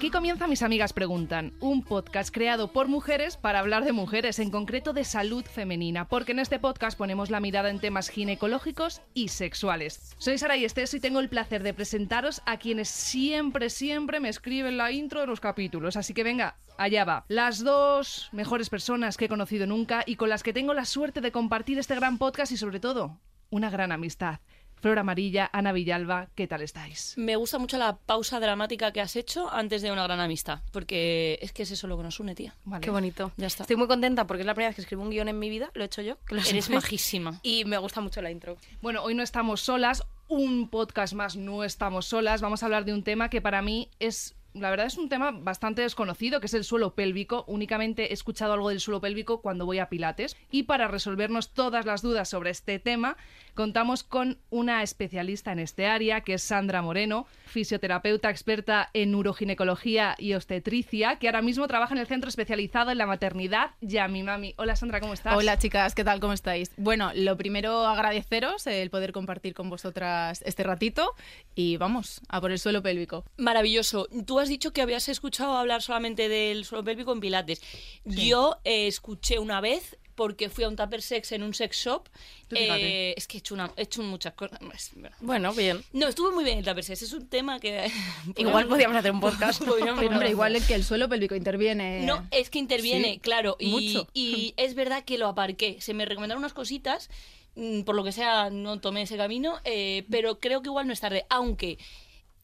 Aquí 0.00 0.10
comienza 0.10 0.46
Mis 0.46 0.62
Amigas 0.62 0.94
Preguntan, 0.94 1.52
un 1.60 1.82
podcast 1.82 2.32
creado 2.32 2.72
por 2.72 2.88
mujeres 2.88 3.36
para 3.36 3.58
hablar 3.58 3.84
de 3.84 3.92
mujeres, 3.92 4.38
en 4.38 4.50
concreto 4.50 4.94
de 4.94 5.04
salud 5.04 5.44
femenina, 5.44 6.08
porque 6.08 6.32
en 6.32 6.38
este 6.38 6.58
podcast 6.58 6.96
ponemos 6.96 7.28
la 7.28 7.38
mirada 7.38 7.68
en 7.68 7.80
temas 7.80 8.08
ginecológicos 8.08 9.02
y 9.12 9.28
sexuales. 9.28 10.16
Soy 10.16 10.38
Sara 10.38 10.56
y 10.56 10.64
Estés 10.64 10.94
y 10.94 11.00
tengo 11.00 11.20
el 11.20 11.28
placer 11.28 11.62
de 11.62 11.74
presentaros 11.74 12.40
a 12.46 12.56
quienes 12.56 12.88
siempre, 12.88 13.68
siempre 13.68 14.20
me 14.20 14.30
escriben 14.30 14.78
la 14.78 14.90
intro 14.90 15.20
de 15.20 15.26
los 15.26 15.38
capítulos. 15.38 15.98
Así 15.98 16.14
que 16.14 16.24
venga, 16.24 16.56
allá 16.78 17.04
va. 17.04 17.26
Las 17.28 17.62
dos 17.62 18.30
mejores 18.32 18.70
personas 18.70 19.18
que 19.18 19.26
he 19.26 19.28
conocido 19.28 19.66
nunca 19.66 20.02
y 20.06 20.16
con 20.16 20.30
las 20.30 20.42
que 20.42 20.54
tengo 20.54 20.72
la 20.72 20.86
suerte 20.86 21.20
de 21.20 21.30
compartir 21.30 21.78
este 21.78 21.94
gran 21.94 22.16
podcast 22.16 22.52
y 22.52 22.56
sobre 22.56 22.80
todo, 22.80 23.20
una 23.50 23.68
gran 23.68 23.92
amistad. 23.92 24.40
Flor 24.80 24.98
Amarilla, 24.98 25.50
Ana 25.52 25.72
Villalba, 25.72 26.28
¿qué 26.34 26.46
tal 26.46 26.62
estáis? 26.62 27.14
Me 27.16 27.36
gusta 27.36 27.58
mucho 27.58 27.76
la 27.78 27.96
pausa 27.96 28.40
dramática 28.40 28.92
que 28.92 29.00
has 29.00 29.14
hecho 29.16 29.50
antes 29.52 29.82
de 29.82 29.92
una 29.92 30.04
gran 30.04 30.20
amistad, 30.20 30.60
porque 30.72 31.38
es 31.42 31.52
que 31.52 31.64
es 31.64 31.70
eso 31.70 31.86
lo 31.86 31.96
que 31.96 32.02
nos 32.02 32.18
une, 32.20 32.34
tía. 32.34 32.54
Vale. 32.64 32.82
Qué 32.82 32.90
bonito. 32.90 33.32
Ya 33.36 33.46
está. 33.46 33.64
Estoy 33.64 33.76
muy 33.76 33.86
contenta 33.88 34.26
porque 34.26 34.40
es 34.42 34.46
la 34.46 34.54
primera 34.54 34.70
vez 34.70 34.76
que 34.76 34.82
escribo 34.82 35.02
un 35.02 35.10
guion 35.10 35.28
en 35.28 35.38
mi 35.38 35.50
vida, 35.50 35.70
lo 35.74 35.82
he 35.82 35.86
hecho 35.86 36.02
yo. 36.02 36.16
que 36.26 36.34
lo 36.34 36.40
Eres 36.40 36.64
sabes. 36.64 36.70
majísima. 36.70 37.40
Y 37.42 37.64
me 37.66 37.76
gusta 37.78 38.00
mucho 38.00 38.22
la 38.22 38.30
intro. 38.30 38.56
Bueno, 38.80 39.02
hoy 39.02 39.14
no 39.14 39.22
estamos 39.22 39.60
solas, 39.60 40.02
un 40.28 40.68
podcast 40.68 41.12
más 41.12 41.36
no 41.36 41.64
estamos 41.64 42.06
solas. 42.06 42.40
Vamos 42.40 42.62
a 42.62 42.66
hablar 42.66 42.84
de 42.84 42.94
un 42.94 43.02
tema 43.02 43.28
que 43.28 43.40
para 43.42 43.62
mí 43.62 43.88
es, 43.98 44.34
la 44.54 44.70
verdad 44.70 44.86
es 44.86 44.98
un 44.98 45.08
tema 45.08 45.30
bastante 45.30 45.82
desconocido, 45.82 46.40
que 46.40 46.46
es 46.46 46.54
el 46.54 46.64
suelo 46.64 46.94
pélvico. 46.94 47.44
Únicamente 47.46 48.10
he 48.10 48.12
escuchado 48.12 48.52
algo 48.52 48.68
del 48.68 48.80
suelo 48.80 49.00
pélvico 49.00 49.40
cuando 49.40 49.66
voy 49.66 49.78
a 49.78 49.88
Pilates. 49.88 50.36
Y 50.50 50.64
para 50.64 50.88
resolvernos 50.88 51.52
todas 51.52 51.86
las 51.86 52.02
dudas 52.02 52.28
sobre 52.28 52.50
este 52.50 52.78
tema, 52.78 53.16
contamos 53.54 54.02
con 54.02 54.38
una 54.50 54.82
especialista 54.82 55.52
en 55.52 55.60
este 55.60 55.86
área, 55.86 56.22
que 56.22 56.34
es 56.34 56.42
Sandra 56.42 56.82
Moreno, 56.82 57.26
fisioterapeuta 57.46 58.30
experta 58.30 58.90
en 58.92 59.14
uroginecología 59.14 60.14
y 60.18 60.34
obstetricia, 60.34 61.16
que 61.16 61.28
ahora 61.28 61.42
mismo 61.42 61.68
trabaja 61.68 61.94
en 61.94 62.00
el 62.00 62.06
centro 62.06 62.28
especializado 62.28 62.90
en 62.90 62.98
la 62.98 63.06
maternidad 63.06 63.70
Yami 63.80 64.22
Mami. 64.22 64.54
Hola 64.56 64.76
Sandra, 64.76 65.00
¿cómo 65.00 65.14
estás? 65.14 65.36
Hola 65.36 65.58
chicas, 65.58 65.94
¿qué 65.94 66.04
tal? 66.04 66.20
¿Cómo 66.20 66.32
estáis? 66.32 66.72
Bueno, 66.76 67.12
lo 67.14 67.36
primero 67.36 67.86
agradeceros 67.86 68.66
el 68.66 68.90
poder 68.90 69.12
compartir 69.12 69.54
con 69.54 69.70
vosotras 69.70 70.42
este 70.44 70.62
ratito 70.62 71.14
y 71.54 71.76
vamos 71.76 72.20
a 72.28 72.40
por 72.40 72.50
el 72.50 72.58
suelo 72.58 72.82
pélvico. 72.82 73.24
Maravilloso. 73.36 74.08
Tú 74.26 74.39
has 74.40 74.48
dicho 74.48 74.72
que 74.72 74.82
habías 74.82 75.08
escuchado 75.08 75.56
hablar 75.56 75.82
solamente 75.82 76.28
del 76.28 76.64
suelo 76.64 76.84
pélvico 76.84 77.12
en 77.12 77.20
Pilates. 77.20 77.60
Yo 78.04 78.58
eh, 78.64 78.86
escuché 78.86 79.38
una 79.38 79.60
vez 79.60 79.96
porque 80.16 80.50
fui 80.50 80.64
a 80.64 80.68
un 80.68 80.76
tupper 80.76 81.00
sex 81.00 81.32
en 81.32 81.42
un 81.42 81.54
sex 81.54 81.74
shop. 81.78 82.08
Eh, 82.50 83.14
es 83.16 83.26
que 83.26 83.38
he 83.38 83.40
hecho, 83.40 83.54
una, 83.54 83.72
he 83.76 83.82
hecho 83.84 84.02
muchas 84.02 84.34
cosas. 84.34 84.58
Bueno. 85.20 85.54
Bien. 85.54 85.82
No, 85.92 86.08
estuvo 86.08 86.30
muy 86.32 86.44
bien 86.44 86.58
el 86.58 86.64
tupper 86.64 86.84
sex. 86.84 87.00
Es 87.00 87.12
un 87.14 87.26
tema 87.26 87.58
que... 87.58 87.90
Igual 88.36 88.66
podríamos 88.66 88.96
hacer 88.98 89.12
un 89.12 89.20
podcast. 89.20 89.62
Hombre, 90.10 90.28
igual 90.28 90.56
es 90.56 90.66
que 90.66 90.74
el 90.74 90.84
suelo 90.84 91.08
pélvico 91.08 91.34
interviene. 91.34 92.02
No, 92.04 92.26
es 92.30 92.50
que 92.50 92.58
interviene, 92.58 93.14
Sí, 93.14 93.20
claro. 93.20 93.56
Y, 93.58 93.70
mucho. 93.70 94.08
y 94.12 94.52
es 94.58 94.74
verdad 94.74 95.04
que 95.04 95.16
lo 95.16 95.26
aparqué. 95.26 95.78
Se 95.80 95.94
me 95.94 96.04
recomendaron 96.04 96.42
unas 96.42 96.52
cositas. 96.52 97.08
mm, 97.54 97.82
Por 97.82 97.94
lo 97.94 98.04
que 98.04 98.12
sea, 98.12 98.50
no 98.50 98.78
tomé 98.78 99.02
ese 99.02 99.16
camino. 99.16 99.58
eh, 99.64 100.04
pero 100.10 100.38
creo 100.38 100.60
que 100.60 100.68
igual 100.68 100.86
no 100.86 100.92
es 100.92 101.00
tarde. 101.00 101.24
Aunque 101.30 101.78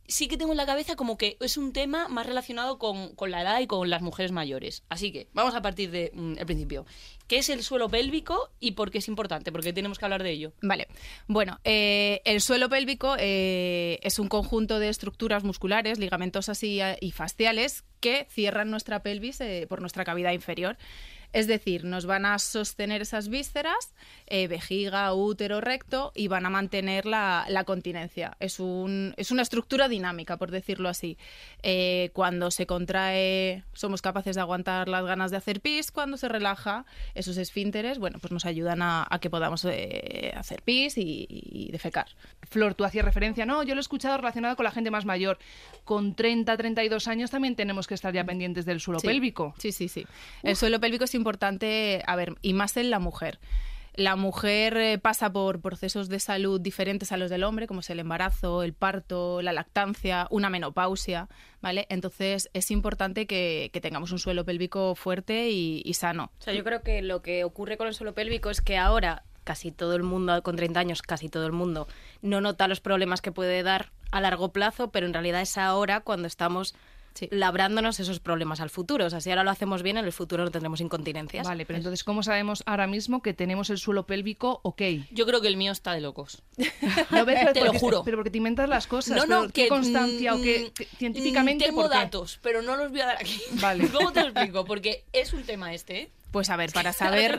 sí 0.09 0.29
que 0.29 0.37
tengo 0.37 0.53
en 0.53 0.57
la 0.57 0.67
cabeza 0.67 0.97
como 0.97 1.17
que 1.17 1.37
es 1.41 1.57
un 1.57 1.73
tema 1.73 2.09
más 2.09 2.27
relacionado 2.27 2.79
con, 2.79 3.15
la 3.31 3.43
edad 3.43 3.61
y 3.61 3.67
con 3.67 3.91
las 3.91 4.03
mujeres 4.03 4.33
mayores. 4.33 4.85
Así 4.89 5.13
que 5.13 5.29
vamos 5.33 5.55
a 5.55 5.63
partir 5.63 5.91
del 5.91 6.39
principio. 6.47 6.87
¿Qué 7.27 7.39
es 7.39 7.49
el 7.49 7.63
suelo 7.63 7.89
pélvico 7.89 8.51
y 8.61 8.73
por 8.73 8.91
qué 8.91 8.99
es 8.99 9.09
importante? 9.09 9.51
Porque 9.51 9.73
tenemos 9.73 9.99
que 9.99 10.05
hablar 10.05 10.23
de 10.23 10.31
ello. 10.31 10.53
Vale, 10.63 10.89
bueno, 11.27 11.59
eh, 11.65 12.23
el 12.25 12.41
suelo 12.41 12.69
pélvico 12.69 13.17
eh, 13.19 13.99
es 14.03 14.19
un 14.19 14.29
conjunto 14.29 14.79
de 14.79 14.89
estructuras 14.89 15.43
musculares, 15.43 15.99
ligamentosas 15.99 16.63
y, 16.63 16.81
y 17.01 17.11
fasciales 17.11 17.85
que 18.01 18.27
cierran 18.31 18.71
nuestra 18.71 19.03
pelvis 19.03 19.41
eh, 19.41 19.67
por 19.69 19.81
nuestra 19.81 20.05
cavidad 20.05 20.33
inferior. 20.33 20.77
Es 21.33 21.47
decir, 21.47 21.85
nos 21.85 22.07
van 22.07 22.27
a 22.27 22.39
sostener 22.39 23.03
esas 23.03 23.29
vísceras, 23.29 23.95
eh, 24.27 24.49
vejiga, 24.49 25.13
útero, 25.15 25.61
recto, 25.61 26.13
y 26.15 26.29
van 26.29 26.47
a 26.47 26.51
mantener 26.51 27.07
la, 27.07 27.45
la 27.49 27.65
continencia. 27.65 28.37
Es, 28.41 28.61
un, 28.61 29.15
es 29.17 29.31
una 29.31 29.43
estructura 29.43 29.89
dinámica, 29.89 30.37
por 30.37 30.51
decirlo 30.51 30.89
así. 30.89 31.19
Eh, 31.63 32.11
cuando 32.13 32.51
se 32.51 32.67
contrae, 32.67 33.65
somos 33.73 34.03
capaces 34.03 34.37
de 34.37 34.41
aguantar 34.43 34.89
las 34.89 35.05
ganas 35.05 35.31
de 35.31 35.37
hacer 35.37 35.61
pis. 35.61 35.91
Cuando 35.93 36.17
se 36.17 36.29
relaja, 36.29 36.85
esos 37.15 37.37
esfínteres, 37.37 37.99
bueno, 37.99 38.19
pues 38.21 38.33
nos 38.33 38.47
ayudan 38.47 38.83
a, 38.83 39.07
a 39.09 39.19
que 39.19 39.31
podamos 39.31 39.65
eh, 39.65 40.33
hacer 40.37 40.63
pis 40.63 40.97
y, 40.99 41.27
y 41.29 41.71
defecar. 41.73 42.07
Flor, 42.49 42.75
tú 42.75 42.85
hacías 42.85 43.05
referencia, 43.05 43.45
no, 43.47 43.63
yo 43.63 43.75
lo 43.75 43.81
he 43.81 43.83
escuchado 43.83 44.17
relacionado 44.17 44.57
con 44.57 44.65
la 44.65 44.71
gente 44.71 44.91
más 44.91 45.05
mayor. 45.05 45.39
Con 45.85 46.15
30, 46.15 46.57
32 46.57 47.09
años 47.09 47.31
también 47.31 47.57
tenemos 47.57 47.87
que 47.87 47.95
estar 47.95 48.13
ya 48.15 48.25
pendientes 48.25 48.65
del 48.65 48.81
suelo 48.81 49.01
Sí. 49.01 49.07
pélvico. 49.07 49.55
Sí, 49.59 49.73
sí, 49.73 49.89
sí. 49.89 50.07
El 50.43 50.57
suelo 50.57 50.81
pélvico 50.81 51.05
es 51.05 51.15
importante, 51.15 51.26
a 51.29 52.17
ver, 52.17 52.35
y 52.43 52.53
más 52.53 52.77
en 52.77 52.91
la 52.91 52.99
mujer. 52.99 53.39
La 53.97 54.15
mujer 54.15 54.77
eh, 54.77 54.99
pasa 54.99 55.33
por 55.33 55.63
procesos 55.63 56.11
de 56.11 56.21
salud 56.21 56.61
diferentes 56.61 57.13
a 57.13 57.17
los 57.17 57.31
del 57.31 57.45
hombre, 57.45 57.67
como 57.67 57.81
es 57.81 57.89
el 57.89 57.99
embarazo, 57.99 58.63
el 58.63 58.75
parto, 58.75 59.41
la 59.41 59.55
lactancia, 59.55 60.27
una 60.31 60.51
menopausia, 60.51 61.29
¿vale? 61.63 61.87
Entonces 61.89 62.51
es 62.53 62.71
importante 62.71 63.27
que, 63.27 63.71
que 63.73 63.81
tengamos 63.81 64.13
un 64.13 64.19
suelo 64.19 64.45
pélvico 64.45 64.95
fuerte 64.97 65.49
y, 65.49 65.81
y 65.83 65.95
sano. 65.95 66.31
O 66.39 66.43
sea, 66.43 66.53
yo 66.53 66.63
creo 66.63 66.83
que 66.83 67.01
lo 67.01 67.23
que 67.23 67.43
ocurre 67.45 67.79
con 67.79 67.89
el 67.89 67.95
suelo 67.95 68.13
pélvico 68.13 68.51
es 68.51 68.61
que 68.61 68.77
ahora 68.77 69.25
casi 69.45 69.71
todo 69.71 69.95
el 69.95 70.03
mundo, 70.03 70.43
con 70.43 70.57
30 70.57 70.79
años, 70.79 71.01
casi 71.01 71.31
todo 71.31 71.47
el 71.47 71.53
mundo, 71.53 71.89
no 72.21 72.43
nota 72.43 72.69
los 72.69 72.81
problemas 72.81 73.23
que 73.23 73.33
puede 73.33 73.63
dar 73.63 73.93
a 74.11 74.21
largo 74.21 74.53
plazo, 74.53 74.91
pero 74.91 75.07
en 75.07 75.15
realidad 75.15 75.41
es 75.41 75.57
ahora 75.57 76.01
cuando 76.01 76.27
estamos 76.27 76.75
Sí. 77.19 77.29
labrándonos 77.33 77.99
esos 77.99 78.21
problemas 78.21 78.61
al 78.61 78.71
futuro. 78.71 79.07
O 79.07 79.11
sea, 79.11 79.21
si 79.21 79.31
ahora 79.31 79.43
lo 79.43 79.51
hacemos 79.51 79.83
bien, 79.83 79.97
en 79.97 80.05
el 80.05 80.13
futuro 80.13 80.45
no 80.45 80.51
tendremos 80.51 80.81
incontinencias. 80.81 81.47
Vale, 81.47 81.65
pero 81.67 81.79
entonces, 81.79 82.05
¿cómo 82.05 82.23
sabemos 82.23 82.63
ahora 82.67 82.87
mismo 82.87 83.23
que 83.23 83.33
tenemos 83.35 83.71
el 83.71 83.79
suelo 83.79 84.07
pélvico 84.07 84.61
ok? 84.63 84.83
Yo 85.11 85.27
creo 85.27 85.41
que 85.41 85.49
el 85.49 85.57
mío 85.57 85.73
está 85.73 85.93
de 85.93 86.01
locos. 86.03 86.43
¿Lo 87.11 87.25
ves? 87.25 87.39
Pero 87.41 87.53
Te 87.53 87.65
lo 87.65 87.73
juro. 87.75 88.03
Pero 88.05 88.17
porque 88.19 88.31
te 88.31 88.39
inventas 88.39 88.69
las 88.69 88.87
cosas. 88.87 89.17
No, 89.17 89.23
pero 89.27 89.43
no, 89.43 89.49
¿Qué 89.49 89.63
que 89.65 89.69
constancia 89.69 90.35
o 90.35 90.41
qué 90.43 90.67
mm, 90.71 90.73
qué- 90.75 90.85
científicamente? 90.99 91.65
mm, 91.65 91.69
Tengo 91.69 91.83
por 91.83 91.91
qué? 91.91 91.97
datos, 91.97 92.39
pero 92.43 92.61
no 92.63 92.77
los 92.77 92.91
voy 92.91 93.01
a 93.01 93.07
dar 93.07 93.17
aquí. 93.17 93.41
Vale. 93.53 93.89
Luego 93.93 94.13
te 94.13 94.21
lo 94.23 94.29
explico, 94.29 94.65
porque 94.65 95.05
es 95.13 95.33
un 95.33 95.43
tema 95.45 95.73
este, 95.75 96.01
¿eh? 96.03 96.11
Pues 96.37 96.51
a 96.51 96.57
ver, 96.57 96.71
para 96.71 96.93
saber, 96.93 97.39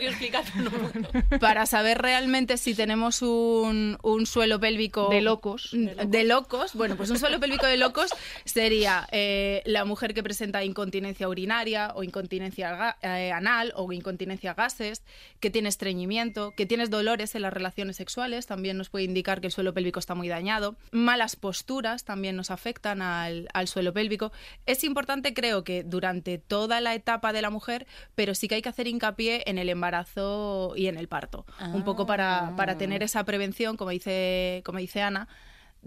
para 1.39 1.67
saber 1.67 1.99
realmente 1.99 2.57
si 2.57 2.73
tenemos 2.73 3.21
un, 3.21 3.95
un 4.01 4.25
suelo 4.25 4.59
pélvico 4.59 5.09
De 5.09 5.21
locos. 5.21 5.69
de 5.71 6.23
locos. 6.23 6.73
Bueno, 6.73 6.97
pues 6.97 7.11
un 7.11 7.19
suelo 7.19 7.39
pélvico 7.39 7.67
de 7.67 7.77
locos 7.77 8.09
sería 8.43 9.07
eh, 9.11 9.61
la 9.65 9.85
mujer 9.85 10.15
que 10.15 10.23
presenta 10.23 10.63
incontinencia 10.63 11.29
urinaria 11.29 11.91
o 11.93 12.01
incontinencia 12.01 12.97
eh, 13.03 13.31
anal 13.31 13.71
o 13.75 13.93
incontinencia 13.93 14.55
gases, 14.55 15.03
que 15.39 15.51
tiene 15.51 15.69
estreñimiento, 15.69 16.55
que 16.57 16.65
tienes 16.65 16.89
dolores 16.89 17.35
en 17.35 17.43
las 17.43 17.53
relaciones 17.53 17.97
sexuales, 17.97 18.47
también 18.47 18.79
nos 18.79 18.89
puede 18.89 19.05
indicar 19.05 19.41
que 19.41 19.45
el 19.45 19.53
suelo 19.53 19.75
pélvico 19.75 19.99
está 19.99 20.15
muy 20.15 20.27
dañado. 20.27 20.75
Malas 20.89 21.35
posturas 21.35 22.03
también 22.03 22.35
nos 22.35 22.49
afectan 22.49 23.03
al, 23.03 23.47
al 23.53 23.67
suelo 23.67 23.93
pélvico. 23.93 24.31
Es 24.65 24.83
importante, 24.83 25.35
creo 25.35 25.63
que 25.63 25.83
durante 25.83 26.39
toda 26.39 26.81
la 26.81 26.95
etapa 26.95 27.31
de 27.31 27.43
la 27.43 27.51
mujer, 27.51 27.85
pero 28.15 28.33
sí 28.33 28.47
que 28.47 28.55
hay 28.55 28.63
que 28.63 28.69
hacer 28.69 28.86
hincapié 28.87 29.43
en 29.45 29.57
el 29.57 29.69
embarazo 29.69 30.73
y 30.75 30.87
en 30.87 30.97
el 30.97 31.07
parto. 31.07 31.45
Un 31.73 31.83
poco 31.83 32.05
para, 32.05 32.53
para 32.55 32.77
tener 32.77 33.03
esa 33.03 33.23
prevención, 33.23 33.77
como 33.77 33.91
dice, 33.91 34.61
como 34.65 34.79
dice 34.79 35.01
Ana, 35.01 35.27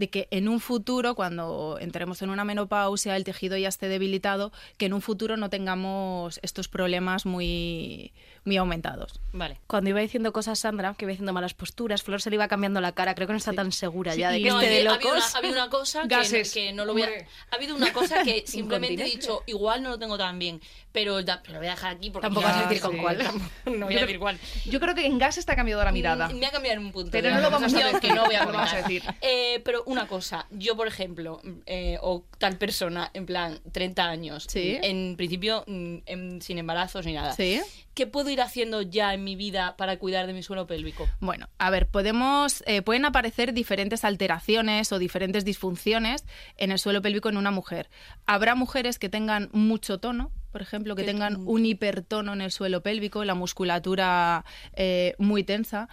de 0.01 0.09
que 0.09 0.29
en 0.31 0.49
un 0.49 0.61
futuro, 0.61 1.15
cuando 1.15 1.77
entremos 1.79 2.23
en 2.23 2.31
una 2.31 2.43
menopausia, 2.43 3.17
el 3.17 3.23
tejido 3.23 3.59
ya 3.59 3.69
esté 3.69 3.87
debilitado, 3.87 4.51
que 4.79 4.87
en 4.87 4.95
un 4.95 5.03
futuro 5.03 5.37
no 5.37 5.51
tengamos 5.51 6.41
estos 6.43 6.69
problemas 6.69 7.27
muy, 7.27 8.13
muy 8.45 8.57
aumentados. 8.57 9.21
Vale. 9.33 9.61
Cuando 9.67 9.91
iba 9.91 10.01
diciendo 10.01 10.33
cosas 10.33 10.59
Sandra, 10.59 10.95
que 10.95 11.05
iba 11.05 11.11
diciendo 11.11 11.35
malas 11.35 11.53
posturas, 11.53 12.03
Flor 12.03 12.23
se 12.23 12.31
le 12.31 12.37
iba 12.37 12.49
cambiando 12.49 12.81
la 12.81 12.93
cara. 12.93 13.15
Creo 13.15 13.27
que 13.27 13.35
no 13.35 13.39
está 13.39 13.53
tan 13.53 13.73
segura 13.73 14.15
ya 14.15 14.31
de 14.31 14.43
que 14.43 14.49
no, 14.49 14.59
esté 14.59 14.71
de 14.71 14.89
ha 14.89 14.95
habido 14.95 15.11
locos. 15.11 15.13
una, 15.13 15.35
ha 15.35 15.39
habido 15.39 15.53
una 15.53 15.71
cosa 15.71 16.09
que, 16.09 16.43
que 16.43 16.73
no 16.73 16.85
lo 16.87 16.95
voy 16.95 17.03
a... 17.03 17.09
Ha 17.51 17.57
habido 17.57 17.77
una 17.77 17.93
cosa 17.93 18.23
que 18.23 18.45
simplemente 18.47 19.03
he 19.03 19.05
dicho, 19.05 19.43
igual 19.47 19.83
no 19.83 19.91
lo 19.91 19.99
tengo 19.99 20.17
tan 20.17 20.39
bien, 20.39 20.63
pero, 20.93 21.21
lo 21.21 21.59
voy 21.59 21.67
a 21.67 21.71
dejar 21.71 21.97
aquí 21.97 22.11
porque... 22.11 22.27
Tampoco 22.27 22.47
Ya, 22.47 22.53
vas 22.53 22.65
a 22.65 22.69
decir 22.69 22.83
con 22.83 22.97
cuál. 22.97 23.19
No 23.67 23.87
voy 23.87 23.97
a 23.97 24.01
decir 24.01 24.19
cuál. 24.19 24.39
Yo 24.65 24.81
creo 24.81 24.95
que 24.95 25.05
en 25.07 25.19
gas 25.19 25.39
está 25.39 25.55
cambiado 25.55 25.85
la 25.85 25.93
mirada. 25.93 26.29
Mm, 26.29 26.39
Me 26.39 26.47
ha 26.47 26.51
cambiado 26.51 26.81
en 26.81 26.87
un 26.87 26.93
punto. 26.93 27.11
Pero 27.11 27.31
no 27.31 27.41
lo 27.41 27.51
vamos 27.51 27.75
a 27.75 27.77
decir, 27.77 28.01
que 28.01 28.13
no 28.13 28.25
voy 28.25 28.35
a 28.35 28.41
no 28.45 28.53
lo 28.53 28.59
vamos 28.59 28.73
a 28.73 28.77
decir. 28.79 29.03
Eh, 29.21 29.61
pero 29.65 29.83
una 29.91 30.07
cosa, 30.07 30.47
yo 30.51 30.77
por 30.77 30.87
ejemplo, 30.87 31.41
eh, 31.67 31.99
o 32.01 32.25
tal 32.39 32.57
persona, 32.57 33.11
en 33.15 33.27
plan, 33.27 33.59
30 33.73 34.09
años, 34.09 34.47
Sí. 34.49 34.79
en 34.83 35.17
principio 35.17 35.65
mm, 35.67 35.97
en- 36.07 36.43
sin 36.43 36.59
embarazos 36.59 37.05
ni 37.07 37.13
nada. 37.13 37.33
¿Sí? 37.35 37.61
¿Qué 37.95 38.07
puedo 38.07 38.31
ir 38.31 38.41
haciendo 38.41 38.83
ya 38.83 39.13
en 39.15 39.25
mi 39.25 39.37
vida 39.37 39.77
para 39.77 39.99
cuidar 39.99 40.27
de 40.27 40.33
mi 40.33 40.43
suelo 40.43 40.67
pélvico? 40.67 41.09
Bueno, 41.21 41.49
a 41.59 41.71
ver, 41.71 41.89
podemos, 41.89 42.63
eh, 42.67 42.83
pueden 42.83 43.05
aparecer 43.05 43.53
diferentes 43.53 44.05
alteraciones 44.05 44.91
o 44.93 44.99
diferentes 44.99 45.45
disfunciones 45.45 46.25
en 46.57 46.71
el 46.71 46.79
suelo 46.79 47.03
pélvico 47.03 47.29
en 47.29 47.37
una 47.37 47.51
mujer. 47.51 47.91
Habrá 48.27 48.55
mujeres 48.55 48.99
que 48.99 49.09
tengan 49.09 49.51
mucho 49.53 49.99
tono, 49.99 50.31
por 50.53 50.63
ejemplo, 50.63 50.97
que 50.97 51.05
tengan 51.05 51.37
un 51.47 51.67
hipertono 51.67 52.33
en 52.33 52.41
el 52.41 52.51
suelo 52.51 52.83
pélvico, 52.83 53.25
la 53.25 53.35
musculatura 53.35 54.45
eh, 54.75 55.15
muy 55.19 55.45
tensa. 55.45 55.89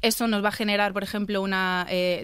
Eso 0.00 0.28
nos 0.28 0.44
va 0.44 0.48
a 0.48 0.52
generar, 0.52 0.92
por 0.92 1.02
ejemplo, 1.02 1.42
una 1.42 1.86
eh, 1.90 2.22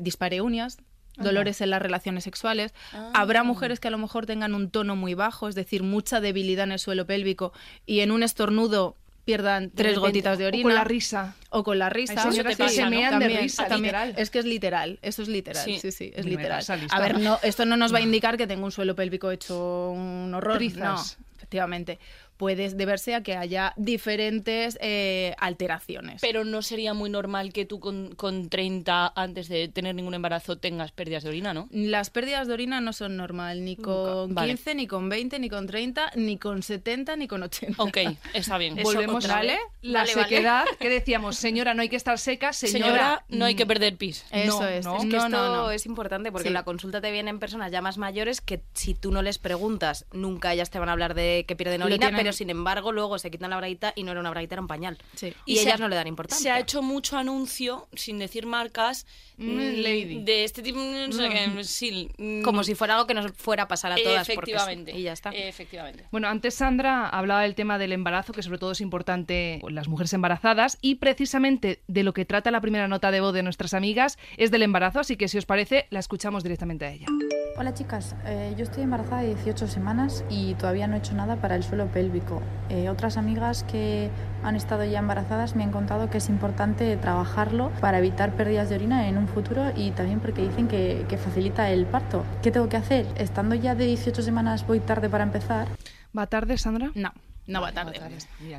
dolores 1.17 1.61
en 1.61 1.71
las 1.71 1.81
relaciones 1.81 2.25
sexuales. 2.25 2.75
Habrá 3.13 3.43
mujeres 3.45 3.81
que 3.81 3.89
a 3.89 3.91
lo 3.91 3.99
mejor 3.99 4.27
tengan 4.27 4.55
un 4.55 4.71
tono 4.71 4.97
muy 4.97 5.15
bajo, 5.15 5.49
es 5.49 5.55
decir, 5.55 5.83
mucha 5.83 6.21
debilidad 6.21 6.65
en 6.65 6.73
el 6.73 6.79
suelo 6.79 7.07
pélvico 7.07 7.53
y 7.87 8.01
en 8.01 8.11
un 8.11 8.23
estornudo 8.23 8.97
pierdan 9.25 9.71
tres 9.71 9.95
repente, 9.95 10.01
gotitas 10.01 10.37
de 10.39 10.45
O 10.45 10.49
orina. 10.49 10.63
con 10.65 10.75
la 10.75 10.85
risa. 10.85 11.35
O 11.49 11.65
con 11.65 11.79
la 11.79 11.89
risa. 11.89 12.15
Que 12.15 12.69
se 12.69 12.85
mean 12.91 13.19
de 13.19 13.25
También, 13.25 13.41
risa, 13.43 13.63
también. 13.67 13.95
literal. 13.95 14.15
Es 14.19 14.29
que 14.31 14.39
es 14.41 14.45
literal, 14.45 14.99
eso 15.01 15.23
es 15.23 15.29
literal, 15.29 15.65
Sí. 15.65 15.79
sí, 15.79 15.93
sí, 15.93 16.13
es 16.15 16.27
literal. 16.27 16.63
a 16.91 17.01
ver, 17.01 17.19
no, 17.21 17.39
esto 17.43 17.65
no 17.65 17.77
nos 17.79 17.95
va 17.95 17.99
a 17.99 18.03
indicar 18.03 18.37
que 18.37 18.47
tenga 18.47 18.65
un 18.65 18.73
suelo 18.73 18.95
pélvico 18.95 19.31
hecho 19.31 19.93
un 19.93 20.35
horror, 20.35 20.59
Trizas. 20.59 20.79
no, 20.79 21.27
efectivamente. 21.37 21.99
Puede 22.37 22.69
deberse 22.71 23.15
a 23.15 23.23
que 23.23 23.37
haya 23.37 23.73
diferentes 23.77 24.77
eh, 24.81 25.35
alteraciones. 25.39 26.21
Pero 26.21 26.45
no 26.45 26.63
sería 26.63 26.95
muy 26.95 27.11
normal 27.11 27.53
que 27.53 27.65
tú 27.65 27.81
con, 27.81 28.15
con 28.15 28.49
30, 28.49 29.13
antes 29.15 29.49
de 29.49 29.69
tener 29.69 29.95
ningún 29.95 30.15
embarazo, 30.15 30.57
tengas 30.59 30.93
pérdidas 30.93 31.23
de 31.23 31.29
orina, 31.31 31.55
¿no? 31.55 31.69
Las 31.71 32.11
pérdidas 32.11 32.47
de 32.49 32.55
orina 32.55 32.81
no 32.81 32.93
son 32.93 33.17
normal, 33.17 33.65
ni 33.65 33.77
con 33.77 34.35
Vale. 34.35 34.49
15, 34.55 34.75
ni 34.75 34.87
con 34.87 35.09
20, 35.09 35.39
ni 35.39 35.49
con 35.49 35.67
30, 35.67 36.13
ni 36.17 36.37
con 36.39 36.63
70, 36.63 37.17
ni 37.17 37.29
con 37.29 37.43
80. 37.43 37.83
Ok, 37.83 37.99
está 38.33 38.59
bien. 38.59 38.79
Eso 38.79 38.85
Volvemos 38.85 39.25
a 39.25 39.29
la 39.29 39.35
Vale, 39.35 39.59
vale. 39.83 40.07
sequedad 40.13 40.65
que 40.79 40.89
decíamos, 40.89 41.37
señora, 41.37 41.75
no 41.75 41.83
hay 41.83 41.89
que 41.89 41.97
estar 41.97 42.19
seca, 42.19 42.53
señora. 42.53 42.85
Señora, 42.85 43.25
no 43.29 43.45
hay 43.45 43.55
que 43.55 43.67
perder 43.67 43.97
pis. 43.97 44.25
Eso 44.31 44.61
No, 44.61 44.69
es. 44.69 44.85
no. 44.85 44.97
Es 44.97 45.03
que 45.03 45.09
no, 45.09 45.17
esto 45.19 45.29
no, 45.29 45.55
no. 45.57 45.71
es 45.71 45.87
importante 45.87 46.31
porque 46.33 46.45
Sí. 46.45 46.49
en 46.49 46.55
la 46.55 46.65
consulta 46.65 47.01
te 47.01 47.11
vienen 47.11 47.39
personas 47.39 47.71
ya 47.73 47.81
más 47.81 47.97
mayores 47.99 48.41
que 48.41 48.61
si 48.75 48.95
tú 48.95 49.11
no 49.13 49.23
les 49.23 49.39
preguntas, 49.39 50.07
nunca 50.13 50.53
ellas 50.53 50.71
te 50.71 50.79
van 50.79 50.89
a 50.89 50.93
hablar 50.93 51.15
de 51.15 51.45
que 51.49 51.57
pierden 51.57 51.83
orina, 51.83 52.11
pero 52.25 52.33
sin 52.33 52.51
embargo 52.51 52.93
luego 52.93 53.19
se 53.19 53.31
quitan 53.31 53.51
la 53.51 53.57
braguita 53.57 53.93
y 53.97 54.03
no 54.03 54.11
era 54.13 54.21
una 54.21 54.31
braguita, 54.31 54.55
era 54.57 54.63
un 54.63 54.69
pañal. 54.69 54.99
Sí. 55.15 55.33
Y, 55.47 55.59
ellas 55.59 55.75
ha- 55.75 55.79
no 55.79 55.89
le 55.89 55.97
dan 55.97 56.07
importancia. 56.07 56.43
Se 56.43 56.51
ha 56.51 56.59
hecho 56.59 56.83
mucho 56.83 57.17
anuncio, 57.17 57.87
sin 57.95 58.19
decir 58.19 58.47
marcas, 58.47 59.07
Mm, 59.37 59.51
mm, 59.51 59.83
lady. 59.83 60.25
de 60.25 60.45
este 60.45 60.63
tipo, 60.63 60.79
no 60.79 61.13
sé 61.13 61.29
qué, 61.29 61.65
sí, 61.65 62.09
mm, 62.19 62.43
Como 62.43 62.63
si 62.65 62.75
fuera 62.75 62.95
algo 62.95 63.07
que 63.07 63.15
nos 63.15 63.33
fuera 63.33 63.65
a 63.65 63.69
pasar 63.69 63.93
a 63.93 63.97
todas. 63.97 64.29
porque. 64.35 64.53
Efectivamente. 64.53 64.93
y 64.97 65.03
ya 65.03 65.13
está. 65.13 65.31
Efectivamente. 65.31 66.05
Bueno, 66.13 66.29
antes 66.29 66.55
Sandra 66.55 67.09
hablaba 67.09 67.43
del 67.43 67.55
tema 67.55 67.79
del 67.79 67.93
embarazo, 67.93 68.33
que 68.33 68.43
sobre 68.43 68.59
todo 68.59 68.73
es 68.73 68.81
importante 68.81 69.61
en 69.67 69.75
las 69.75 69.89
mujeres 69.89 70.13
embarazadas, 70.13 70.79
y 70.81 70.97
precisamente 70.97 71.81
de 71.89 72.03
lo 72.05 72.13
que 72.15 72.25
trata 72.25 72.51
la 72.51 72.61
primera 72.61 72.87
nota 72.89 73.11
de 73.11 73.21
voz 73.21 73.35
de 73.35 73.43
nuestras 73.43 73.75
amigas 73.75 74.19
es 74.37 74.51
del 74.51 74.63
embarazo, 74.63 75.01
así 75.01 75.17
que 75.17 75.29
si 75.29 75.37
os 75.39 75.47
parece, 75.47 75.87
la 75.91 75.99
escuchamos 75.99 76.43
directamente 76.45 76.85
a 76.87 76.93
ella. 76.93 77.07
Hola 77.57 77.73
chicas, 77.75 78.17
Eh, 78.27 78.53
yo 78.57 78.65
estoy 78.65 78.83
embarazada 78.83 79.23
de 79.23 79.35
18 79.35 79.69
semanas 79.69 80.25
y 80.31 80.55
todavía 80.55 80.87
no 80.87 80.97
he 80.97 80.99
hecho 80.99 81.15
nada 81.15 81.37
para 81.41 81.55
el 81.57 81.63
suelo 81.63 81.87
pélvico. 81.93 82.14
Eh, 82.71 82.89
otras 82.89 83.17
amigas 83.17 83.65
que 83.65 84.11
han 84.43 84.57
estado 84.57 84.85
ya 84.85 84.99
embarazadas 84.99 85.57
me 85.57 85.65
han 85.65 85.71
contado 85.71 86.11
que 86.11 86.19
es 86.19 86.29
importante 86.29 86.97
trabajarlo 86.97 87.71
para 87.81 87.99
evitar 87.99 88.33
pérdidas 88.33 88.69
de 88.69 88.77
orina 88.77 89.09
en 89.09 89.19
un 89.19 89.29
futuro 89.29 89.73
y 89.77 89.91
también 89.91 90.21
porque 90.21 90.43
dicen 90.43 90.69
que, 90.69 91.05
que 91.09 91.19
facilita 91.19 91.71
el 91.71 91.87
parto. 91.87 92.25
¿Qué 92.43 92.51
tengo 92.51 92.69
que 92.69 92.77
hacer? 92.77 93.07
Estando 93.17 93.55
ya 93.55 93.75
de 93.75 93.87
18 93.87 94.23
semanas 94.23 94.67
voy 94.67 94.81
tarde 94.81 95.09
para 95.09 95.25
empezar. 95.25 95.69
¿Va 96.17 96.27
tarde, 96.27 96.57
Sandra? 96.59 96.91
No, 96.95 97.13
no 97.47 97.61
va 97.61 97.73
tarde. 97.73 98.01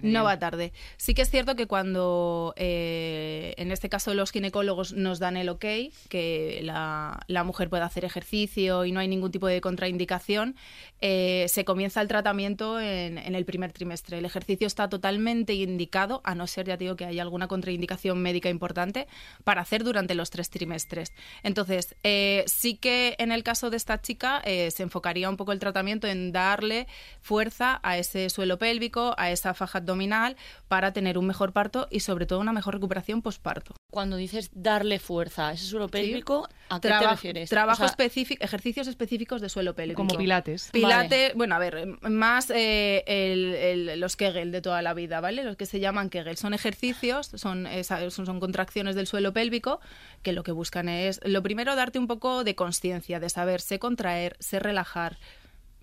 No 0.01 0.23
va 0.23 0.37
tarde. 0.37 0.73
Sí 0.97 1.13
que 1.13 1.21
es 1.23 1.29
cierto 1.29 1.55
que 1.55 1.67
cuando, 1.67 2.53
eh, 2.57 3.53
en 3.57 3.71
este 3.71 3.89
caso, 3.89 4.13
los 4.13 4.31
ginecólogos 4.31 4.93
nos 4.93 5.19
dan 5.19 5.37
el 5.37 5.49
ok, 5.49 5.65
que 6.09 6.59
la, 6.63 7.19
la 7.27 7.43
mujer 7.43 7.69
puede 7.69 7.83
hacer 7.83 8.05
ejercicio 8.05 8.85
y 8.85 8.91
no 8.91 8.99
hay 8.99 9.07
ningún 9.07 9.31
tipo 9.31 9.47
de 9.47 9.61
contraindicación, 9.61 10.55
eh, 11.01 11.45
se 11.49 11.65
comienza 11.65 12.01
el 12.01 12.07
tratamiento 12.07 12.79
en, 12.79 13.17
en 13.17 13.35
el 13.35 13.45
primer 13.45 13.71
trimestre. 13.71 14.17
El 14.17 14.25
ejercicio 14.25 14.67
está 14.67 14.89
totalmente 14.89 15.53
indicado, 15.53 16.21
a 16.23 16.35
no 16.35 16.47
ser, 16.47 16.67
ya 16.67 16.77
digo, 16.77 16.95
que 16.95 17.05
haya 17.05 17.21
alguna 17.21 17.47
contraindicación 17.47 18.21
médica 18.21 18.49
importante, 18.49 19.07
para 19.43 19.61
hacer 19.61 19.83
durante 19.83 20.15
los 20.15 20.29
tres 20.29 20.49
trimestres. 20.49 21.11
Entonces, 21.43 21.95
eh, 22.03 22.43
sí 22.47 22.75
que 22.75 23.15
en 23.19 23.31
el 23.31 23.43
caso 23.43 23.69
de 23.69 23.77
esta 23.77 24.01
chica 24.01 24.41
se 24.45 24.83
enfocaría 24.83 25.29
un 25.29 25.37
poco 25.37 25.51
el 25.51 25.59
tratamiento 25.59 26.07
en 26.07 26.31
darle 26.31 26.87
fuerza 27.21 27.79
a 27.83 27.97
ese 27.97 28.29
suelo 28.29 28.57
pélvico, 28.57 28.74
a 29.17 29.31
esa 29.31 29.53
faja 29.53 29.79
abdominal, 29.79 30.35
para 30.67 30.93
tener 30.93 31.17
un 31.17 31.25
mejor 31.25 31.53
parto 31.53 31.87
y 31.89 32.01
sobre 32.01 32.25
todo 32.25 32.39
una 32.39 32.51
mejor 32.53 32.73
recuperación 32.75 33.21
posparto. 33.21 33.73
Cuando 33.91 34.15
dices 34.17 34.49
darle 34.53 34.99
fuerza 34.99 35.47
a 35.49 35.53
ese 35.53 35.65
suelo 35.65 35.87
pélvico, 35.87 36.47
¿a 36.69 36.75
qué 36.79 36.81
te 36.81 36.87
Traba- 36.89 37.11
refieres? 37.11 37.49
Trabajo 37.49 37.75
O 37.75 37.77
sea, 37.77 37.85
específico, 37.87 38.43
ejercicios 38.43 38.87
específicos 38.87 39.41
de 39.41 39.49
suelo 39.49 39.73
pélvico. 39.75 39.97
Como 40.05 40.17
pilates. 40.17 40.69
Pilates, 40.71 41.33
bueno, 41.35 41.55
a 41.55 41.59
ver, 41.59 41.87
más 42.09 42.49
eh, 42.49 43.03
el- 43.07 43.55
el- 43.89 43.99
los 43.99 44.15
Kegel 44.15 44.51
de 44.51 44.61
toda 44.61 44.81
la 44.81 44.93
vida, 44.93 45.21
¿vale? 45.21 45.43
Los 45.43 45.55
que 45.55 45.65
se 45.65 45.79
llaman 45.79 46.09
Kegel. 46.09 46.37
Son 46.37 46.53
ejercicios, 46.53 47.31
son, 47.35 47.67
esa- 47.67 48.09
son, 48.11 48.25
son 48.25 48.39
contracciones 48.39 48.95
del 48.95 49.07
suelo 49.07 49.33
pélvico 49.33 49.79
que 50.21 50.33
lo 50.33 50.43
que 50.43 50.51
buscan 50.51 50.89
es, 50.89 51.21
lo 51.23 51.41
primero, 51.43 51.75
darte 51.75 51.99
un 51.99 52.07
poco 52.07 52.43
de 52.43 52.55
conciencia, 52.55 53.19
de 53.19 53.29
saber, 53.29 53.61
sé 53.61 53.79
contraer, 53.79 54.35
sé 54.39 54.59
relajar, 54.59 55.17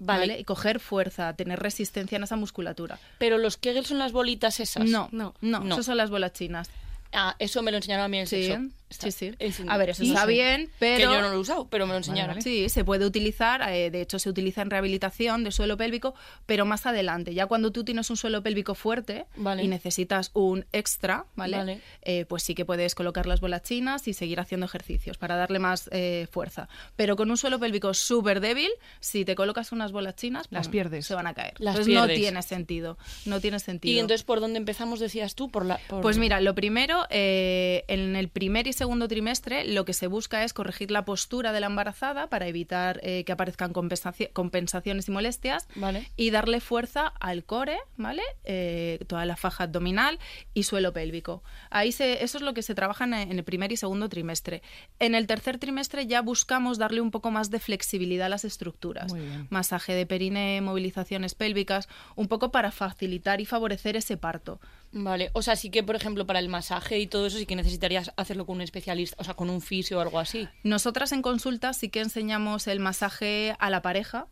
Vale. 0.05 0.21
¿vale? 0.21 0.41
Y 0.41 0.45
coger 0.45 0.81
fuerza, 0.81 1.33
tener 1.35 1.61
resistencia 1.61 2.17
en 2.17 2.25
esa 2.25 2.37
musculatura. 2.37 2.99
Pero 3.19 3.39
los 3.39 3.57
Kegel 3.57 3.85
son 3.87 3.99
las 3.99 4.13
bolitas 4.13 4.61
esas. 4.61 4.85
No, 4.85 5.09
No. 5.13 5.35
no, 5.41 5.61
No. 5.61 5.75
eso 5.75 5.83
son 5.83 5.97
las 5.97 6.11
bolas 6.11 6.33
chinas. 6.33 6.69
Ah, 7.13 7.37
eso 7.39 7.63
me 7.63 7.71
lo 7.71 7.77
enseñaron 7.77 8.05
a 8.07 8.09
mí 8.09 8.17
en 8.17 8.23
el 8.23 8.29
Sí, 8.29 8.47
sexo. 8.47 8.63
Está- 8.93 9.11
sí, 9.11 9.31
sí. 9.31 9.35
es- 9.39 9.61
A 9.69 9.77
ver, 9.77 9.91
eso 9.91 10.03
y- 10.05 10.09
está 10.09 10.23
sí. 10.23 10.29
bien, 10.33 10.71
pero... 10.79 10.97
Que 10.97 11.03
yo 11.17 11.21
no 11.21 11.29
lo 11.31 11.35
he 11.35 11.39
usado, 11.39 11.69
pero 11.69 11.87
me 11.87 11.93
lo 11.93 11.99
enseñaron. 11.99 12.31
vale. 12.37 12.43
Sí, 12.43 12.69
se 12.69 12.85
puede 12.85 13.05
utilizar, 13.07 13.63
eh, 13.71 13.91
de 13.91 14.01
hecho 14.01 14.19
se 14.19 14.29
utiliza 14.31 14.63
en 14.63 14.71
rehabilitación 14.71 15.45
de 15.45 15.53
suelo 15.53 15.77
pélvico, 15.77 16.15
pero 16.47 16.65
más 16.65 16.87
adelante, 16.87 17.35
ya 17.35 17.47
cuando 17.47 17.71
tú 17.73 17.85
tienes 17.85 18.09
un 18.11 18.17
suelo 18.17 18.43
pélvico 18.43 18.75
fuerte 18.75 19.27
Vale. 19.37 19.63
y 19.63 19.69
necesitas 19.69 20.31
un 20.35 20.65
extra, 20.73 21.27
¿vale? 21.37 21.57
Vale. 21.57 21.81
Eh, 22.03 22.25
pues 22.29 22.43
sí 22.43 22.55
que 22.55 22.65
puedes 22.65 22.95
colocar 22.95 23.27
las 23.27 23.41
bolas 23.41 23.63
chinas 23.63 24.07
y 24.09 24.13
seguir 24.15 24.41
haciendo 24.41 24.67
ejercicios 24.67 25.19
para 25.19 25.37
darle 25.37 25.59
más 25.59 25.89
eh, 25.93 26.27
fuerza. 26.31 26.69
Pero 26.97 27.17
con 27.17 27.31
un 27.31 27.37
suelo 27.37 27.59
pélvico 27.59 27.95
súper 27.95 28.41
débil, 28.41 28.71
si 29.01 29.25
te 29.25 29.35
colocas 29.35 29.73
unas 29.73 29.93
bolas 29.93 30.17
chinas, 30.17 30.47
Las 30.51 30.69
pierdes. 30.69 31.07
Se 31.07 31.15
van 31.15 31.27
a 31.27 31.35
caer. 31.35 31.55
Las 31.59 31.75
entonces 31.77 31.95
no 31.95 32.01
pierdes. 32.07 32.19
tiene 32.21 32.43
sentido. 32.43 32.99
No 33.27 33.41
tiene 33.41 33.59
sentido. 33.59 33.95
Y 33.95 33.99
entonces, 33.99 34.25
¿por 34.25 34.41
dónde 34.41 34.59
empezamos, 34.59 35.01
decías 35.01 35.35
tú? 35.35 35.51
Por 35.51 35.65
la, 35.65 35.79
por- 35.89 36.01
Pues 36.03 36.19
mira, 36.19 36.41
lo 36.41 36.55
primero, 36.55 37.07
eh, 37.11 37.85
en 37.89 38.17
el 38.17 38.29
primer 38.29 38.67
y 38.67 38.73
segundo 38.83 39.07
trimestre, 39.07 39.65
lo 39.65 39.85
que 39.85 39.93
se 39.93 40.09
busca 40.09 40.43
es 40.43 40.53
corregir 40.53 40.91
la 40.91 41.05
postura 41.05 41.53
de 41.53 41.61
la 41.61 41.67
embarazada 41.69 42.27
para 42.29 42.49
evitar 42.49 42.99
eh, 43.05 43.23
que 43.25 43.31
aparezcan 43.31 43.73
compensaci- 43.73 44.33
compensaciones 44.33 45.07
y 45.07 45.13
molestias 45.13 45.69
Vale. 45.77 46.11
y 46.17 46.31
darle 46.31 46.59
fuerza 46.61 47.07
al 47.21 47.45
core, 47.45 47.79
¿vale? 47.97 48.23
Eh, 48.43 48.99
toda 49.07 49.25
la 49.25 49.37
faja 49.37 49.65
abdominal 49.65 50.19
y 50.53 50.65
suelo 50.65 50.93
pélvico. 50.93 51.45
Ahí 51.71 51.93
se, 51.93 52.25
eso 52.25 52.39
es 52.39 52.43
lo 52.43 52.55
que 52.55 52.63
se 52.63 52.75
trabaja 52.75 53.05
en, 53.05 53.15
en 53.15 53.39
el 53.39 53.45
primer 53.45 53.71
y 53.71 53.77
segundo 53.77 54.09
trimestre. 54.09 54.63
En 54.99 55.15
el 55.15 55.29
tercer 55.29 55.59
trimestre 55.59 56.09
ya 56.09 56.21
buscamos 56.21 56.77
darle 56.79 57.01
un 57.01 57.13
poco 57.13 57.31
más 57.31 57.51
de 57.51 57.61
flexibilidad 57.61 58.27
a 58.27 58.31
las 58.31 58.45
estructuras. 58.45 59.13
Masaje 59.49 59.93
de 59.95 60.07
perine, 60.07 60.61
movilizaciones 60.61 61.37
pélvicas, 61.37 61.89
un 62.17 62.27
poco 62.27 62.51
para 62.51 62.73
facilitar 62.73 63.41
y 63.41 63.47
favorecer 63.47 63.97
ese 63.97 64.17
parto. 64.17 64.61
Vale, 64.93 65.31
o 65.33 65.41
sea, 65.41 65.57
sí 65.57 65.71
que, 65.71 65.83
por 65.83 65.97
ejemplo, 65.97 66.27
para 66.27 66.39
el 66.39 66.49
masaje 66.49 66.99
y 66.99 67.07
todo 67.07 67.27
eso, 67.27 67.39
sí 67.39 67.47
que 67.47 67.57
necesitarías 67.57 68.13
hacerlo 68.17 68.45
con 68.45 68.57
un 68.57 68.63
especialista, 68.63 69.17
o 69.19 69.25
sea, 69.25 69.35
con 69.35 69.49
un 69.49 69.63
fisio 69.63 69.99
o 69.99 70.01
algo 70.01 70.19
así. 70.19 70.49
Nosotras 70.63 71.13
en 71.13 71.23
consulta 71.23 71.73
sí 71.73 71.89
que 71.89 72.01
enseñamos 72.01 72.67
el 72.67 72.79
masaje 72.79 73.57
a 73.59 73.71
la 73.71 73.81
pareja 73.81 74.27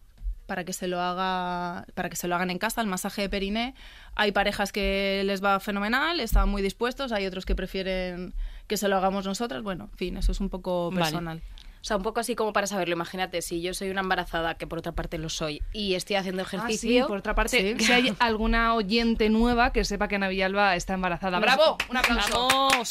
para 0.46 0.64
que 0.64 0.72
se 0.72 0.88
lo 0.88 1.00
haga 1.00 1.86
para 1.94 2.10
que 2.10 2.16
se 2.16 2.26
lo 2.26 2.34
hagan 2.34 2.50
en 2.50 2.58
casa 2.58 2.80
el 2.80 2.88
masaje 2.88 3.22
de 3.22 3.28
periné 3.28 3.72
hay 4.16 4.32
parejas 4.32 4.72
que 4.72 5.22
les 5.24 5.44
va 5.44 5.60
fenomenal 5.60 6.18
están 6.18 6.48
muy 6.48 6.60
dispuestos 6.60 7.12
hay 7.12 7.24
otros 7.24 7.46
que 7.46 7.54
prefieren 7.54 8.34
que 8.66 8.76
se 8.76 8.88
lo 8.88 8.96
hagamos 8.96 9.24
nosotras 9.26 9.62
bueno 9.62 9.84
en 9.92 9.96
fin 9.96 10.16
eso 10.16 10.32
es 10.32 10.40
un 10.40 10.48
poco 10.48 10.90
Vale. 10.90 11.40
O 11.80 11.84
sea, 11.84 11.96
un 11.96 12.02
poco 12.02 12.20
así 12.20 12.34
como 12.34 12.52
para 12.52 12.66
saberlo. 12.66 12.94
Imagínate, 12.94 13.40
si 13.42 13.62
yo 13.62 13.72
soy 13.72 13.88
una 13.90 14.02
embarazada, 14.02 14.54
que 14.56 14.66
por 14.66 14.78
otra 14.78 14.92
parte 14.92 15.16
lo 15.16 15.28
soy, 15.30 15.62
y 15.72 15.94
estoy 15.94 16.16
haciendo 16.16 16.42
Ah, 16.42 16.46
sí, 16.50 16.56
ejercicio. 16.56 17.06
por 17.06 17.16
otra 17.18 17.34
parte, 17.34 17.76
Sí. 17.78 17.84
si 17.84 17.92
hay 17.92 18.14
alguna 18.18 18.74
oyente 18.74 19.30
nueva 19.30 19.72
que 19.72 19.84
sepa 19.84 20.06
que 20.08 20.16
Ana 20.16 20.28
Villalba 20.28 20.76
está 20.76 20.94
embarazada. 20.94 21.38
¡Bravo! 21.40 21.78
Un 21.88 21.96
aplauso. 21.96 22.48
¡Vamos! 22.48 22.88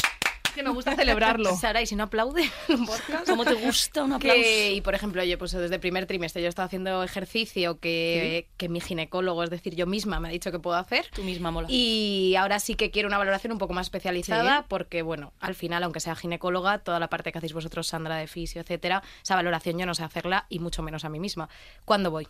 Que 0.55 0.63
nos 0.63 0.73
gusta 0.73 0.95
celebrarlo. 0.95 1.55
Sara, 1.59 1.81
y 1.81 1.85
si 1.85 1.95
no 1.95 2.03
aplaude 2.05 2.49
un 2.69 2.85
podcast. 2.85 3.27
¿Cómo 3.29 3.45
te 3.45 3.53
gusta 3.53 4.03
un 4.03 4.13
aplauso? 4.13 4.41
Que, 4.41 4.73
y 4.73 4.81
por 4.81 4.95
ejemplo, 4.95 5.23
yo 5.23 5.37
pues 5.37 5.51
desde 5.51 5.75
el 5.75 5.81
primer 5.81 6.05
trimestre 6.05 6.41
yo 6.41 6.47
he 6.47 6.49
estado 6.49 6.65
haciendo 6.65 7.03
ejercicio 7.03 7.79
que, 7.79 8.47
que 8.57 8.69
mi 8.69 8.81
ginecólogo, 8.81 9.43
es 9.43 9.49
decir, 9.49 9.75
yo 9.75 9.85
misma 9.87 10.19
me 10.19 10.27
ha 10.29 10.31
dicho 10.31 10.51
que 10.51 10.59
puedo 10.59 10.77
hacer. 10.77 11.05
Tú 11.13 11.23
misma 11.23 11.51
mola. 11.51 11.67
Y 11.69 12.35
ahora 12.37 12.59
sí 12.59 12.75
que 12.75 12.91
quiero 12.91 13.07
una 13.07 13.17
valoración 13.17 13.51
un 13.53 13.57
poco 13.59 13.73
más 13.73 13.87
especializada 13.87 14.59
Sí. 14.59 14.65
porque, 14.67 15.01
bueno, 15.01 15.33
al 15.39 15.55
final, 15.55 15.83
aunque 15.83 15.99
sea 15.99 16.15
ginecóloga, 16.15 16.79
toda 16.79 16.99
la 16.99 17.09
parte 17.09 17.31
que 17.31 17.37
hacéis 17.37 17.53
vosotros, 17.53 17.87
Sandra, 17.87 18.15
de 18.17 18.27
fisio, 18.27 18.61
etcétera, 18.61 19.03
esa 19.23 19.35
valoración 19.35 19.77
yo 19.77 19.85
no 19.85 19.93
sé 19.93 20.03
hacerla 20.03 20.45
y 20.49 20.59
mucho 20.59 20.81
menos 20.83 21.05
a 21.05 21.09
mí 21.09 21.19
misma. 21.19 21.49
¿Cuándo 21.85 22.11
voy? 22.11 22.27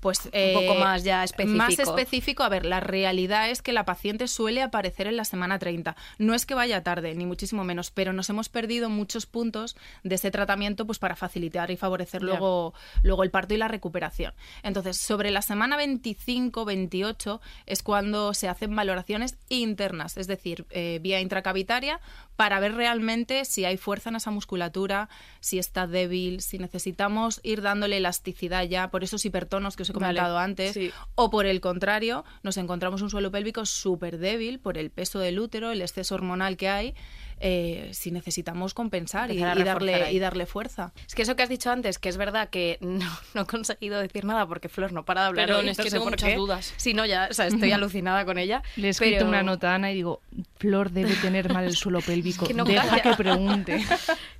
Pues 0.00 0.26
Un 0.26 0.30
eh, 0.32 0.54
poco 0.54 0.78
más 0.78 1.04
ya 1.04 1.24
específico. 1.24 1.58
Más 1.58 1.78
específico, 1.78 2.42
a 2.42 2.48
ver, 2.48 2.66
la 2.66 2.80
realidad 2.80 3.50
es 3.50 3.62
que 3.62 3.72
la 3.72 3.84
paciente 3.84 4.28
suele 4.28 4.62
aparecer 4.62 5.06
en 5.06 5.16
la 5.16 5.24
semana 5.24 5.58
30. 5.58 5.96
No 6.18 6.34
es 6.34 6.46
que 6.46 6.54
vaya 6.54 6.82
tarde, 6.82 7.14
ni 7.14 7.26
muchísimo 7.26 7.64
menos, 7.64 7.90
pero 7.90 8.12
nos 8.12 8.28
hemos 8.30 8.48
perdido 8.48 8.90
muchos 8.90 9.26
puntos 9.26 9.76
de 10.02 10.14
ese 10.14 10.30
tratamiento 10.30 10.86
pues 10.86 10.98
para 10.98 11.16
facilitar 11.16 11.70
y 11.70 11.76
favorecer 11.76 12.22
luego, 12.22 12.74
luego 13.02 13.22
el 13.22 13.30
parto 13.30 13.54
y 13.54 13.56
la 13.56 13.68
recuperación. 13.68 14.34
Entonces, 14.62 14.98
sobre 14.98 15.30
la 15.30 15.42
semana 15.42 15.78
25-28 15.78 17.40
es 17.66 17.82
cuando 17.82 18.34
se 18.34 18.48
hacen 18.48 18.74
valoraciones 18.74 19.36
internas, 19.48 20.16
es 20.16 20.26
decir, 20.26 20.66
eh, 20.70 20.98
vía 21.02 21.20
intracavitaria, 21.20 22.00
para 22.36 22.60
ver 22.60 22.74
realmente 22.74 23.44
si 23.44 23.64
hay 23.64 23.76
fuerza 23.76 24.10
en 24.10 24.16
esa 24.16 24.30
musculatura, 24.30 25.08
si 25.40 25.58
está 25.58 25.86
débil, 25.86 26.40
si 26.40 26.58
necesitamos 26.58 27.40
ir 27.42 27.62
dándole 27.62 27.96
elasticidad 27.96 28.64
ya 28.64 28.90
por 28.90 29.02
esos 29.02 29.24
hipertonos 29.24 29.76
que 29.76 29.82
os 29.82 29.90
he 29.90 29.92
comentado 29.92 30.34
Vale, 30.34 30.44
antes, 30.44 30.74
sí. 30.74 30.92
o 31.14 31.30
por 31.30 31.46
el 31.46 31.60
contrario, 31.60 32.24
nos 32.42 32.56
encontramos 32.56 33.02
un 33.02 33.10
suelo 33.10 33.30
pélvico 33.30 33.64
súper 33.66 34.18
débil 34.18 34.58
por 34.58 34.78
el 34.78 34.90
peso 34.90 35.18
del 35.18 35.38
útero, 35.38 35.70
el 35.70 35.82
exceso 35.82 36.14
hormonal 36.14 36.56
que 36.56 36.68
hay, 36.68 36.94
eh, 37.40 37.90
si 37.92 38.10
necesitamos 38.10 38.72
compensar 38.72 39.30
y, 39.30 39.38
darle, 39.38 40.12
y 40.12 40.18
darle 40.18 40.46
fuerza. 40.46 40.92
Es 41.06 41.14
que 41.14 41.22
eso 41.22 41.36
que 41.36 41.42
has 41.42 41.48
dicho 41.48 41.70
antes, 41.70 41.98
que 41.98 42.08
es 42.08 42.16
verdad 42.16 42.48
que 42.48 42.78
no, 42.82 43.06
no 43.34 43.42
he 43.42 43.46
conseguido 43.46 44.00
decir 44.00 44.24
nada 44.24 44.46
porque 44.46 44.68
Flor 44.68 44.92
no 44.92 45.04
para 45.04 45.22
de 45.22 45.26
hablar. 45.28 45.46
Perdón, 45.46 45.64
hoy, 45.66 45.70
es 45.70 45.78
no 45.78 45.84
que 45.84 45.90
tengo 45.90 46.04
muchas 46.06 46.30
qué. 46.30 46.36
dudas. 46.36 46.74
Sí, 46.76 46.94
no, 46.94 47.04
ya, 47.04 47.28
o 47.30 47.34
sea, 47.34 47.46
estoy 47.46 47.72
alucinada 47.72 48.24
con 48.24 48.38
ella. 48.38 48.62
Le 48.76 48.86
he 48.88 48.90
escrito 48.90 49.16
pero- 49.18 49.28
una 49.28 49.42
nota 49.42 49.72
a 49.72 49.74
Ana 49.76 49.92
y 49.92 49.96
digo, 49.96 50.20
Flor 50.58 50.90
debe 50.90 51.14
tener 51.16 51.52
mal 51.52 51.64
el 51.64 51.76
suelo 51.76 52.00
pélvico. 52.00 52.46
que 52.48 52.54
no 52.54 52.64
Deja 52.64 52.88
calla. 52.88 53.02
que 53.02 53.14
pregunte. 53.22 53.84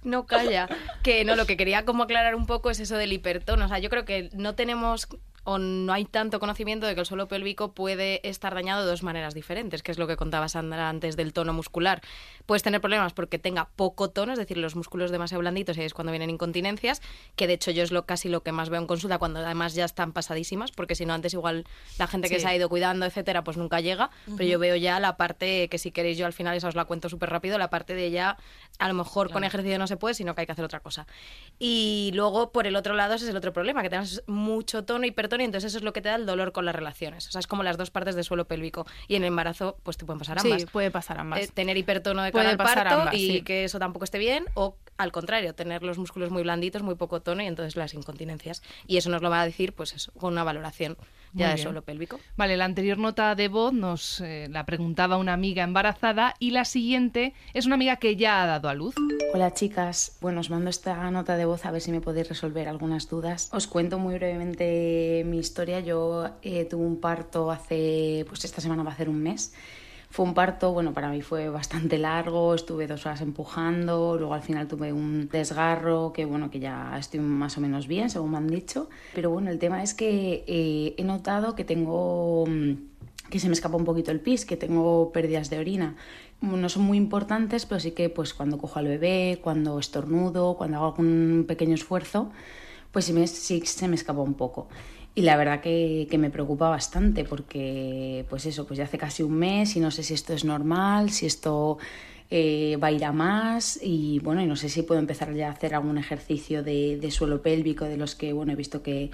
No 0.02 0.26
calla. 0.26 0.68
Que 1.02 1.24
no, 1.24 1.36
lo 1.36 1.46
que 1.46 1.56
quería 1.56 1.84
como 1.84 2.04
aclarar 2.04 2.34
un 2.34 2.46
poco 2.46 2.70
es 2.70 2.80
eso 2.80 2.96
del 2.96 3.12
hipertono. 3.12 3.66
O 3.66 3.68
sea, 3.68 3.78
yo 3.78 3.90
creo 3.90 4.04
que 4.04 4.30
no 4.32 4.54
tenemos 4.54 5.08
o 5.46 5.58
no 5.58 5.92
hay 5.92 6.04
tanto 6.04 6.40
conocimiento 6.40 6.86
de 6.86 6.94
que 6.94 7.00
el 7.00 7.06
suelo 7.06 7.28
pélvico 7.28 7.72
puede 7.72 8.20
estar 8.28 8.52
dañado 8.54 8.82
de 8.84 8.90
dos 8.90 9.02
maneras 9.04 9.32
diferentes, 9.32 9.82
que 9.82 9.92
es 9.92 9.98
lo 9.98 10.06
que 10.08 10.16
contaba 10.16 10.48
Sandra 10.48 10.88
antes 10.88 11.16
del 11.16 11.32
tono 11.32 11.52
muscular. 11.52 12.02
Puedes 12.46 12.64
tener 12.64 12.80
problemas 12.80 13.12
porque 13.12 13.38
tenga 13.38 13.68
poco 13.76 14.10
tono, 14.10 14.32
es 14.32 14.38
decir, 14.38 14.58
los 14.58 14.74
músculos 14.74 15.10
demasiado 15.12 15.40
blanditos 15.40 15.78
y 15.78 15.82
es 15.82 15.94
cuando 15.94 16.10
vienen 16.10 16.30
incontinencias, 16.30 17.00
que 17.36 17.46
de 17.46 17.52
hecho 17.54 17.70
yo 17.70 17.84
es 17.84 17.92
lo 17.92 18.06
casi 18.06 18.28
lo 18.28 18.42
que 18.42 18.50
más 18.50 18.70
veo 18.70 18.80
en 18.80 18.88
consulta 18.88 19.18
cuando 19.18 19.38
además 19.40 19.74
ya 19.74 19.84
están 19.84 20.12
pasadísimas, 20.12 20.72
porque 20.72 20.96
si 20.96 21.06
no 21.06 21.14
antes 21.14 21.32
igual 21.32 21.64
la 21.98 22.08
gente 22.08 22.28
que 22.28 22.34
Sí. 22.36 22.40
se 22.42 22.48
ha 22.48 22.56
ido 22.56 22.68
cuidando, 22.68 23.06
etcétera, 23.06 23.44
pues 23.44 23.56
nunca 23.56 23.80
llega, 23.80 24.10
pero 24.36 24.48
yo 24.50 24.58
veo 24.58 24.74
ya 24.74 24.98
la 24.98 25.16
parte 25.16 25.68
que 25.68 25.78
si 25.78 25.92
queréis 25.92 26.18
yo 26.18 26.26
al 26.26 26.32
final 26.32 26.56
esa 26.56 26.66
os 26.68 26.74
la 26.74 26.86
cuento 26.86 27.08
súper 27.08 27.30
rápido, 27.30 27.56
la 27.56 27.70
parte 27.70 27.94
de 27.94 28.10
ya 28.10 28.36
a 28.78 28.88
lo 28.88 28.94
mejor 28.94 29.30
con 29.30 29.44
ejercicio 29.44 29.78
no 29.78 29.86
se 29.86 29.96
puede, 29.96 30.14
sino 30.14 30.34
que 30.34 30.40
hay 30.40 30.46
que 30.46 30.52
hacer 30.52 30.64
otra 30.64 30.80
cosa. 30.80 31.06
Y 31.58 32.10
luego 32.14 32.50
por 32.50 32.66
el 32.66 32.74
otro 32.76 32.94
lado 32.94 33.14
ese 33.14 33.24
es 33.26 33.30
el 33.30 33.36
otro 33.36 33.52
problema, 33.52 33.82
que 33.82 33.88
tenemos 33.90 34.22
mucho 34.26 34.84
tono, 34.84 35.06
hipertono, 35.06 35.35
y 35.40 35.44
entonces 35.44 35.72
eso 35.72 35.78
es 35.78 35.84
lo 35.84 35.92
que 35.92 36.00
te 36.00 36.08
da 36.08 36.16
el 36.16 36.26
dolor 36.26 36.52
con 36.52 36.64
las 36.64 36.74
relaciones. 36.74 37.26
O 37.28 37.30
sea, 37.30 37.38
es 37.38 37.46
como 37.46 37.62
las 37.62 37.76
dos 37.76 37.90
partes 37.90 38.14
del 38.14 38.24
suelo 38.24 38.46
pélvico. 38.46 38.86
Y 39.08 39.16
en 39.16 39.22
el 39.22 39.28
embarazo 39.28 39.78
pues 39.82 39.96
te 39.96 40.04
pueden 40.04 40.18
pasar 40.18 40.38
ambas. 40.38 40.62
Sí, 40.62 40.66
puede 40.66 40.90
pasar 40.90 41.18
ambas. 41.18 41.40
Eh, 41.40 41.48
tener 41.52 41.76
hipertono 41.76 42.22
de 42.22 42.32
cara 42.32 42.50
al 42.50 42.56
parto 42.56 42.94
ambas, 42.94 43.14
y 43.14 43.30
sí. 43.30 43.42
que 43.42 43.64
eso 43.64 43.78
tampoco 43.78 44.04
esté 44.04 44.18
bien, 44.18 44.46
o 44.54 44.76
al 44.96 45.12
contrario, 45.12 45.54
tener 45.54 45.82
los 45.82 45.98
músculos 45.98 46.30
muy 46.30 46.42
blanditos, 46.42 46.82
muy 46.82 46.94
poco 46.94 47.20
tono 47.20 47.42
y 47.42 47.46
entonces 47.46 47.76
las 47.76 47.94
incontinencias. 47.94 48.62
Y 48.86 48.96
eso 48.96 49.10
nos 49.10 49.22
lo 49.22 49.30
va 49.30 49.42
a 49.42 49.46
decir, 49.46 49.72
pues 49.72 49.92
eso, 49.92 50.12
con 50.12 50.32
una 50.32 50.44
valoración 50.44 50.96
ya 51.36 51.54
bien. 51.54 51.58
suelo 51.58 51.82
pélvico. 51.82 52.18
Vale, 52.36 52.56
la 52.56 52.64
anterior 52.64 52.98
nota 52.98 53.34
de 53.34 53.48
voz 53.48 53.72
nos 53.72 54.20
eh, 54.20 54.48
la 54.50 54.64
preguntaba 54.64 55.18
una 55.18 55.34
amiga 55.34 55.62
embarazada 55.62 56.34
y 56.38 56.50
la 56.50 56.64
siguiente 56.64 57.34
es 57.54 57.66
una 57.66 57.74
amiga 57.74 57.96
que 57.96 58.16
ya 58.16 58.42
ha 58.42 58.46
dado 58.46 58.68
a 58.68 58.74
luz. 58.74 58.94
Hola 59.34 59.52
chicas, 59.52 60.16
bueno, 60.20 60.40
os 60.40 60.50
mando 60.50 60.70
esta 60.70 61.10
nota 61.10 61.36
de 61.36 61.44
voz 61.44 61.66
a 61.66 61.70
ver 61.70 61.82
si 61.82 61.92
me 61.92 62.00
podéis 62.00 62.28
resolver 62.28 62.68
algunas 62.68 63.08
dudas. 63.08 63.50
Os 63.52 63.66
cuento 63.66 63.98
muy 63.98 64.14
brevemente 64.14 65.24
mi 65.26 65.38
historia. 65.38 65.80
Yo 65.80 66.30
eh, 66.42 66.64
tuve 66.64 66.84
un 66.84 67.00
parto 67.00 67.50
hace, 67.50 68.24
pues 68.28 68.44
esta 68.44 68.60
semana 68.60 68.82
va 68.82 68.90
a 68.90 68.94
hacer 68.94 69.08
un 69.08 69.22
mes. 69.22 69.52
Fue 70.10 70.25
un 70.25 70.34
parto, 70.34 70.72
bueno, 70.72 70.92
para 70.92 71.10
mí 71.10 71.20
fue 71.20 71.48
bastante 71.48 71.98
largo, 71.98 72.54
estuve 72.54 72.86
dos 72.86 73.04
horas 73.06 73.20
empujando, 73.20 74.16
luego 74.16 74.34
al 74.34 74.42
final 74.42 74.66
tuve 74.66 74.92
un 74.92 75.28
desgarro, 75.28 76.12
que 76.12 76.25
bueno, 76.25 76.50
que 76.50 76.60
ya 76.60 76.96
estoy 76.98 77.20
más 77.20 77.58
o 77.58 77.60
menos 77.60 77.86
bien, 77.86 78.08
según 78.08 78.30
me 78.30 78.36
han 78.38 78.46
dicho. 78.46 78.88
Pero 79.14 79.30
bueno, 79.30 79.50
el 79.50 79.58
tema 79.58 79.82
es 79.82 79.94
que 79.94 80.44
eh, 80.46 80.94
he 80.96 81.04
notado 81.04 81.54
que 81.54 81.64
tengo 81.64 82.44
mm, 82.46 82.75
que 83.30 83.40
se 83.40 83.48
me 83.48 83.54
escapa 83.54 83.76
un 83.76 83.84
poquito 83.84 84.10
el 84.10 84.20
pis, 84.20 84.44
que 84.44 84.56
tengo 84.56 85.12
pérdidas 85.12 85.50
de 85.50 85.58
orina. 85.58 85.96
No 86.40 86.68
son 86.68 86.84
muy 86.84 86.98
importantes, 86.98 87.66
pero 87.66 87.80
sí 87.80 87.92
que 87.92 88.08
pues 88.08 88.34
cuando 88.34 88.58
cojo 88.58 88.78
al 88.78 88.86
bebé, 88.86 89.40
cuando 89.42 89.78
estornudo, 89.78 90.56
cuando 90.56 90.76
hago 90.78 90.86
algún 90.86 91.44
pequeño 91.48 91.75
esfuerzo, 91.75 92.30
pues 92.92 93.06
sí, 93.06 93.12
me, 93.12 93.26
sí 93.26 93.60
se 93.64 93.88
me 93.88 93.96
escapa 93.96 94.20
un 94.20 94.34
poco. 94.34 94.68
Y 95.16 95.23
la 95.23 95.38
verdad 95.38 95.62
que, 95.62 96.06
que 96.11 96.18
me 96.18 96.28
preocupa 96.28 96.68
bastante 96.68 97.25
porque 97.25 98.26
pues 98.28 98.44
eso, 98.44 98.66
pues 98.66 98.76
ya 98.76 98.85
hace 98.85 98.99
casi 98.99 99.23
un 99.23 99.32
mes 99.32 99.75
y 99.75 99.80
no 99.80 99.90
sé 99.90 100.02
si 100.02 100.12
esto 100.12 100.35
es 100.35 100.44
normal, 100.44 101.08
si 101.08 101.25
esto 101.25 101.78
eh, 102.30 102.76
va 102.82 102.88
a 102.88 102.92
ir 102.92 103.02
a 103.02 103.12
más. 103.12 103.80
Y 103.82 104.18
bueno, 104.20 104.42
y 104.42 104.46
no 104.46 104.56
sé 104.56 104.68
si 104.68 104.82
puedo 104.82 105.00
empezar 105.00 105.32
ya 105.32 105.49
a 105.49 105.52
hacer 105.52 105.75
algún 105.75 105.96
ejercicio 105.96 106.62
de, 106.62 106.99
de 106.99 107.11
suelo 107.11 107.40
pélvico 107.40 107.87
de 107.87 107.96
los 107.96 108.14
que 108.14 108.35
bueno, 108.35 108.52
he 108.52 108.56
visto 108.56 108.82
que, 108.82 109.11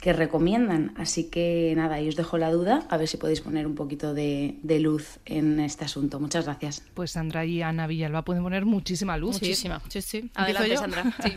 que 0.00 0.12
recomiendan. 0.12 0.92
Así 0.96 1.24
que 1.30 1.72
nada, 1.76 1.96
ahí 1.96 2.08
os 2.08 2.16
dejo 2.16 2.38
la 2.38 2.50
duda, 2.50 2.86
a 2.90 2.96
ver 2.96 3.08
si 3.08 3.16
podéis 3.16 3.40
poner 3.40 3.66
un 3.66 3.74
poquito 3.74 4.14
de, 4.14 4.58
de 4.62 4.80
luz 4.80 5.18
en 5.24 5.58
este 5.60 5.84
asunto. 5.84 6.20
Muchas 6.20 6.44
gracias. 6.44 6.82
Pues 6.94 7.12
Sandra 7.12 7.44
y 7.44 7.62
Ana 7.62 7.86
Villalba 7.86 8.22
pueden 8.22 8.42
poner 8.42 8.66
muchísima 8.66 9.16
luz. 9.16 9.34
Muchísima. 9.34 9.80
Sí, 9.88 10.02
sí. 10.02 10.18
¿Empiezo 10.18 10.40
Adelante, 10.40 10.70
yo? 10.70 10.80
Sandra. 10.80 11.04
Sí. 11.22 11.32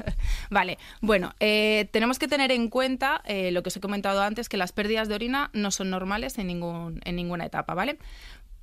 vale, 0.50 0.78
bueno, 1.02 1.34
eh, 1.40 1.88
tenemos 1.92 2.20
que 2.20 2.28
tener 2.28 2.52
en 2.52 2.70
cuenta 2.70 3.22
eh, 3.26 3.52
lo 3.52 3.64
que 3.64 3.70
os 3.70 3.78
he 3.78 3.80
comentado 3.80 4.22
antes, 4.22 4.50
que 4.50 4.58
las 4.58 4.72
pérdidas 4.72 5.08
de 5.08 5.16
orina 5.16 5.50
no 5.54 5.72
son 5.72 5.90
normales 5.90 6.38
en, 6.38 6.48
ningún, 6.48 7.02
en 7.06 7.16
ninguna 7.16 7.46
etapa, 7.46 7.74
¿vale? 7.74 7.98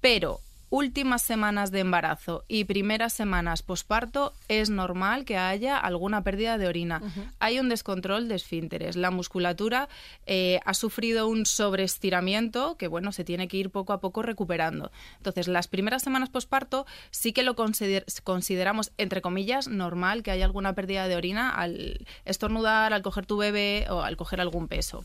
Pero 0.01 0.41
últimas 0.69 1.23
semanas 1.23 1.71
de 1.71 1.81
embarazo 1.81 2.45
y 2.49 2.65
primeras 2.65 3.13
semanas 3.13 3.63
posparto 3.63 4.33
es 4.49 4.69
normal 4.69 5.25
que 5.25 5.37
haya 5.37 5.79
alguna 5.79 6.23
pérdida 6.23 6.59
de 6.59 6.67
orina. 6.67 7.01
Hay 7.39 7.61
un 7.61 7.69
descontrol 7.69 8.29
de 8.29 8.35
esfínteres. 8.35 8.97
La 8.97 9.11
musculatura 9.11 9.89
eh, 10.27 10.61
ha 10.65 10.75
sufrido 10.75 11.29
un 11.29 11.47
sobreestiramiento 11.47 12.77
que, 12.77 12.89
bueno, 12.89 13.13
se 13.13 13.25
tiene 13.25 13.49
que 13.49 13.57
ir 13.57 13.71
poco 13.71 13.93
a 13.93 14.01
poco 14.01 14.23
recuperando. 14.23 14.91
Entonces, 15.19 15.49
las 15.49 15.69
primeras 15.69 16.03
semanas 16.03 16.31
posparto 16.31 16.85
sí 17.11 17.33
que 17.33 17.43
lo 17.43 17.55
consider- 17.55 18.05
consideramos, 18.25 18.93
entre 18.99 19.23
comillas, 19.23 19.69
normal 19.69 20.23
que 20.23 20.31
haya 20.33 20.45
alguna 20.45 20.75
pérdida 20.75 21.09
de 21.09 21.17
orina 21.17 21.51
al 21.51 22.07
estornudar, 22.25 22.93
al 22.93 23.03
coger 23.03 23.25
tu 23.27 23.37
bebé 23.37 23.87
o 23.89 24.03
al 24.03 24.17
coger 24.17 24.41
algún 24.41 24.69
peso. 24.69 25.05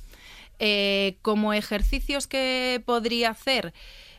Eh, 0.59 1.17
como 1.21 1.53
ejercicios 1.53 2.27
que 2.27 2.83
podría 2.85 3.31
hacer, 3.31 3.73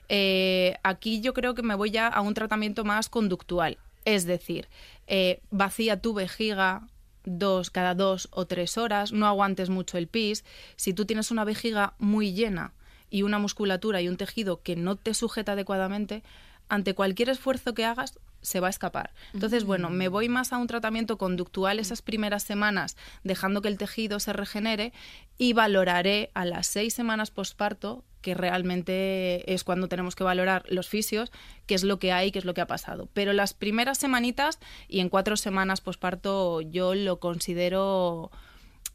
eh, 0.08 0.76
aquí 0.82 1.20
yo 1.20 1.34
creo 1.34 1.54
que 1.54 1.62
me 1.62 1.74
voy 1.74 1.90
ya 1.90 2.08
a 2.08 2.20
un 2.20 2.34
tratamiento 2.34 2.84
más 2.84 3.08
conductual. 3.08 3.78
Es 4.04 4.26
decir, 4.26 4.68
eh, 5.06 5.40
vacía 5.50 6.00
tu 6.00 6.14
vejiga 6.14 6.88
dos, 7.24 7.70
cada 7.70 7.94
dos 7.94 8.28
o 8.32 8.46
tres 8.46 8.76
horas, 8.78 9.12
no 9.12 9.26
aguantes 9.26 9.70
mucho 9.70 9.98
el 9.98 10.08
pis. 10.08 10.44
Si 10.76 10.92
tú 10.92 11.04
tienes 11.04 11.30
una 11.30 11.44
vejiga 11.44 11.94
muy 11.98 12.32
llena 12.32 12.72
y 13.10 13.22
una 13.22 13.38
musculatura 13.38 14.00
y 14.00 14.08
un 14.08 14.16
tejido 14.16 14.62
que 14.62 14.76
no 14.76 14.96
te 14.96 15.14
sujeta 15.14 15.52
adecuadamente, 15.52 16.22
ante 16.68 16.94
cualquier 16.94 17.28
esfuerzo 17.28 17.74
que 17.74 17.84
hagas 17.84 18.18
se 18.42 18.60
va 18.60 18.66
a 18.66 18.70
escapar. 18.70 19.14
Entonces, 19.32 19.64
bueno, 19.64 19.88
me 19.88 20.08
voy 20.08 20.28
más 20.28 20.52
a 20.52 20.58
un 20.58 20.66
tratamiento 20.66 21.16
conductual 21.16 21.78
esas 21.78 22.02
primeras 22.02 22.42
semanas, 22.42 22.96
dejando 23.24 23.62
que 23.62 23.68
el 23.68 23.78
tejido 23.78 24.20
se 24.20 24.32
regenere 24.32 24.92
y 25.38 25.54
valoraré 25.54 26.30
a 26.34 26.44
las 26.44 26.66
seis 26.66 26.92
semanas 26.92 27.30
posparto, 27.30 28.04
que 28.20 28.34
realmente 28.34 29.52
es 29.52 29.64
cuando 29.64 29.88
tenemos 29.88 30.14
que 30.14 30.24
valorar 30.24 30.64
los 30.68 30.88
fisios, 30.88 31.32
qué 31.66 31.74
es 31.74 31.82
lo 31.82 31.98
que 31.98 32.12
hay, 32.12 32.30
qué 32.30 32.38
es 32.38 32.44
lo 32.44 32.54
que 32.54 32.60
ha 32.60 32.66
pasado. 32.66 33.08
Pero 33.12 33.32
las 33.32 33.54
primeras 33.54 33.98
semanitas 33.98 34.58
y 34.88 35.00
en 35.00 35.08
cuatro 35.08 35.36
semanas 35.36 35.80
posparto 35.80 36.60
yo 36.60 36.94
lo 36.94 37.18
considero 37.18 38.30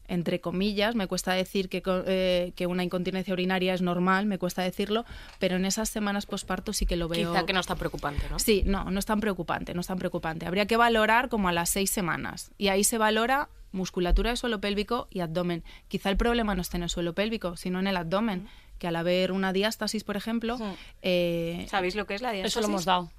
entre 0.08 0.40
comillas, 0.40 0.94
me 0.94 1.06
cuesta 1.06 1.32
decir 1.34 1.68
que, 1.68 1.82
co- 1.82 2.02
eh, 2.06 2.52
que 2.56 2.66
una 2.66 2.82
incontinencia 2.82 3.32
urinaria 3.32 3.74
es 3.74 3.82
normal, 3.82 4.26
me 4.26 4.38
cuesta 4.38 4.62
decirlo, 4.62 5.04
pero 5.38 5.56
en 5.56 5.64
esas 5.66 5.88
semanas 5.90 6.26
posparto 6.26 6.72
sí 6.72 6.86
que 6.86 6.96
lo 6.96 7.06
veo. 7.08 7.30
Quizá 7.32 7.46
que 7.46 7.52
no 7.52 7.60
está 7.60 7.76
preocupante, 7.76 8.22
¿no? 8.30 8.38
Sí, 8.38 8.62
no, 8.66 8.90
no 8.90 8.98
es 8.98 9.06
tan 9.06 9.20
preocupante, 9.20 9.74
no 9.74 9.80
es 9.82 9.86
tan 9.86 9.98
preocupante. 9.98 10.46
Habría 10.46 10.66
que 10.66 10.76
valorar 10.76 11.28
como 11.28 11.48
a 11.48 11.52
las 11.52 11.70
seis 11.70 11.90
semanas. 11.90 12.50
Y 12.58 12.68
ahí 12.68 12.84
se 12.84 12.98
valora 12.98 13.48
musculatura 13.70 14.30
de 14.30 14.36
suelo 14.36 14.60
pélvico 14.60 15.08
y 15.10 15.20
abdomen. 15.20 15.62
Quizá 15.88 16.08
el 16.08 16.16
problema 16.16 16.54
no 16.54 16.62
esté 16.62 16.78
en 16.78 16.84
el 16.84 16.88
suelo 16.88 17.12
pélvico, 17.14 17.56
sino 17.56 17.78
en 17.78 17.86
el 17.86 17.96
abdomen, 17.98 18.48
que 18.78 18.86
al 18.88 18.96
haber 18.96 19.30
una 19.32 19.52
diástasis, 19.52 20.04
por 20.04 20.16
ejemplo, 20.16 20.56
Sí. 20.56 20.64
eh, 21.02 21.66
¿Sabéis 21.68 21.94
lo 21.96 22.06
que 22.06 22.14
es 22.14 22.22
la 22.22 22.32
diástasis? 22.32 22.52
Eso 22.56 22.60
lo 22.62 22.68
hemos 22.68 22.84
dado. 22.86 23.10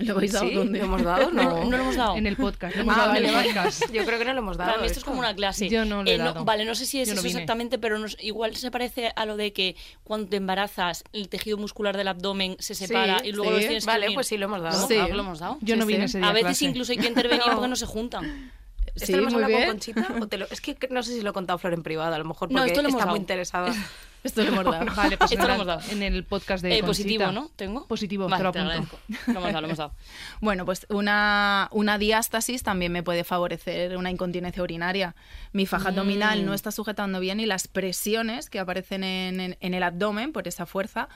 ¿Lo 0.00 0.16
habéis 0.16 0.32
dado 0.32 0.48
¿Sí? 0.48 0.54
dónde? 0.54 0.78
¿Lo 0.78 0.84
hemos 0.86 1.02
dado? 1.02 1.30
No, 1.30 1.42
No, 1.60 1.64
no 1.64 1.70
lo 1.76 1.82
hemos 1.82 1.96
dado. 1.96 2.16
En 2.16 2.26
el 2.26 2.36
podcast. 2.36 2.74
Lo 2.76 2.82
hemos 2.82 2.94
Ah, 2.94 2.98
dado 2.98 3.10
en 3.10 3.14
vale, 3.14 3.28
el 3.28 3.34
vale. 3.34 3.48
podcast. 3.48 3.92
Yo 3.92 4.04
creo 4.04 4.18
que 4.18 4.24
no 4.24 4.32
lo 4.32 4.38
hemos 4.38 4.56
dado. 4.56 4.70
Para 4.70 4.80
mí 4.82 4.86
esto 4.86 4.98
es 4.98 5.04
como 5.04 5.18
una 5.18 5.34
clase. 5.34 5.68
Yo 5.68 5.84
no 5.84 6.02
lo 6.02 6.10
he 6.10 6.14
Eh, 6.14 6.18
dado. 6.18 6.44
vale, 6.44 6.64
no 6.64 6.74
sé 6.74 6.86
si 6.86 7.00
es 7.00 7.08
Yo 7.08 7.14
no 7.14 7.20
eso 7.20 7.26
vine. 7.28 7.40
exactamente, 7.40 7.78
pero 7.78 7.98
nos- 7.98 8.16
igual 8.20 8.56
se 8.56 8.70
parece 8.70 9.12
a 9.14 9.26
lo 9.26 9.36
de 9.36 9.52
que 9.52 9.76
cuando 10.04 10.28
te 10.28 10.36
embarazas 10.36 11.04
el 11.12 11.28
tejido 11.28 11.56
muscular 11.58 11.96
del 11.96 12.08
abdomen 12.08 12.56
se 12.58 12.74
separa 12.74 13.20
y 13.24 13.32
luego 13.32 13.50
sí. 13.50 13.56
los 13.56 13.64
tienes 13.66 13.84
que 13.84 13.90
Vale, 13.90 14.06
unir. 14.06 14.14
pues 14.16 14.26
sí, 14.26 14.36
lo 14.38 14.46
hemos 14.46 14.60
dado. 14.62 14.70
¿Lo 14.72 14.76
hemos 14.78 14.88
Sí. 14.88 14.94
dado? 14.96 15.08
¿Lo 15.14 15.20
hemos 15.22 15.38
dado? 15.38 15.58
Yo 15.60 15.76
no 15.76 15.86
vine 15.86 16.00
sí. 16.00 16.04
ese 16.06 16.18
día 16.18 16.28
A 16.28 16.32
veces 16.32 16.46
clase. 16.58 16.64
incluso 16.66 16.92
hay 16.92 16.98
que 16.98 17.08
intervenir 17.08 17.42
No. 17.46 17.52
porque 17.54 17.68
no 17.68 17.76
se 17.76 17.86
juntan. 17.86 18.52
¿Esto 18.94 19.06
Sí, 19.06 19.12
lo 19.12 19.18
hemos 19.18 19.34
muy 19.34 19.42
hablado 19.44 19.62
con. 19.66 19.70
Conchita? 19.74 20.08
¿O 20.20 20.26
te 20.26 20.36
lo- 20.38 20.46
Es 20.50 20.60
que 20.60 20.76
no 20.90 21.02
sé 21.02 21.12
si 21.12 21.20
lo 21.20 21.30
he 21.30 21.32
contado 21.32 21.58
Flor 21.58 21.74
en 21.74 21.82
privado, 21.82 22.12
a 22.14 22.18
lo 22.18 22.24
mejor 22.24 22.50
No, 22.50 22.58
porque 22.58 22.72
esto 22.72 22.82
lo 22.82 22.88
hemos 22.88 22.98
está 23.00 23.10
muy 23.10 23.20
interesada. 23.20 23.72
Esto 24.22 24.42
lo 24.42 24.48
hemos 24.48 24.64
dado. 24.64 24.84
Vale, 24.96 25.16
pues 25.16 25.32
Esto 25.32 25.46
lo 25.46 25.54
hemos 25.54 25.66
dado. 25.66 25.80
en 25.90 26.02
el 26.02 26.24
podcast 26.24 26.62
de 26.62 26.68
Eh, 26.76 26.80
Conchita. 26.80 26.86
positivo, 26.86 27.32
¿no? 27.32 27.50
¿Tengo? 27.56 27.86
Positivo, 27.86 28.28
Vale, 28.28 28.50
te 28.52 28.58
lo 28.62 28.70
apunto. 28.70 28.98
hemos 29.26 29.42
dado, 29.44 29.60
lo 29.60 29.66
hemos 29.66 29.78
dado. 29.78 29.92
Bueno, 30.40 30.64
pues 30.66 30.86
una, 30.90 31.68
una 31.72 31.98
diástasis 31.98 32.62
también 32.62 32.92
me 32.92 33.02
puede 33.02 33.24
favorecer 33.24 33.96
una 33.96 34.10
incontinencia 34.10 34.62
urinaria. 34.62 35.14
Mi 35.52 35.66
faja 35.66 35.88
abdominal 35.88 36.44
no 36.44 36.54
está 36.54 36.70
sujetando 36.70 37.20
bien 37.20 37.40
y 37.40 37.46
las 37.46 37.66
presiones 37.68 38.50
que 38.50 38.58
aparecen 38.58 39.04
en, 39.04 39.40
en- 39.40 39.56
en 39.60 39.74
el 39.74 39.82
abdomen 39.82 40.32
por 40.32 40.46
esa 40.48 40.66
fuerza 40.66 41.08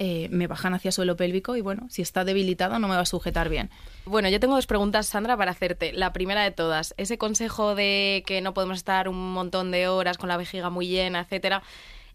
eh, 0.00 0.28
me 0.30 0.46
bajan 0.46 0.74
hacia 0.74 0.92
suelo 0.92 1.16
pélvico 1.16 1.56
y 1.56 1.60
bueno, 1.60 1.88
si 1.90 2.02
está 2.02 2.22
debilitado 2.24 2.78
no 2.78 2.86
me 2.86 2.94
va 2.94 3.00
a 3.00 3.04
sujetar 3.06 3.48
bien. 3.48 3.68
Bueno, 4.04 4.28
yo 4.28 4.38
tengo 4.38 4.54
dos 4.54 4.66
preguntas, 4.68 5.06
Sandra, 5.08 5.36
para 5.36 5.50
hacerte. 5.50 5.92
La 5.92 6.12
primera 6.12 6.42
de 6.44 6.52
todas, 6.52 6.94
ese 6.98 7.18
consejo 7.18 7.74
de 7.74 8.22
que 8.24 8.40
no 8.40 8.54
podemos 8.54 8.76
estar 8.78 9.08
un 9.08 9.32
montón 9.32 9.72
de 9.72 9.88
horas 9.88 10.16
con 10.16 10.28
la 10.28 10.36
vejiga 10.36 10.70
muy 10.70 10.86
llena, 10.86 11.20
etcétera, 11.22 11.64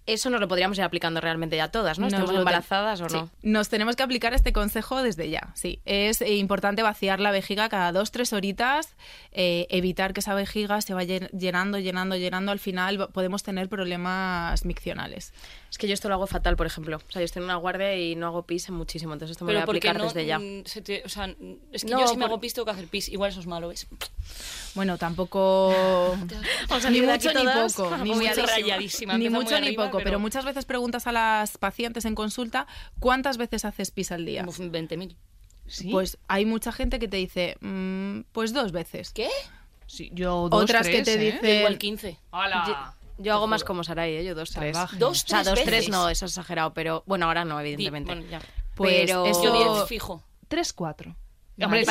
eso 0.05 0.29
nos 0.29 0.39
lo 0.41 0.47
podríamos 0.47 0.77
ir 0.77 0.83
aplicando 0.83 1.21
realmente 1.21 1.55
ya 1.55 1.69
todas, 1.69 1.97
¿no? 1.99 2.07
¿Estamos 2.07 2.35
embarazadas 2.35 2.99
o 3.01 3.09
Sí. 3.09 3.15
no? 3.17 3.29
Nos 3.41 3.69
tenemos 3.69 3.95
que 3.95 4.03
aplicar 4.03 4.33
este 4.33 4.51
consejo 4.53 5.01
desde 5.01 5.29
ya, 5.29 5.51
sí. 5.55 5.79
Es 5.85 6.21
eh, 6.21 6.35
importante 6.35 6.83
vaciar 6.83 7.19
la 7.19 7.31
vejiga 7.31 7.69
cada 7.69 7.91
dos, 7.91 8.11
tres 8.11 8.33
horitas, 8.33 8.95
eh, 9.31 9.67
evitar 9.69 10.13
que 10.13 10.19
esa 10.19 10.33
vejiga 10.33 10.81
se 10.81 10.93
vaya 10.93 11.19
llen- 11.19 11.29
llenando, 11.31 11.79
llenando, 11.79 12.15
llenando. 12.15 12.51
Al 12.51 12.59
final 12.59 13.09
podemos 13.13 13.43
tener 13.43 13.69
problemas 13.69 14.65
miccionales. 14.65 15.33
Es 15.73 15.79
que 15.79 15.87
yo 15.87 15.95
esto 15.95 16.07
lo 16.07 16.13
hago 16.13 16.27
fatal, 16.27 16.55
por 16.55 16.67
ejemplo. 16.67 16.97
O 16.97 17.11
sea, 17.11 17.19
yo 17.19 17.25
estoy 17.25 17.39
en 17.39 17.45
una 17.45 17.55
guardia 17.55 17.95
y 17.97 18.15
no 18.15 18.27
hago 18.27 18.43
pis 18.43 18.69
en 18.69 18.75
muchísimo, 18.75 19.11
entonces 19.13 19.31
esto 19.31 19.43
me 19.43 19.53
lo 19.53 19.59
voy 19.59 19.61
Pero 19.65 19.71
a 19.71 19.73
aplicar 19.73 19.97
no, 19.97 20.03
desde 20.03 20.27
ya. 20.27 20.37
mm, 20.37 20.65
se 20.65 20.81
te- 20.83 21.01
o 21.03 21.09
sea, 21.09 21.35
es 21.71 21.83
que 21.83 21.89
No, 21.89 21.99
yo 21.99 22.07
si 22.09 22.15
me 22.15 22.25
hago 22.25 22.39
pis 22.39 22.53
tengo 22.53 22.65
que 22.67 22.71
hacer 22.73 22.87
pis. 22.87 23.09
Igual 23.09 23.31
eso 23.31 23.39
es 23.39 23.47
malo, 23.47 23.69
¿ves? 23.69 23.87
Bueno, 24.75 24.99
tampoco... 24.99 25.73
Vamos 26.69 26.85
a 26.85 26.89
ni 26.91 27.01
mucho 27.01 27.33
ni 27.33 27.43
poco. 27.43 27.97
Ni 28.03 28.11
Muy 28.13 28.27
mucho, 28.27 28.45
rayadísima, 28.45 29.17
ni, 29.17 29.29
muy 29.31 29.39
mucho 29.45 29.59
ni 29.59 29.71
poco. 29.71 29.93
Pero... 29.97 30.03
pero- 30.03 30.19
muchas 30.19 30.45
veces 30.45 30.65
preguntas 30.65 31.07
a 31.07 31.11
las 31.11 31.57
pacientes 31.57 32.05
en 32.05 32.13
consulta 32.13 32.67
cuántas 32.99 33.37
veces 33.37 33.65
haces 33.65 33.89
pis 33.89 34.11
al 34.11 34.25
día. 34.27 34.45
Uf, 34.47 34.59
20.000. 34.59 35.15
¿Sí? 35.65 35.89
Pues 35.91 36.19
hay 36.27 36.45
mucha 36.45 36.71
gente 36.71 36.99
que 36.99 37.07
te 37.07 37.17
dice, 37.17 37.57
"Mm, 37.61 38.25
pues 38.31 38.53
dos 38.53 38.71
veces. 38.73 39.09
¿Qué? 39.11 39.27
Sí, 39.87 40.11
yo 40.13 40.49
dos, 40.49 40.63
Otras 40.65 40.85
que 40.87 41.01
tres, 41.01 41.05
te 41.05 41.13
¿eh? 41.29 41.31
dicen... 41.31 41.57
Igual 41.61 41.77
15. 41.79 42.17
¡Hala! 42.31 42.93
Yo 43.17 43.33
hago 43.33 43.47
más 43.47 43.63
como 43.63 43.83
Saray, 43.83 44.15
¿eh? 44.17 44.23
yo 44.25 44.35
dos, 44.35 44.51
tres. 44.51 44.75
Salvaje. 44.75 44.97
Dos, 44.97 45.23
O 45.23 45.27
sea, 45.27 45.43
tres 45.43 45.55
dos, 45.55 45.63
tres 45.63 45.89
no, 45.89 46.09
eso 46.09 46.25
es 46.25 46.31
exagerado, 46.31 46.73
pero 46.73 47.03
bueno, 47.05 47.27
ahora 47.27 47.45
no, 47.45 47.59
Di- 47.59 47.73
evidentemente. 47.73 48.13
Bueno, 48.15 48.29
ya. 48.29 48.41
Pues 48.75 49.05
pero... 49.05 49.25
Yo 49.43 49.75
10 49.77 49.87
fijo. 49.87 50.23
Tres, 50.47 50.73
cuatro. 50.73 51.15
Hombre, 51.61 51.81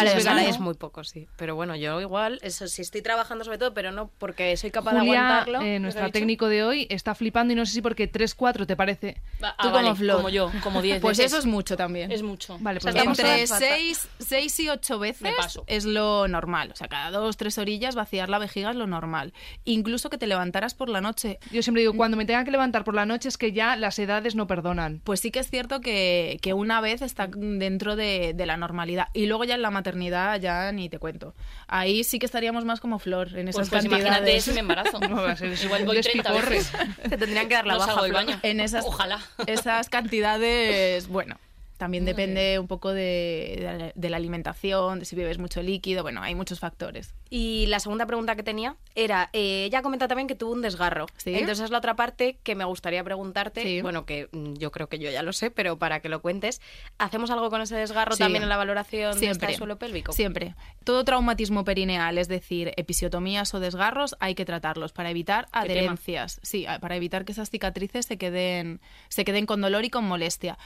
es 0.49 0.59
muy 0.59 0.75
poco, 0.75 1.05
sí. 1.05 1.29
Pero 1.37 1.55
bueno, 1.55 1.77
yo 1.77 2.01
igual, 2.01 2.39
eso 2.43 2.67
sí 2.67 2.83
estoy 2.83 3.01
trabajando 3.03 3.45
sobre 3.45 3.59
todo, 3.59 3.73
pero 3.75 3.93
no 3.93 4.11
porque 4.19 4.57
soy 4.57 4.71
capaz 4.71 4.93
de 4.95 5.01
aguantarlo. 5.01 5.61
eh, 5.61 5.65
¿Qué 5.75 5.79
nuestra 5.81 6.11
técnico 6.11 6.49
de 6.49 6.65
hoy, 6.65 6.87
está 6.91 7.15
flipando 7.15 7.53
y 7.53 7.57
no 7.57 7.65
sé 7.65 7.73
si 7.75 7.83
porque 7.83 8.11
3-4 8.11 8.67
te 8.67 8.77
parece. 8.77 9.21
Tú 9.39 9.47
ah, 9.47 9.55
como 9.61 9.73
vale, 9.75 9.95
Flor. 9.95 10.17
Como 10.17 10.29
yo, 10.31 10.51
como 10.63 10.83
10 10.83 11.01
Pues 11.03 11.19
veces. 11.19 11.33
eso 11.33 11.39
es 11.39 11.47
mucho 11.47 11.77
también. 11.77 12.11
Es 12.11 12.23
mucho. 12.23 12.59
Vale, 12.61 12.79
O 12.79 12.81
sea, 12.81 12.93
pues 12.93 13.07
Entre 13.19 13.47
todas- 13.47 13.59
seis, 13.59 14.09
seis 14.19 14.59
y 14.61 14.69
ocho 14.69 14.99
veces 14.99 15.23
Me 15.23 15.33
paso. 15.33 15.65
es 15.67 15.85
lo 15.85 16.27
normal. 16.29 16.71
O 16.73 16.77
sea, 16.77 16.89
cada 16.89 17.11
dos, 17.11 17.37
tres 17.37 17.57
orillas 17.59 17.95
vaciar 17.95 18.29
la 18.29 18.39
vejiga 18.39 18.71
es 18.71 18.77
lo 18.77 18.87
normal. 18.87 19.33
Incluso 19.65 20.11
que 20.11 20.19
te 20.19 20.27
levantaras 20.27 20.75
por 20.75 20.89
la 20.89 21.01
noche. 21.01 21.39
Yo 21.51 21.63
siempre 21.63 21.83
digo, 21.83 21.95
cuando 21.95 22.17
me 22.17 22.25
tenga 22.25 22.45
que 22.45 22.51
levantar 22.51 22.85
por 22.85 22.95
la 22.95 23.07
noche 23.07 23.29
es 23.29 23.39
que 23.39 23.53
ya 23.53 23.77
las 23.77 23.99
edades 23.99 24.35
no 24.35 24.47
perdonan. 24.47 25.01
Pues 25.05 25.21
sí 25.21 25.31
que 25.31 25.39
es 25.39 25.49
cierto 25.51 25.81
que, 25.81 26.39
que 26.43 26.53
una 26.55 26.81
vez 26.81 27.03
está 27.03 27.29
dentro 27.33 27.97
de, 27.97 28.33
de 28.35 28.47
la 28.47 28.57
normalidad. 28.57 29.09
Y 29.13 29.27
luego 29.27 29.45
ya 29.45 29.52
en 29.55 29.63
la 29.63 29.71
maternidad 29.71 30.41
ya 30.41 30.71
ni 30.73 30.89
te 30.89 30.99
cuento. 30.99 31.35
Ahí 31.69 32.05
sí 32.05 32.19
que 32.19 32.27
estaríamos 32.27 32.65
más 32.65 32.81
como 32.81 32.99
flor, 32.99 33.29
en 33.37 33.49
esas 33.49 33.69
Pues, 33.69 33.71
pues 33.71 33.85
imagínate 33.85 34.15
cantidades. 34.17 34.45
si 34.45 34.51
me 34.55 34.61
embarazo. 34.61 34.99
Eso, 35.43 35.65
Igual 35.67 35.85
voy 35.85 36.01
30 36.01 36.31
despiporre. 36.33 36.57
veces. 36.57 36.73
Te 37.11 37.17
tendrían 37.17 37.49
que 37.49 37.55
dar 37.55 37.67
la 37.67 37.75
No 37.75 37.81
baja. 37.81 38.01
baño. 38.13 38.39
en 38.43 38.61
esas, 38.61 38.85
Ojalá. 38.85 39.21
esas 39.47 39.89
cantidades, 39.89 41.09
bueno, 41.09 41.37
también 41.83 42.05
depende 42.05 42.61
un 42.61 42.69
poco 42.69 42.93
de, 42.93 43.57
de 43.59 43.63
la- 43.79 43.93
de 43.93 44.09
la 44.11 44.17
alimentación, 44.17 45.01
de 45.01 45.05
si 45.05 45.17
bebes 45.17 45.39
mucho 45.39 45.63
líquido, 45.63 46.05
bueno, 46.05 46.23
hay 46.23 46.37
muchos 46.37 46.61
factores. 46.61 47.13
Y 47.29 47.67
la 47.67 47.81
segunda 47.81 48.07
pregunta 48.07 48.37
que 48.37 48.45
tenía 48.45 48.77
era, 48.95 49.31
eh, 49.33 49.65
ella 49.65 49.83
comenta 49.83 50.07
también 50.07 50.29
que 50.29 50.37
tuvo 50.37 50.53
un 50.53 50.63
desgarro. 50.63 51.07
Sí. 51.17 51.35
Entonces 51.35 51.65
es 51.65 51.71
la 51.73 51.79
otra 51.79 51.97
parte 51.97 52.39
que 52.45 52.55
me 52.55 52.65
gustaría 52.65 53.03
preguntarte, 53.03 53.63
Sí. 53.65 53.83
bueno, 53.83 54.07
que 54.07 54.29
mm, 54.31 54.53
yo 54.55 54.71
creo 54.71 54.89
que 54.89 55.01
yo 55.01 55.11
ya 55.11 55.25
lo 55.25 55.33
sé, 55.33 55.51
pero 55.51 55.77
para 55.77 55.99
que 55.99 56.09
lo 56.09 56.23
cuentes, 56.23 56.61
¿hacemos 56.99 57.31
algo 57.33 57.51
con 57.51 57.61
ese 57.63 57.75
desgarro 57.75 58.13
Sí. 58.15 58.21
también 58.21 58.45
en 58.45 58.49
la 58.49 58.57
valoración 58.59 59.15
de 59.15 59.19
Siempre. 59.19 59.49
este 59.49 59.59
suelo 59.59 59.77
pélvico? 59.77 60.13
Siempre. 60.13 60.55
Todo 60.85 61.05
traumatismo 61.05 61.65
perineal, 61.65 62.17
es 62.19 62.29
decir, 62.29 62.73
episiotomías 62.77 63.53
o 63.55 63.61
desgarros, 63.61 64.15
hay 64.21 64.37
que 64.37 64.45
tratarlos 64.45 64.93
para 64.93 65.11
evitar 65.11 65.49
adherencias. 65.51 66.39
Sí, 66.45 66.67
para 66.81 66.95
evitar 66.97 67.25
que 67.25 67.33
esas 67.33 67.51
cicatrices 67.51 68.07
se 68.07 68.19
queden, 68.19 68.81
se 69.09 69.25
queden 69.25 69.47
con 69.47 69.61
dolor 69.61 69.85
y 69.85 69.91
con 69.91 70.05
molestia. 70.05 70.59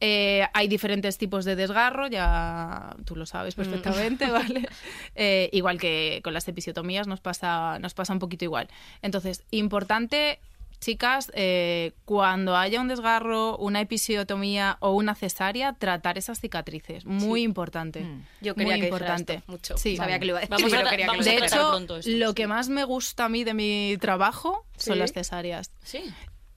Eh, 0.00 0.46
hay 0.52 0.68
diferentes 0.68 1.18
tipos 1.18 1.44
de 1.44 1.56
desgarro, 1.56 2.08
ya 2.08 2.94
tú 3.04 3.16
lo 3.16 3.26
sabes 3.26 3.54
perfectamente, 3.54 4.26
¿vale? 4.30 4.68
Eh, 5.14 5.48
igual 5.52 5.78
que 5.78 6.20
con 6.24 6.34
las 6.34 6.46
episiotomías 6.48 7.06
nos 7.06 7.20
pasa, 7.20 7.78
nos 7.78 7.94
pasa 7.94 8.12
un 8.12 8.18
poquito 8.18 8.44
igual. 8.44 8.68
Entonces, 9.02 9.44
importante 9.50 10.40
Chicas, 10.84 11.32
eh, 11.34 11.92
cuando 12.04 12.58
haya 12.58 12.78
un 12.78 12.88
desgarro, 12.88 13.56
una 13.56 13.80
episiotomía 13.80 14.76
o 14.80 14.92
una 14.92 15.14
cesárea, 15.14 15.72
tratar 15.72 16.18
esas 16.18 16.40
cicatrices. 16.40 17.06
Muy 17.06 17.42
importante. 17.42 18.00
Mm. 18.00 18.26
Yo 18.42 18.54
quería 18.54 18.74
Muy 18.74 18.80
que 18.80 18.86
importante. 18.88 19.34
esto 19.36 19.50
mucho. 19.52 19.78
Sí. 19.78 19.96
Sabía 19.96 20.18
que 20.18 20.26
lo 20.26 20.32
iba 20.32 20.38
a 20.40 20.40
decir, 20.42 20.54
Vamos 20.54 20.72
a 20.74 20.90
quería 20.90 21.06
que 21.06 21.16
lo 21.16 21.22
a 21.22 21.24
De 21.24 21.36
hecho, 21.38 21.68
pronto 21.70 21.96
esto, 21.96 22.10
lo 22.10 22.28
sí. 22.28 22.34
que 22.34 22.46
más 22.46 22.68
me 22.68 22.84
gusta 22.84 23.24
a 23.24 23.28
mí 23.30 23.44
de 23.44 23.54
mi 23.54 23.96
trabajo 23.98 24.66
son 24.76 24.98
las 24.98 25.14
cesáreas. 25.14 25.70
Sí. 25.82 26.02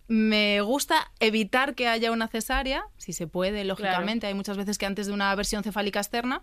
Me 0.08 0.62
gusta 0.62 1.12
evitar 1.20 1.76
que 1.76 1.88
haya 1.88 2.12
una 2.12 2.28
cesárea, 2.28 2.86
si 2.98 3.12
se 3.12 3.28
puede, 3.28 3.65
lógicamente. 3.65 4.28
Hay 4.28 4.34
muchas 4.34 4.58
veces 4.58 4.78
que 4.78 4.86
antes 4.86 5.08
de 5.08 5.13
una 5.13 5.34
versión 5.36 5.63
cefálica 5.63 6.00
externa, 6.00 6.41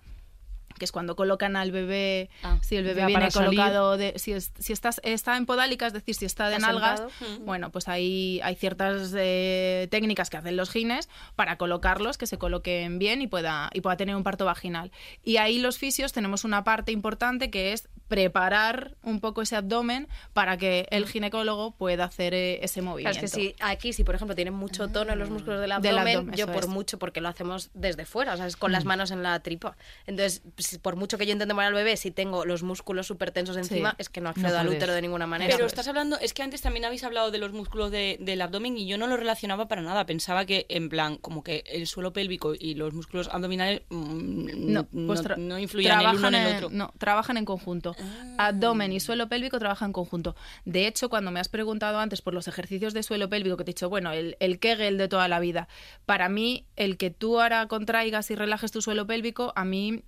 que 0.78 0.84
es 0.84 0.92
cuando 0.92 1.16
colocan 1.16 1.56
al 1.56 1.70
bebé, 1.72 2.30
Ah, 2.42 2.58
si 2.62 2.76
el 2.76 2.84
bebé 2.84 3.06
viene 3.06 3.30
colocado, 3.30 3.96
de, 3.96 4.14
si, 4.18 4.32
es- 4.32 4.52
si 4.58 4.72
estás, 4.72 5.00
está 5.04 5.36
en 5.36 5.46
podálica, 5.46 5.86
es 5.86 5.92
decir, 5.92 6.14
si 6.14 6.24
está 6.24 6.48
de 6.48 6.58
nalgas, 6.58 7.00
sentado. 7.18 7.38
bueno, 7.44 7.70
pues 7.70 7.88
ahí 7.88 8.40
hay 8.42 8.54
ciertas 8.56 9.12
eh, 9.16 9.88
técnicas 9.90 10.30
que 10.30 10.36
hacen 10.36 10.56
los 10.56 10.70
gines 10.70 11.08
para 11.36 11.56
colocarlos, 11.58 12.18
que 12.18 12.26
se 12.26 12.38
coloquen 12.38 12.98
bien 12.98 13.22
y 13.22 13.26
pueda, 13.26 13.70
y 13.72 13.80
pueda 13.80 13.96
tener 13.96 14.16
un 14.16 14.22
parto 14.22 14.44
vaginal. 14.44 14.90
Y 15.22 15.36
ahí 15.38 15.58
los 15.58 15.78
fisios 15.78 16.12
tenemos 16.12 16.44
una 16.44 16.64
parte 16.64 16.92
importante 16.92 17.50
que 17.50 17.72
es 17.72 17.88
preparar 18.08 18.96
un 19.02 19.20
poco 19.20 19.42
ese 19.42 19.56
abdomen 19.56 20.08
para 20.32 20.56
que 20.56 20.86
el 20.90 21.06
ginecólogo 21.06 21.72
pueda 21.72 22.04
hacer 22.04 22.32
eh, 22.34 22.64
ese 22.64 22.80
Claro, 22.80 22.90
movimiento. 22.90 23.24
es 23.26 23.32
que 23.32 23.40
si 23.40 23.54
aquí, 23.60 23.92
si 23.92 24.04
por 24.04 24.14
ejemplo 24.14 24.34
tienen 24.34 24.54
mucho 24.54 24.88
tono 24.88 25.12
en 25.12 25.18
los 25.18 25.30
músculos 25.30 25.60
del 25.60 25.70
Del 25.82 25.98
abdomen, 25.98 26.16
abdomen, 26.18 26.36
yo 26.36 26.46
por 26.46 26.64
es. 26.64 26.68
mucho, 26.68 26.98
porque 26.98 27.20
lo 27.20 27.28
hacemos 27.28 27.70
desde 27.74 28.04
fuera, 28.04 28.34
o 28.34 28.36
sea, 28.36 28.46
es 28.46 28.56
con 28.56 28.72
las 28.72 28.84
manos 28.84 29.10
en 29.10 29.22
la 29.22 29.40
tripa. 29.40 29.76
Entonces, 30.06 30.42
por 30.82 30.96
mucho 30.96 31.18
que 31.18 31.26
yo 31.26 31.32
intente 31.32 31.54
mover 31.54 31.68
al 31.68 31.74
bebé, 31.74 31.96
si 31.96 32.10
tengo 32.10 32.44
los 32.44 32.62
músculos 32.62 33.06
súper 33.06 33.30
tensos 33.30 33.56
encima, 33.56 33.90
Sí. 33.90 33.96
es 33.98 34.08
que 34.08 34.20
no 34.20 34.28
accedo 34.30 34.58
al 34.58 34.68
útero 34.68 34.92
de 34.94 35.02
ninguna 35.02 35.26
manera. 35.26 35.54
Pero 35.54 35.66
estás 35.66 35.86
es. 35.86 35.88
hablando, 35.88 36.18
es 36.20 36.32
que 36.34 36.42
antes 36.42 36.60
también 36.62 36.84
habéis 36.84 37.04
hablado 37.04 37.30
de 37.30 37.38
los 37.38 37.52
músculos 37.52 37.90
de- 37.90 38.16
del 38.20 38.40
abdomen 38.42 38.76
y 38.76 38.86
yo 38.86 38.98
no 38.98 39.06
lo 39.06 39.16
relacionaba 39.16 39.68
para 39.68 39.82
nada. 39.82 40.06
Pensaba 40.06 40.44
que, 40.44 40.66
en 40.68 40.88
plan, 40.88 41.16
como 41.16 41.42
que 41.42 41.64
el 41.66 41.86
suelo 41.86 42.12
pélvico 42.12 42.54
y 42.58 42.74
los 42.74 42.92
músculos 42.94 43.28
abdominales 43.28 43.82
mm, 43.90 44.72
no, 44.72 44.84
pues 44.84 45.22
no- 45.22 45.28
tra- 45.28 45.36
no 45.36 45.58
influían 45.58 46.00
el 46.00 46.16
uno 46.16 46.28
en 46.28 46.34
el 46.34 46.46
en- 46.48 46.56
otro. 46.56 46.70
No, 46.70 46.92
trabajan 46.98 47.36
en 47.36 47.44
conjunto. 47.44 47.94
Abdomen 48.38 48.92
y 48.92 49.00
suelo 49.00 49.28
pélvico 49.28 49.58
trabajan 49.58 49.88
en 49.88 49.92
conjunto. 49.92 50.34
De 50.64 50.86
hecho, 50.86 51.08
cuando 51.08 51.30
me 51.30 51.40
has 51.40 51.48
preguntado 51.48 51.98
antes 51.98 52.22
por 52.22 52.34
los 52.34 52.48
ejercicios 52.48 52.94
de 52.94 53.02
suelo 53.02 53.28
pélvico, 53.28 53.56
que 53.56 53.64
te 53.64 53.70
he 53.70 53.74
dicho, 53.74 53.88
bueno, 53.88 54.12
el, 54.12 54.36
el 54.40 54.58
Kegel 54.58 54.98
de 54.98 55.08
toda 55.08 55.28
la 55.28 55.40
vida, 55.40 55.68
para 56.06 56.28
mí, 56.28 56.64
el 56.76 56.96
que 56.96 57.10
tú 57.10 57.40
ahora 57.40 57.66
contraigas 57.68 58.30
y 58.30 58.34
relajes 58.34 58.72
tu 58.72 58.82
suelo 58.82 59.06
pélvico, 59.06 59.52
a 59.56 59.64
mí 59.64 60.02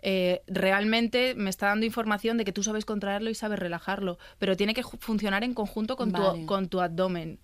eh, 0.00 0.42
realmente 0.46 1.34
me 1.34 1.50
está 1.50 1.66
dando 1.68 1.86
información 1.86 2.36
de 2.38 2.44
que 2.44 2.52
tú 2.52 2.62
sabes 2.62 2.84
contraerlo 2.84 3.30
y 3.30 3.34
sabes 3.34 3.58
relajarlo, 3.58 4.18
pero 4.38 4.56
tiene 4.56 4.74
que 4.74 4.82
funcionar 4.82 5.44
en 5.44 5.54
conjunto 5.54 5.96
con, 5.96 6.12
Vale. 6.12 6.40
tu, 6.40 6.46
con 6.46 6.68
tu 6.68 6.80
abdomen. 6.80 7.38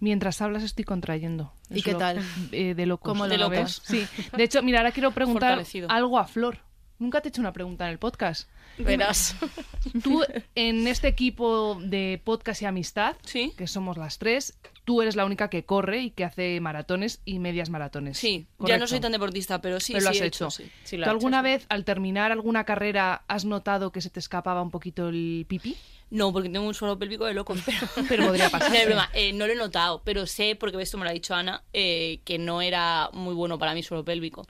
Mientras 0.00 0.42
hablas 0.42 0.62
estoy 0.64 0.84
contrayendo. 0.84 1.52
¿Y 1.70 1.74
Eso 1.80 1.84
qué 1.84 1.94
tal? 1.94 2.20
eh, 2.50 2.74
de 2.74 2.86
locos. 2.86 3.08
¿Cómo 3.08 3.24
lo 3.26 3.30
De 3.30 3.38
¿lo 3.38 3.48
locos. 3.48 3.82
ves? 3.88 4.06
Sí. 4.06 4.26
De 4.36 4.42
hecho, 4.42 4.62
mira, 4.62 4.78
ahora 4.80 4.90
quiero 4.92 5.10
preguntar 5.12 5.62
algo 5.88 6.18
a 6.18 6.26
Flor. 6.26 6.58
Nunca 6.98 7.20
te 7.20 7.28
he 7.28 7.30
hecho 7.30 7.40
una 7.40 7.52
pregunta 7.52 7.84
en 7.86 7.92
el 7.92 7.98
podcast. 7.98 8.48
Verás. 8.78 9.36
Tú, 10.02 10.22
en 10.54 10.86
este 10.86 11.08
equipo 11.08 11.78
de 11.82 12.20
podcast 12.24 12.62
y 12.62 12.66
amistad, 12.66 13.16
Sí. 13.24 13.52
que 13.56 13.66
somos 13.66 13.96
las 13.96 14.18
tres, 14.18 14.56
tú 14.84 15.02
eres 15.02 15.16
la 15.16 15.24
única 15.24 15.50
que 15.50 15.64
corre 15.64 16.00
y 16.02 16.10
que 16.10 16.24
hace 16.24 16.60
maratones 16.60 17.20
y 17.24 17.38
medias 17.38 17.68
maratones. 17.70 18.18
Sí, 18.18 18.46
ya 18.60 18.78
no 18.78 18.86
soy 18.86 19.00
tan 19.00 19.12
deportista, 19.12 19.60
pero 19.60 19.80
sí, 19.80 19.92
Pero 19.92 20.04
lo 20.04 20.10
has 20.10 20.20
he 20.20 20.26
hecho. 20.26 20.50
sí. 20.50 20.70
Sí, 20.84 20.96
lo 20.96 21.04
¿Tú 21.04 21.10
ha 21.10 21.12
alguna 21.12 21.38
hecho, 21.38 21.44
vez, 21.44 21.66
al 21.68 21.84
terminar 21.84 22.30
alguna 22.32 22.64
carrera, 22.64 23.24
has 23.28 23.44
notado 23.44 23.90
que 23.92 24.00
se 24.00 24.10
te 24.10 24.20
escapaba 24.20 24.62
un 24.62 24.70
poquito 24.70 25.08
el 25.08 25.44
pipí? 25.48 25.76
No, 26.10 26.32
porque 26.32 26.48
tengo 26.50 26.66
un 26.66 26.74
suelo 26.74 26.98
pélvico 26.98 27.24
de 27.24 27.34
locos, 27.34 27.58
pero... 27.64 27.78
Pero 28.08 28.26
podría 28.26 28.50
pasar. 28.50 28.70
No, 28.70 28.84
broma, 28.86 29.10
eh, 29.14 29.32
no 29.32 29.46
lo 29.46 29.52
he 29.52 29.56
notado, 29.56 30.02
pero 30.04 30.26
sé, 30.26 30.56
porque 30.56 30.80
esto 30.80 30.98
me 30.98 31.04
lo 31.04 31.10
ha 31.10 31.14
dicho 31.14 31.34
Ana, 31.34 31.62
eh, 31.72 32.20
que 32.24 32.38
no 32.38 32.60
era 32.62 33.08
muy 33.12 33.34
bueno 33.34 33.58
para 33.58 33.74
mi 33.74 33.82
suelo 33.82 34.04
pélvico. 34.04 34.46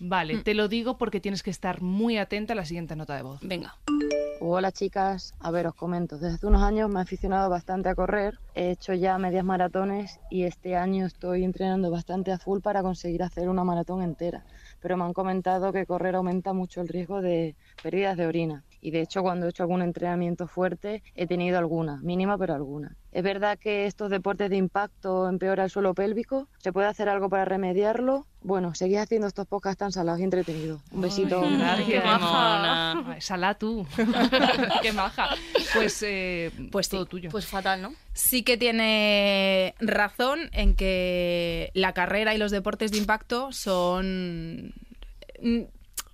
Vale, 0.00 0.38
te 0.38 0.54
lo 0.54 0.68
digo 0.68 0.96
porque 0.96 1.20
tienes 1.20 1.42
que 1.42 1.50
estar 1.50 1.82
muy 1.82 2.16
atenta 2.16 2.54
a 2.54 2.56
la 2.56 2.64
siguiente 2.64 2.96
nota 2.96 3.14
de 3.14 3.22
voz. 3.22 3.40
Venga. 3.42 3.76
Hola 4.42 4.72
chicas, 4.72 5.34
a 5.38 5.50
ver 5.50 5.66
os 5.66 5.74
comento, 5.74 6.16
desde 6.16 6.36
hace 6.36 6.46
unos 6.46 6.62
años 6.62 6.88
me 6.88 6.98
he 6.98 7.02
aficionado 7.02 7.50
bastante 7.50 7.90
a 7.90 7.94
correr, 7.94 8.38
he 8.54 8.70
hecho 8.70 8.94
ya 8.94 9.18
medias 9.18 9.44
maratones 9.44 10.18
y 10.30 10.44
este 10.44 10.76
año 10.76 11.04
estoy 11.04 11.44
entrenando 11.44 11.90
bastante 11.90 12.32
a 12.32 12.38
full 12.38 12.60
para 12.60 12.80
conseguir 12.80 13.22
hacer 13.22 13.50
una 13.50 13.64
maratón 13.64 14.00
entera, 14.00 14.46
pero 14.80 14.96
me 14.96 15.04
han 15.04 15.12
comentado 15.12 15.74
que 15.74 15.84
correr 15.84 16.14
aumenta 16.14 16.54
mucho 16.54 16.80
el 16.80 16.88
riesgo 16.88 17.20
de 17.20 17.54
pérdidas 17.82 18.16
de 18.16 18.26
orina 18.26 18.64
y 18.80 18.90
de 18.90 19.00
hecho 19.02 19.22
cuando 19.22 19.46
he 19.46 19.50
hecho 19.50 19.62
algún 19.62 19.82
entrenamiento 19.82 20.46
fuerte 20.46 21.02
he 21.14 21.26
tenido 21.26 21.58
alguna, 21.58 21.98
mínima 22.02 22.38
pero 22.38 22.54
alguna. 22.54 22.96
¿Es 23.12 23.24
verdad 23.24 23.58
que 23.58 23.86
estos 23.86 24.08
deportes 24.08 24.50
de 24.50 24.56
impacto 24.56 25.28
empeoran 25.28 25.64
el 25.64 25.70
suelo 25.70 25.94
pélvico? 25.94 26.48
¿Se 26.58 26.72
puede 26.72 26.86
hacer 26.86 27.08
algo 27.08 27.28
para 27.28 27.44
remediarlo? 27.44 28.26
Bueno, 28.42 28.74
seguid 28.74 28.98
haciendo 28.98 29.26
estos 29.26 29.46
podcasts 29.46 29.78
tan 29.78 29.90
salados 29.90 30.20
y 30.20 30.24
entretenidos. 30.24 30.80
Un 30.92 31.00
besito. 31.02 31.42
Ay, 31.42 31.60
Ay, 31.60 31.84
qué 31.86 32.00
maja. 32.00 33.20
Salá 33.20 33.54
tú. 33.54 33.84
qué 34.82 34.92
maja. 34.92 35.30
Pues, 35.74 36.02
eh, 36.06 36.50
Pues 36.70 36.86
sí, 36.86 36.92
todo 36.92 37.06
tuyo. 37.06 37.30
Pues 37.30 37.46
fatal, 37.46 37.82
¿no? 37.82 37.92
Sí 38.12 38.44
que 38.44 38.56
tiene 38.56 39.74
razón 39.80 40.48
en 40.52 40.74
que 40.76 41.70
la 41.74 41.92
carrera 41.92 42.34
y 42.34 42.38
los 42.38 42.52
deportes 42.52 42.92
de 42.92 42.98
impacto 42.98 43.52
son 43.52 44.72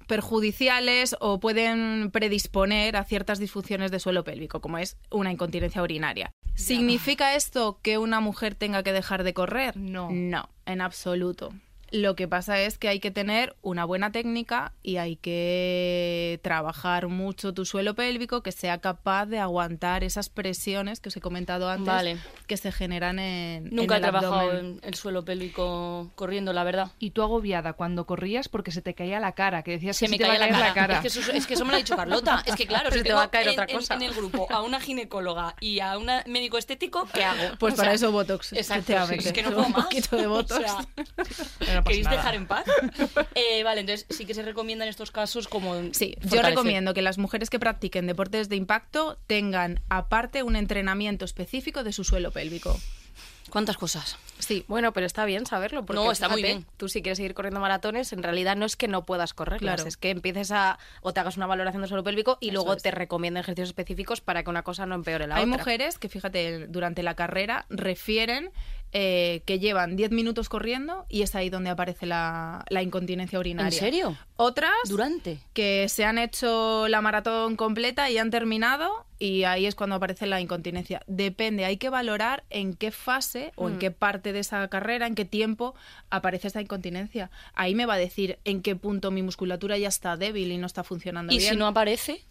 perjudiciales 0.07 1.17
o 1.21 1.41
pueden 1.41 2.11
predisponer 2.11 2.97
a 2.97 3.05
ciertas 3.05 3.39
disfunciones 3.39 3.91
de 3.91 4.01
suelo 4.01 4.25
pélvico, 4.25 4.61
como 4.61 4.79
es 4.79 4.97
una 5.11 5.33
incontinencia 5.33 5.83
urinaria. 5.83 6.31
¿Significa 6.55 7.35
esto 7.35 7.81
que 7.83 7.99
una 7.99 8.21
mujer 8.21 8.55
tenga 8.55 8.83
que 8.83 8.93
dejar 8.93 9.25
de 9.25 9.35
correr? 9.35 9.77
No. 9.77 10.09
No, 10.11 10.49
en 10.65 10.81
absoluto. 10.81 11.53
Lo 11.93 12.17
que 12.17 12.27
pasa 12.27 12.61
es 12.61 12.79
que 12.79 12.89
hay 12.89 12.99
que 13.01 13.11
tener 13.11 13.55
una 13.63 13.85
buena 13.85 14.11
técnica 14.13 14.73
y 14.83 14.97
hay 14.97 15.17
que 15.17 16.41
trabajar 16.43 17.09
mucho 17.09 17.55
tu 17.55 17.65
suelo 17.65 17.95
pélvico 17.95 18.43
que 18.43 18.53
sea 18.53 18.79
capaz 18.81 19.27
de 19.27 19.39
aguantar 19.39 20.03
esas 20.05 20.29
presiones 20.29 21.01
que 21.01 21.09
os 21.11 21.17
he 21.17 21.21
comentado 21.21 21.69
antes 21.71 21.87
Vale. 21.87 22.19
que 22.47 22.57
se 22.57 22.73
generan 22.73 23.19
en 23.19 23.65
Nunca 23.75 23.97
en 23.99 24.05
he 24.05 24.07
el 24.07 24.13
trabajado 24.13 24.41
abdomen. 24.51 24.79
en 24.83 24.89
el 24.89 24.95
suelo 24.95 25.25
pélvico 25.25 26.11
corriendo, 26.15 26.53
la 26.53 26.65
verdad. 26.65 26.91
Y 26.99 27.11
tú 27.11 27.23
agobiada 27.23 27.75
cuando 27.75 28.05
corrías 28.07 28.49
porque 28.49 28.73
se 28.73 28.83
te 28.83 28.95
caía 28.95 29.21
la 29.21 29.33
cara, 29.33 29.63
que 29.63 29.73
decías 29.73 29.97
Se 29.97 30.07
que 30.07 30.11
me 30.11 30.17
se 30.17 30.25
te 30.25 30.27
iba 30.29 30.35
a 30.35 30.39
caía 30.39 30.51
caer 30.53 30.61
la 30.69 30.75
cara. 30.75 30.87
la 30.89 31.01
cara. 31.01 31.07
Es, 31.07 31.15
que 31.15 31.21
eso, 31.21 31.33
es 31.33 31.47
que 31.47 31.55
eso 31.55 31.65
me 31.65 31.71
lo 31.71 31.77
ha 31.77 31.79
dicho 31.79 31.97
Carlota. 31.97 32.43
Es 32.47 32.57
que 32.57 32.67
claro, 32.67 32.85
Pero 32.91 32.97
si 32.99 33.03
te 33.05 33.09
tengo 33.11 33.19
va 33.19 33.25
a 33.27 33.31
caer 33.31 33.47
en, 33.49 33.53
otra 33.53 33.67
en- 33.69 33.77
cosa. 33.77 33.95
en 33.95 34.03
el 34.03 34.13
grupo 34.15 34.47
a 34.51 34.63
una 34.63 34.81
ginecóloga 34.81 35.55
y 35.61 35.81
a 35.81 35.97
un 35.99 36.07
médico 36.27 36.59
estético, 36.59 37.09
¿qué 37.15 37.25
hago? 37.25 37.57
Pues 37.59 37.75
O 37.75 37.77
para 37.77 37.91
sea, 37.91 37.95
eso 37.95 38.13
Botox. 38.13 38.53
Exacto, 38.55 38.93
es 39.13 39.33
que 39.33 39.43
no 39.43 39.49
Un 39.51 39.55
puedo 39.55 39.69
más. 39.71 39.85
poquito 39.85 40.17
de 40.17 40.27
Botox. 40.27 40.61
O 41.61 41.65
sea, 41.65 41.83
¿Queréis 41.89 42.05
nada. 42.07 42.17
dejar 42.17 42.35
en 42.35 42.47
paz? 42.47 42.65
Eh, 43.35 43.63
vale, 43.65 43.81
entonces 43.83 44.07
sí 44.11 44.25
que 44.27 44.35
se 44.35 44.43
recomienda 44.43 44.85
en 44.85 44.89
estos 44.91 45.11
casos 45.11 45.47
como 45.49 45.75
Sí, 45.93 46.17
yo 46.23 46.43
recomiendo 46.43 46.95
que 46.95 47.03
las 47.03 47.19
mujeres 47.19 47.51
que 47.51 47.59
practiquen 47.59 48.07
deportes 48.07 48.49
de 48.49 48.57
impacto 48.57 49.19
tengan 49.27 49.81
aparte 49.89 50.43
un 50.43 50.57
entrenamiento 50.57 51.25
específico 51.25 51.85
de 51.85 51.93
su 51.93 52.03
suelo 52.05 52.31
pélvico. 52.31 52.79
¿Cuántas 53.51 53.77
cosas? 53.77 54.17
Sí, 54.41 54.65
Bueno, 54.67 54.93
pero 54.93 55.07
está 55.07 55.25
bien 55.25 55.47
saberlo. 55.47 55.87
Porque, 55.87 56.03
No, 56.03 56.11
está 56.11 56.29
muy 56.29 56.43
bien. 56.43 56.67
Tú 56.77 56.89
si 56.89 57.01
quieres 57.01 57.17
seguir 57.19 57.33
corriendo 57.33 57.61
maratones, 57.61 58.13
en 58.13 58.23
realidad 58.25 58.57
no 58.57 58.67
es 58.67 58.75
que 58.75 58.89
no 58.89 59.05
puedas 59.07 59.35
correr, 59.35 59.61
Claro. 59.61 59.85
es 59.87 59.97
que 59.97 60.11
empieces 60.11 60.51
a 60.51 60.79
o 61.01 61.13
te 61.13 61.21
hagas 61.21 61.37
una 61.37 61.47
valoración 61.47 61.81
de 61.83 61.89
suelo 61.89 62.03
pélvico 62.03 62.39
y 62.41 62.47
Eso 62.49 62.55
luego 62.55 62.75
es. 62.75 62.83
te 62.83 62.91
recomienden 62.91 63.41
ejercicios 63.43 63.69
específicos 63.69 64.21
para 64.21 64.43
que 64.43 64.51
una 64.51 64.63
cosa 64.65 64.85
no 64.85 64.97
empeore 64.97 65.29
la 65.29 65.37
Hay 65.37 65.45
otra. 65.45 65.57
mujeres 65.59 65.97
que, 65.99 66.09
fíjate, 66.09 66.67
durante 66.67 67.05
la 67.05 67.15
carrera 67.15 67.67
refieren 67.71 68.51
eh, 68.93 69.43
que 69.47 69.59
llevan 69.59 69.97
10 69.97 70.11
minutos 70.13 70.49
corriendo 70.49 71.05
y 71.09 71.23
es 71.23 71.35
ahí 71.35 71.51
donde 71.51 71.71
aparece 71.71 72.07
la, 72.07 72.65
la 72.71 72.83
incontinencia 72.83 73.39
urinaria. 73.39 73.69
¿En 73.69 73.73
serio? 73.73 74.17
Otras 74.37 74.73
¿Durante? 74.89 75.39
que 75.53 75.89
se 75.89 76.05
han 76.05 76.19
hecho 76.19 76.89
la 76.89 77.01
maratón 77.03 77.57
completa 77.57 78.09
y 78.11 78.19
han 78.19 78.31
terminado 78.31 79.05
y 79.19 79.45
ahí 79.45 79.67
es 79.67 79.75
cuando 79.75 79.97
aparece 79.97 80.27
la 80.27 80.41
incontinencia. 80.41 81.03
Depende, 81.07 81.65
hay 81.65 81.77
que 81.79 81.89
valorar 81.91 82.45
en 82.51 82.75
qué 82.75 82.91
fase 82.91 83.53
o 83.57 83.69
Mm. 83.69 83.73
en 83.73 83.79
qué 83.79 83.91
parte 83.91 84.33
de 84.33 84.39
esa 84.41 84.67
carrera, 84.69 85.07
en 85.07 85.15
qué 85.15 85.25
tiempo 85.25 85.75
aparece 86.11 86.47
esta 86.49 86.61
incontinencia. 86.61 87.31
Ahí 87.55 87.75
me 87.75 87.87
va 87.87 87.95
a 87.95 87.99
decir 87.99 88.39
en 88.45 88.63
qué 88.63 88.77
punto 88.77 89.11
mi 89.11 89.23
musculatura 89.23 89.77
ya 89.79 89.89
está 89.89 90.17
débil 90.17 90.53
y 90.53 90.59
no 90.59 90.67
está 90.67 90.85
funcionando 90.85 91.33
¿Y 91.33 91.39
bien. 91.39 91.53
si 91.53 91.57
no 91.59 91.67
aparece? 91.67 92.23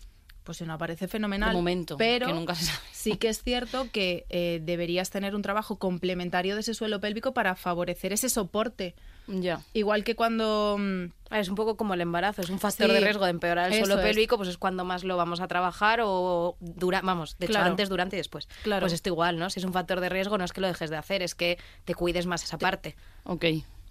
Pues 0.46 0.60
si 0.60 0.64
no 0.66 0.74
aparece 0.74 1.08
fenomenal. 1.10 1.50
De 1.50 1.56
momento, 1.56 1.98
pero 1.98 2.28
que 2.28 2.34
nunca 2.34 2.56
se 2.56 2.66
sabe. 2.66 2.78
sí 2.94 3.18
que 3.18 3.28
es 3.30 3.42
cierto 3.44 3.88
que 3.92 4.26
eh, 4.30 4.62
deberías 4.64 5.10
tener 5.10 5.36
un 5.36 5.42
trabajo 5.42 5.78
complementario 5.78 6.54
de 6.56 6.62
ese 6.62 6.74
suelo 6.74 7.02
pélvico 7.02 7.34
para 7.34 7.56
favorecer 7.56 8.14
ese 8.14 8.30
soporte. 8.30 8.96
Ya. 9.28 9.62
Igual 9.74 10.04
que 10.04 10.16
cuando... 10.16 10.78
mm, 10.80 11.06
Es 11.34 11.50
un 11.50 11.56
poco 11.56 11.76
como 11.78 11.96
el 11.96 12.02
embarazo, 12.02 12.44
es 12.44 12.50
un 12.52 12.60
factor 12.60 12.86
Sí, 12.88 12.94
de 12.94 13.00
riesgo 13.00 13.26
de 13.26 13.32
empeorar 13.32 13.74
el 13.74 13.80
suelo 13.84 14.00
es. 14.00 14.06
pélvico, 14.08 14.38
pues 14.38 14.50
es 14.50 14.60
cuando 14.60 14.86
más 14.86 15.04
lo 15.04 15.18
vamos 15.18 15.42
a 15.42 15.48
trabajar 15.48 16.00
o 16.04 16.56
dura, 16.60 17.02
vamos, 17.04 17.36
de 17.40 17.48
hecho 17.48 17.54
Claro. 17.54 17.72
antes, 17.72 17.90
durante 17.90 18.16
y 18.16 18.20
después. 18.20 18.48
Claro. 18.62 18.82
Pues 18.84 18.94
esto 18.94 19.10
igual, 19.10 19.40
¿no? 19.40 19.50
Si 19.50 19.60
es 19.60 19.66
un 19.66 19.74
factor 19.74 20.00
de 20.00 20.10
riesgo 20.10 20.38
no 20.38 20.46
es 20.46 20.54
que 20.54 20.62
lo 20.62 20.68
dejes 20.68 20.92
de 20.92 20.98
hacer, 20.98 21.24
es 21.24 21.34
que 21.34 21.58
te 21.86 21.96
cuides 21.96 22.28
más 22.28 22.44
esa 22.44 22.60
parte. 22.60 22.96
Ok. 23.24 23.46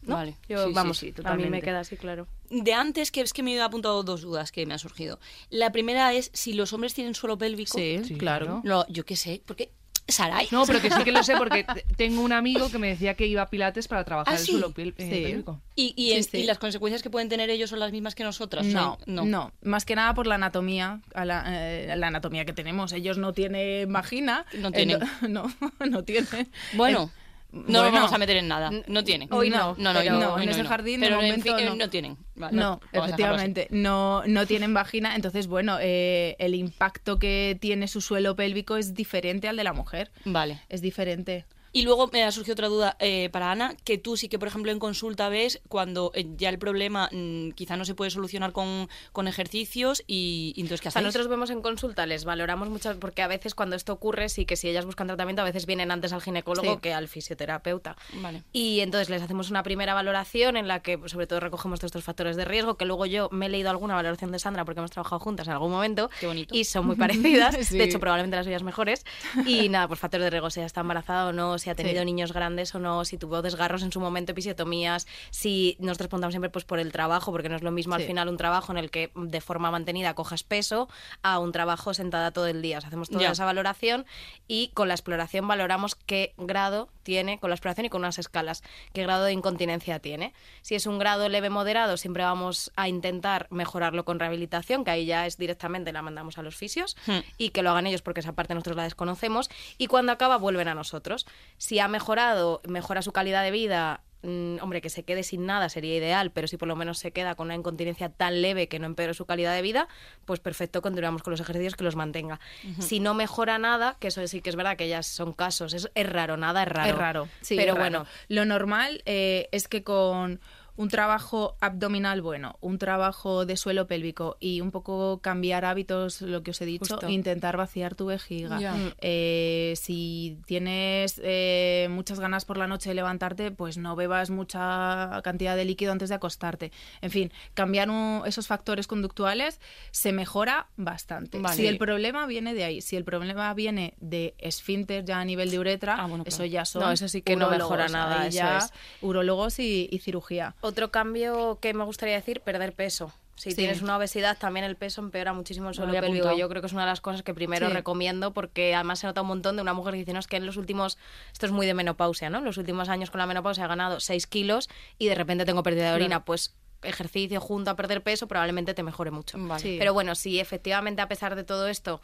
¿No? 0.07 0.15
Vale. 0.15 0.37
Yo, 0.49 0.63
Sí, 0.65 0.69
sí, 0.69 0.75
vamos, 0.75 0.99
sí, 0.99 1.15
a 1.25 1.35
mí 1.37 1.47
me 1.47 1.63
queda 1.63 1.81
así 1.81 1.97
claro. 1.97 2.27
De 2.51 2.73
antes, 2.75 3.11
que 3.11 3.21
es 3.21 3.33
que 3.33 3.43
me 3.43 3.55
he 3.55 3.61
apuntado 3.61 4.03
dos 4.03 4.21
dudas 4.23 4.53
que 4.53 4.65
me 4.67 4.75
han 4.75 4.79
surgido. 4.79 5.19
La 5.51 5.73
primera 5.73 6.13
es 6.13 6.31
si 6.35 6.53
los 6.53 6.73
hombres 6.73 6.95
tienen 6.95 7.15
suelo 7.15 7.39
pélvico. 7.39 7.77
Sí, 7.79 8.01
Sí, 8.05 8.15
claro. 8.17 8.61
No, 8.65 8.87
yo 8.89 9.05
qué 9.05 9.17
sé, 9.17 9.43
porque 9.47 9.71
Sarai. 10.07 10.47
No, 10.51 10.67
pero 10.67 10.83
que 10.83 10.91
sí 10.91 11.03
que 11.03 11.13
lo 11.13 11.23
sé 11.23 11.35
porque 11.39 11.65
tengo 11.97 12.21
un 12.21 12.33
amigo 12.35 12.71
que 12.71 12.79
me 12.79 12.89
decía 12.89 13.15
que 13.15 13.27
iba 13.27 13.41
a 13.41 13.49
Pilates 13.49 13.89
para 13.89 14.05
trabajar 14.05 14.35
¿Ah, 14.35 14.37
el 14.39 14.45
suelo 14.45 14.71
pel- 14.75 14.93
eh, 14.99 15.09
Sí. 15.11 15.23
pélvico. 15.25 15.63
Y, 15.75 15.95
y, 15.97 16.23
Sí, 16.23 16.37
y 16.39 16.43
las 16.45 16.59
consecuencias 16.59 17.03
que 17.03 17.09
pueden 17.09 17.31
tener 17.31 17.49
ellos 17.49 17.71
son 17.71 17.81
las 17.81 17.91
mismas 17.91 18.15
que 18.15 18.23
nosotras. 18.23 18.67
No, 18.67 18.99
O 19.01 19.05
sea, 19.07 19.25
no, 19.25 19.53
más 19.63 19.87
que 19.87 19.97
nada 19.97 20.13
por 20.13 20.27
la 20.27 20.35
anatomía, 20.35 21.01
a 21.15 21.25
la, 21.25 21.45
eh, 21.49 21.95
la 21.97 22.09
anatomía 22.09 22.45
que 22.45 22.53
tenemos. 22.53 22.93
Ellos 22.93 23.17
no 23.17 23.33
tienen 23.33 23.91
vagina. 23.91 24.45
No 24.59 24.71
tienen. 24.73 25.01
ento- 25.01 25.29
no, 25.29 25.51
no 25.87 26.05
tienen. 26.05 26.51
Bueno, 26.75 27.11
Eh, 27.17 27.24
no 27.55 27.63
bueno. 27.63 27.83
nos 27.83 27.93
vamos 27.93 28.13
a 28.13 28.19
meter 28.19 28.37
en 28.37 28.49
nada. 28.49 28.71
No 28.87 29.05
tienen. 29.05 29.33
Hoy 29.33 29.49
no, 29.51 29.75
no, 29.79 29.93
no, 29.93 30.01
pero 30.01 30.19
no, 30.19 30.39
en 30.41 30.49
ese 30.49 30.65
jardín 30.65 31.01
de 31.01 31.07
Pero 31.07 31.21
en 31.21 31.27
momento 31.27 31.57
fin, 31.57 31.67
eh, 31.69 31.77
no. 31.77 31.89
tienen. 31.91 32.17
Vale, 32.35 32.57
no, 32.57 32.81
efectivamente, 32.93 33.69
no, 33.71 34.25
no 34.27 34.47
tienen 34.47 34.75
vagina, 34.75 35.15
entonces 35.15 35.47
bueno, 35.47 35.79
eh, 35.81 36.35
el 36.39 36.55
impacto 36.55 37.19
que 37.19 37.57
tiene 37.61 37.87
su 37.87 38.01
suelo 38.01 38.35
pélvico 38.35 38.77
es 38.77 38.95
diferente 38.95 39.49
al 39.49 39.57
de 39.57 39.65
la 39.65 39.73
mujer, 39.73 40.11
Vale. 40.25 40.61
es 40.69 40.81
diferente. 40.81 41.47
Y 41.75 41.83
luego 41.83 42.09
me 42.13 42.23
ha 42.23 42.31
surgido 42.33 42.53
otra 42.55 42.69
duda 42.69 42.97
eh, 43.01 43.29
para 43.31 43.51
Ana, 43.51 43.75
que 43.85 43.99
tú 43.99 44.17
sí 44.17 44.29
que, 44.29 44.39
por 44.39 44.49
ejemplo, 44.49 44.71
en 44.73 44.79
consulta 44.79 45.29
ves 45.29 45.61
cuando 45.69 46.13
eh, 46.15 46.25
ya 46.37 46.49
el 46.49 46.59
problema 46.59 47.11
mm, 47.13 47.51
quizá 47.51 47.77
no 47.77 47.85
se 47.85 47.95
puede 47.95 48.11
solucionar 48.13 48.53
con, 48.53 48.89
con 49.13 49.27
ejercicios 49.29 50.03
y, 50.07 50.53
y 50.57 50.61
entonces, 50.63 50.81
¿qué 50.81 50.89
O 50.89 50.93
sea, 50.93 51.01
hacéis? 51.01 51.09
nosotros 51.09 51.29
vemos 51.29 51.51
en 51.51 51.61
consulta, 51.63 52.07
les 52.07 52.25
valoramos 52.25 52.71
mucho, 52.71 52.99
porque 53.01 53.23
a 53.23 53.27
veces 53.27 53.55
cuando 53.57 53.75
esto 53.77 53.93
ocurre, 53.93 54.29
sí 54.29 54.47
que 54.47 54.55
si 54.57 54.69
ellas 54.69 54.87
buscan 54.87 55.09
tratamiento, 55.09 55.43
a 55.43 55.45
veces 55.45 55.67
vienen 55.67 55.91
antes 55.91 56.13
al 56.13 56.23
ginecólogo 56.23 56.75
Sí. 56.75 56.79
que 56.81 56.95
al 56.95 57.09
fisioterapeuta. 57.09 57.97
Vale. 58.23 58.45
Y 58.53 58.79
entonces 58.81 59.11
les 59.11 59.21
hacemos 59.21 59.51
una 59.51 59.65
primera 59.65 59.95
valoración 59.95 60.57
en 60.57 60.69
la 60.69 60.81
que, 60.81 60.97
pues, 60.97 61.11
sobre 61.11 61.27
todo, 61.27 61.41
recogemos 61.41 61.81
todos 61.81 61.89
estos 61.89 62.05
factores 62.05 62.37
de 62.37 62.45
riesgo, 62.45 62.77
que 62.77 62.85
luego 62.85 63.05
yo 63.07 63.29
me 63.33 63.47
he 63.47 63.49
leído 63.49 63.71
alguna 63.71 63.95
valoración 63.97 64.31
de 64.31 64.39
Sandra 64.39 64.65
porque 64.65 64.79
hemos 64.79 64.93
trabajado 64.93 65.19
juntas 65.19 65.49
en 65.49 65.55
algún 65.55 65.73
momento. 65.73 66.09
Qué 66.21 66.29
bonito. 66.29 66.55
Y 66.55 66.65
son 66.65 66.87
muy 66.87 66.95
parecidas. 66.95 67.57
Sí. 67.67 67.77
De 67.79 67.85
hecho, 67.85 67.99
probablemente 67.99 68.37
las 68.37 68.47
suyas 68.47 68.63
mejores. 68.63 69.05
Y 69.45 69.69
nada, 69.69 69.89
pues 69.89 69.99
factores 69.99 70.25
de 70.27 70.31
riesgo, 70.31 70.51
si 70.51 70.61
está 70.61 70.81
embarazada 70.83 71.27
o 71.29 71.33
no, 71.33 71.59
si 71.65 71.71
ha 71.71 71.75
tenido 71.75 72.01
Sí. 72.01 72.05
niños 72.07 72.33
grandes 72.33 72.75
o 72.75 72.79
no, 72.79 73.05
si 73.05 73.19
tuvo 73.19 73.43
desgarros 73.43 73.83
en 73.83 73.91
su 73.91 73.99
momento, 74.01 74.33
episiotomías, 74.33 75.07
si 75.31 75.77
nosotros 75.81 76.09
preguntamos 76.09 76.33
siempre 76.33 76.51
pues 76.51 76.65
por 76.65 76.79
el 76.79 76.93
trabajo, 76.93 77.33
porque 77.33 77.49
no 77.49 77.57
es 77.57 77.63
lo 77.63 77.71
mismo 77.73 77.95
al 77.95 78.03
final 78.03 78.29
un 78.29 78.37
trabajo 78.37 78.71
en 78.73 78.79
el 78.79 78.91
que 78.91 79.11
de 79.15 79.41
forma 79.41 79.71
mantenida 79.71 80.15
cojas 80.15 80.43
peso 80.45 80.89
a 81.23 81.39
un 81.39 81.53
trabajo 81.53 81.95
sentada 81.95 82.31
todo 82.31 82.47
el 82.47 82.63
día. 82.63 82.79
O 82.79 82.81
sea, 82.81 82.89
hacemos 82.89 83.09
toda 83.09 83.23
Ya. 83.23 83.31
esa 83.31 83.45
valoración 83.45 84.07
y 84.47 84.69
con 84.75 84.89
la 84.89 84.95
exploración 84.95 85.49
valoramos 85.49 85.95
qué 85.95 86.35
grado 86.39 86.89
tiene, 87.03 87.39
con 87.39 87.51
la 87.51 87.57
exploración 87.57 87.87
y 87.87 87.91
con 87.91 88.01
unas 88.01 88.19
escalas, 88.19 88.63
qué 88.93 89.03
grado 89.03 89.25
de 89.25 89.33
incontinencia 89.33 89.99
tiene. 89.99 90.33
Si 90.63 90.75
es 90.75 90.87
un 90.87 90.99
grado 90.99 91.29
leve 91.29 91.51
moderado, 91.51 91.97
siempre 91.97 92.23
vamos 92.23 92.73
a 92.77 92.89
intentar 92.89 93.47
mejorarlo 93.51 94.05
con 94.05 94.19
rehabilitación, 94.19 94.85
que 94.85 94.91
ahí 94.91 95.05
ya 95.07 95.27
es 95.27 95.37
directamente 95.37 95.93
la 95.93 96.01
mandamos 96.03 96.39
a 96.39 96.43
los 96.43 96.57
fisios 96.57 96.97
Hmm. 97.07 97.19
y 97.39 97.51
que 97.51 97.63
lo 97.63 97.71
hagan 97.71 97.87
ellos 97.87 98.03
porque 98.03 98.21
esa 98.21 98.33
parte 98.33 98.55
nosotros 98.55 98.77
la 98.77 98.85
desconocemos 98.85 99.51
y 99.79 99.87
cuando 99.87 100.13
acaba 100.13 100.37
vuelven 100.39 100.69
a 100.69 100.75
nosotros. 100.75 101.27
Si 101.59 101.79
ha 101.79 101.89
mejorado, 101.89 102.61
mejora 102.67 103.03
su 103.03 103.13
calidad 103.13 103.43
de 103.43 103.51
vida, 103.51 104.03
mm, 104.23 104.57
hombre, 104.61 104.81
que 104.81 104.91
se 104.91 105.03
quede 105.03 105.23
sin 105.23 105.47
nada 105.47 105.69
sería 105.69 105.97
ideal, 105.97 106.31
pero 106.31 106.49
si 106.49 106.57
por 106.57 106.67
lo 106.69 106.77
menos 106.77 106.99
se 106.99 107.13
queda 107.13 107.35
con 107.35 107.47
una 107.47 107.55
incontinencia 107.55 108.09
tan 108.09 108.43
leve 108.43 108.69
que 108.69 108.79
no 108.79 108.87
empeore 108.87 109.15
su 109.15 109.27
calidad 109.27 109.55
de 109.55 109.63
vida, 109.63 109.89
pues 110.25 110.41
perfecto, 110.41 110.83
continuamos 110.83 111.23
con 111.23 111.31
los 111.31 111.41
ejercicios 111.41 111.75
que 111.75 111.85
los 111.85 111.95
mantenga. 111.97 112.41
Si 112.79 113.01
no 113.01 113.15
mejora 113.15 113.59
nada, 113.59 113.97
que 114.01 114.09
eso 114.09 114.27
sí 114.27 114.41
que 114.41 114.51
es 114.51 114.57
verdad 114.57 114.77
que 114.77 114.89
ya 114.89 115.03
son 115.03 115.33
casos, 115.33 115.75
es, 115.75 115.91
es 115.95 116.09
raro, 116.11 116.37
nada 116.37 116.63
es 116.63 116.69
raro. 116.69 116.91
Es 116.91 116.97
raro, 116.97 117.29
sí, 117.41 117.57
pero 117.57 117.73
es 117.73 117.79
raro. 117.79 117.99
bueno, 117.99 118.07
Lo 118.29 118.45
normal 118.45 119.03
eh, 119.07 119.49
es 119.53 119.69
que 119.69 119.85
con 119.85 120.41
un 120.77 120.89
trabajo 120.89 121.57
abdominal 121.61 122.21
bueno, 122.21 122.57
un 122.61 122.79
trabajo 122.79 123.47
de 123.47 123.57
suelo 123.57 123.87
pélvico 123.87 124.37
y 124.41 124.61
un 124.61 124.71
poco 124.71 125.21
cambiar 125.21 125.65
hábitos, 125.65 126.21
lo 126.23 126.43
que 126.43 126.51
os 126.51 126.61
he 126.61 126.67
dicho, 126.67 126.95
Justo. 126.97 127.09
intentar 127.09 127.57
vaciar 127.57 127.95
tu 127.95 128.07
vejiga. 128.07 128.59
Ya. 128.59 128.75
Eh, 129.01 129.75
si 129.77 130.39
tienes 130.47 131.21
eh, 131.23 131.87
muchas 131.91 132.19
ganas 132.19 132.45
por 132.45 132.57
la 132.57 132.67
noche 132.67 132.89
de 132.91 132.95
levantarte, 132.97 133.51
pues 133.53 133.79
no 133.79 133.95
bebas 133.97 134.31
mucha 134.31 135.21
cantidad 135.23 135.57
de 135.57 135.65
líquido 135.65 135.93
antes 135.93 136.09
de 136.09 136.17
acostarte. 136.17 136.73
En 137.03 137.11
fin, 137.11 137.33
cambiar 137.55 137.89
un- 137.91 138.23
esos 138.27 138.47
factores 138.47 138.87
conductuales 138.87 139.61
se 139.93 140.13
mejora 140.13 140.67
bastante. 140.77 141.39
Vale. 141.39 141.57
Si 141.57 141.67
el 141.67 141.79
problema 141.79 142.27
viene 142.27 142.55
de 142.55 142.65
ahí, 142.65 142.81
si 142.81 142.97
el 142.97 143.05
problema 143.05 143.53
viene 143.55 143.95
de 144.01 144.35
esfínter 144.39 145.05
ya 145.05 145.21
a 145.21 145.25
nivel 145.25 145.51
de 145.51 145.59
uretra, 145.59 145.97
Ah, 145.99 146.07
bueno, 146.07 146.25
eso 146.27 146.39
claro. 146.39 146.51
ya 146.53 146.65
son 146.65 146.83
No, 146.83 146.91
eso 146.91 147.07
sí 147.09 147.23
que 147.23 147.37
no 147.37 147.49
mejora 147.49 147.89
nada, 147.89 148.27
eso 148.27 148.37
ya 148.37 148.59
es. 148.59 148.73
urólogos 149.03 149.59
y, 149.61 149.89
y 149.91 149.99
cirugía. 150.01 150.55
Otro 150.65 150.91
cambio 150.91 151.59
que 151.61 151.75
me 151.75 151.85
gustaría 151.85 152.15
decir, 152.15 152.41
perder 152.41 152.73
peso. 152.73 153.13
Si 153.37 153.51
Sí. 153.51 153.57
tienes 153.57 153.83
una 153.83 153.97
obesidad, 153.97 154.39
también 154.39 154.65
el 154.65 154.77
peso 154.77 155.01
empeora 155.03 155.33
muchísimo 155.33 155.67
el 155.69 155.73
Lo 155.73 155.75
suelo 155.75 155.89
había 155.91 156.01
pélvico. 156.01 156.35
Yo 156.37 156.49
creo 156.49 156.63
que 156.63 156.67
es 156.69 156.73
una 156.73 156.83
de 156.85 156.89
las 156.91 157.01
cosas 157.01 157.23
que 157.23 157.35
primero 157.35 157.67
Sí. 157.67 157.73
recomiendo 157.75 158.33
porque 158.33 158.75
además 158.75 159.01
se 159.01 159.07
nota 159.09 159.21
un 159.23 159.27
montón 159.27 159.57
de 159.57 159.63
una 159.63 159.75
mujer 159.75 159.93
que 159.93 159.99
dice, 159.99 160.13
no, 160.13 160.21
es 160.21 160.27
que 160.27 160.37
en 160.37 160.47
los 160.47 160.57
últimos, 160.57 160.97
esto 161.33 161.45
es 161.47 161.53
muy 161.53 161.67
de 161.67 161.75
menopausia, 161.75 162.31
¿no? 162.31 162.39
En 162.39 162.45
los 162.45 162.57
últimos 162.57 162.89
años 162.89 163.11
con 163.11 163.19
la 163.19 163.27
menopausia 163.27 163.65
he 163.65 163.69
ganado 163.69 164.01
6 164.01 164.27
kilos 164.27 164.71
y 164.99 165.09
de 165.09 165.15
repente 165.17 165.45
tengo 165.45 165.63
pérdida 165.63 165.91
de 165.91 165.95
orina. 165.97 166.25
Pues 166.25 166.55
ejercicio 166.83 167.41
junto 167.41 167.71
a 167.71 167.77
perder 167.77 168.03
peso 168.03 168.29
probablemente 168.29 168.73
te 168.73 168.83
mejore 168.83 169.11
mucho. 169.11 169.37
Vale. 169.39 169.61
Sí. 169.61 169.77
Pero 169.79 169.93
bueno, 169.95 170.15
si 170.15 170.39
efectivamente 170.39 171.03
a 171.03 171.09
pesar 171.09 171.35
de 171.35 171.43
todo 171.45 171.67
esto 171.69 172.01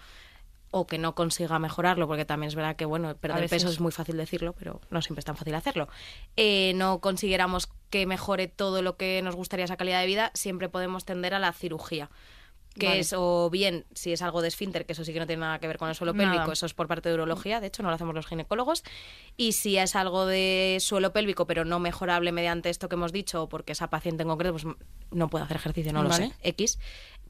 o 0.70 0.86
que 0.86 0.98
no 0.98 1.14
consiga 1.14 1.58
mejorarlo, 1.58 2.06
porque 2.06 2.24
también 2.24 2.48
es 2.48 2.54
verdad 2.54 2.76
que, 2.76 2.84
bueno, 2.84 3.16
perder 3.16 3.48
peso 3.48 3.68
es 3.68 3.80
muy 3.80 3.92
fácil 3.92 4.16
decirlo, 4.16 4.54
pero 4.58 4.80
no 4.90 5.02
siempre 5.02 5.20
es 5.20 5.24
tan 5.24 5.36
fácil 5.36 5.54
hacerlo. 5.54 5.88
Eh, 6.36 6.72
no 6.76 7.00
consiguiéramos 7.00 7.68
que 7.90 8.06
mejore 8.06 8.46
todo 8.46 8.80
lo 8.82 8.96
que 8.96 9.20
nos 9.22 9.34
gustaría 9.34 9.64
esa 9.64 9.76
calidad 9.76 10.00
de 10.00 10.06
vida, 10.06 10.30
siempre 10.34 10.68
podemos 10.68 11.04
tender 11.04 11.34
a 11.34 11.38
la 11.38 11.52
cirugía. 11.52 12.10
Que 12.78 12.86
Vale. 12.86 13.00
es, 13.00 13.12
o 13.16 13.50
bien, 13.50 13.84
si 13.94 14.12
es 14.12 14.22
algo 14.22 14.42
de 14.42 14.48
esfínter, 14.48 14.86
que 14.86 14.92
eso 14.92 15.04
sí 15.04 15.12
que 15.12 15.18
no 15.18 15.26
tiene 15.26 15.40
nada 15.40 15.58
que 15.58 15.66
ver 15.66 15.76
con 15.76 15.88
el 15.88 15.96
suelo 15.96 16.12
Nada. 16.12 16.30
pélvico, 16.30 16.52
eso 16.52 16.66
es 16.66 16.72
por 16.72 16.86
parte 16.86 17.08
de 17.08 17.16
urología, 17.16 17.58
de 17.60 17.66
hecho 17.66 17.82
no 17.82 17.88
lo 17.88 17.96
hacemos 17.96 18.14
los 18.14 18.28
ginecólogos. 18.28 18.84
Y 19.36 19.52
si 19.52 19.76
es 19.76 19.96
algo 19.96 20.24
de 20.24 20.76
suelo 20.78 21.12
pélvico, 21.12 21.48
pero 21.48 21.64
no 21.64 21.80
mejorable 21.80 22.30
mediante 22.30 22.70
esto 22.70 22.88
que 22.88 22.94
hemos 22.94 23.10
dicho, 23.10 23.42
o 23.42 23.48
porque 23.48 23.72
esa 23.72 23.90
paciente 23.90 24.22
en 24.22 24.28
concreto 24.28 24.52
pues, 24.52 24.66
no 25.10 25.28
puede 25.28 25.46
hacer 25.46 25.56
ejercicio, 25.56 25.92
no 25.92 26.04
lo 26.04 26.12
sé, 26.12 26.30
X, 26.44 26.78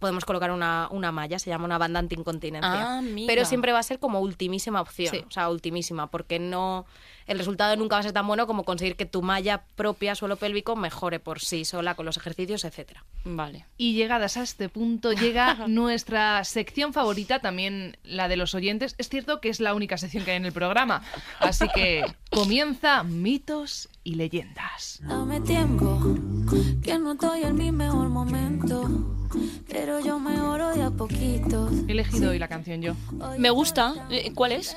podemos 0.00 0.24
colocar 0.24 0.50
una, 0.50 0.88
una 0.90 1.12
malla, 1.12 1.38
se 1.38 1.50
llama 1.50 1.66
una 1.66 1.78
banda 1.78 2.00
antiincontinencia. 2.00 2.96
Ah, 2.98 3.00
mira. 3.02 3.26
pero 3.28 3.44
siempre 3.44 3.70
va 3.72 3.78
a 3.78 3.82
ser 3.84 4.00
como 4.00 4.18
ultimísima 4.20 4.80
opción, 4.80 5.14
Sí. 5.14 5.24
o 5.28 5.30
sea, 5.30 5.48
ultimísima, 5.48 6.08
porque 6.10 6.40
no 6.40 6.86
el 7.26 7.38
resultado 7.38 7.76
nunca 7.76 7.94
va 7.94 8.00
a 8.00 8.02
ser 8.02 8.12
tan 8.12 8.26
bueno 8.26 8.48
como 8.48 8.64
conseguir 8.64 8.96
que 8.96 9.06
tu 9.06 9.22
malla 9.22 9.62
propia 9.76 10.16
suelo 10.16 10.34
pélvico 10.34 10.74
mejore 10.74 11.20
por 11.20 11.38
sí 11.38 11.64
sola 11.64 11.94
con 11.94 12.04
los 12.04 12.16
ejercicios, 12.16 12.64
etcétera. 12.64 13.04
Vale. 13.24 13.66
Y 13.76 13.94
llegadas 13.94 14.36
a 14.36 14.42
este 14.42 14.68
punto 14.68 15.12
llega 15.12 15.68
nuestra 15.68 16.42
sección 16.42 16.92
favorita, 16.92 17.38
también 17.38 17.98
la 18.02 18.26
de 18.26 18.36
los 18.36 18.54
oyentes. 18.56 18.96
Es 18.98 19.08
cierto 19.10 19.40
que 19.40 19.48
es 19.48 19.60
la 19.60 19.74
única 19.74 19.96
sección 19.96 20.24
que 20.24 20.32
hay 20.32 20.38
en 20.38 20.46
el 20.46 20.52
programa, 20.52 21.02
así 21.38 21.68
que 21.72 22.02
comienza 22.30 23.04
mitos 23.04 23.88
y 24.02 24.14
leyendas. 24.16 25.00
Dame 25.04 25.40
tiempo, 25.42 26.00
que 26.82 26.98
no 26.98 27.12
estoy 27.12 27.44
en 27.44 27.54
mi 27.54 27.70
mejor 27.70 28.08
momento, 28.08 28.88
pero 29.68 30.00
yo 30.00 30.18
mejoro 30.18 30.74
de 30.74 30.82
a 30.82 30.90
poquito. 30.90 31.68
He 31.88 31.92
elegido 31.92 32.30
hoy 32.30 32.38
la 32.38 32.48
canción 32.48 32.82
yo. 32.82 32.94
Me 33.38 33.50
gusta. 33.50 33.94
Eh, 34.10 34.32
¿Cuál 34.34 34.52
es? 34.52 34.76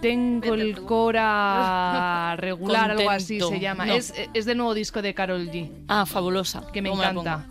Tengo 0.00 0.54
el 0.54 0.80
Cora 0.82 2.36
regular, 2.38 2.90
algo 2.92 3.10
así 3.10 3.40
se 3.40 3.60
llama. 3.60 3.86
No. 3.86 3.94
Es, 3.94 4.12
es 4.34 4.44
del 4.44 4.58
nuevo 4.58 4.74
disco 4.74 5.00
de 5.02 5.14
Carol 5.14 5.50
G, 5.50 5.70
Ah, 5.88 6.04
fabulosa. 6.06 6.66
que 6.72 6.82
me 6.82 6.90
encanta. 6.90 7.46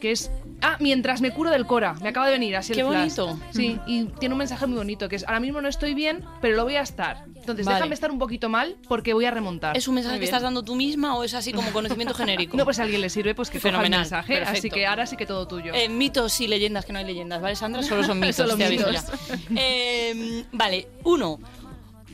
Que 0.00 0.10
es. 0.12 0.30
Ah, 0.62 0.76
mientras 0.80 1.20
me 1.20 1.30
curo 1.30 1.50
del 1.50 1.66
Cora. 1.66 1.94
Me 2.02 2.08
acaba 2.08 2.26
de 2.26 2.32
venir 2.32 2.56
así 2.56 2.72
el 2.72 2.78
Qué 2.78 2.84
flash. 2.84 3.16
bonito. 3.16 3.38
Sí, 3.52 3.78
y 3.86 4.04
tiene 4.18 4.34
un 4.34 4.38
mensaje 4.38 4.66
muy 4.66 4.76
bonito 4.78 5.08
que 5.08 5.16
es: 5.16 5.24
ahora 5.26 5.40
mismo 5.40 5.60
no 5.60 5.68
estoy 5.68 5.94
bien, 5.94 6.24
pero 6.40 6.56
lo 6.56 6.64
voy 6.64 6.76
a 6.76 6.80
estar. 6.82 7.24
Entonces, 7.36 7.66
Vale. 7.66 7.76
déjame 7.76 7.94
estar 7.94 8.10
un 8.10 8.18
poquito 8.18 8.48
mal 8.48 8.76
porque 8.88 9.12
voy 9.12 9.26
a 9.26 9.30
remontar. 9.30 9.76
¿Es 9.76 9.86
un 9.88 9.96
mensaje 9.96 10.14
Muy 10.14 10.20
que 10.20 10.24
bien. 10.24 10.28
estás 10.34 10.42
dando 10.42 10.62
tú 10.62 10.74
misma 10.76 11.14
o 11.16 11.24
es 11.24 11.34
así 11.34 11.52
como 11.52 11.70
conocimiento 11.72 12.14
genérico? 12.14 12.56
No, 12.56 12.64
pues 12.64 12.76
si 12.76 12.80
a 12.82 12.84
alguien 12.84 13.02
le 13.02 13.10
sirve, 13.10 13.34
pues 13.34 13.50
que 13.50 13.58
coja 13.58 13.68
el 13.68 13.72
Fenomenal, 13.74 14.00
mensaje. 14.00 14.34
Así 14.36 14.44
perfecto. 14.52 14.74
que 14.76 14.86
ahora 14.86 15.06
sí 15.06 15.16
que 15.16 15.26
todo 15.26 15.46
tuyo. 15.46 15.74
Eh, 15.74 15.90
mitos 15.90 16.40
y 16.40 16.46
leyendas, 16.48 16.86
que 16.86 16.92
no 16.94 16.98
hay 17.00 17.04
leyendas, 17.04 17.42
¿vale, 17.42 17.54
Sandra? 17.56 17.82
Solo 17.82 18.02
son 18.02 18.18
mitos. 18.20 18.36
Solo 18.36 18.56
te 18.56 18.64
aviso 18.64 18.88
mitos. 18.88 19.04
ya. 19.28 19.38
Eh, 19.56 20.44
vale, 20.52 20.88
uno. 21.04 21.38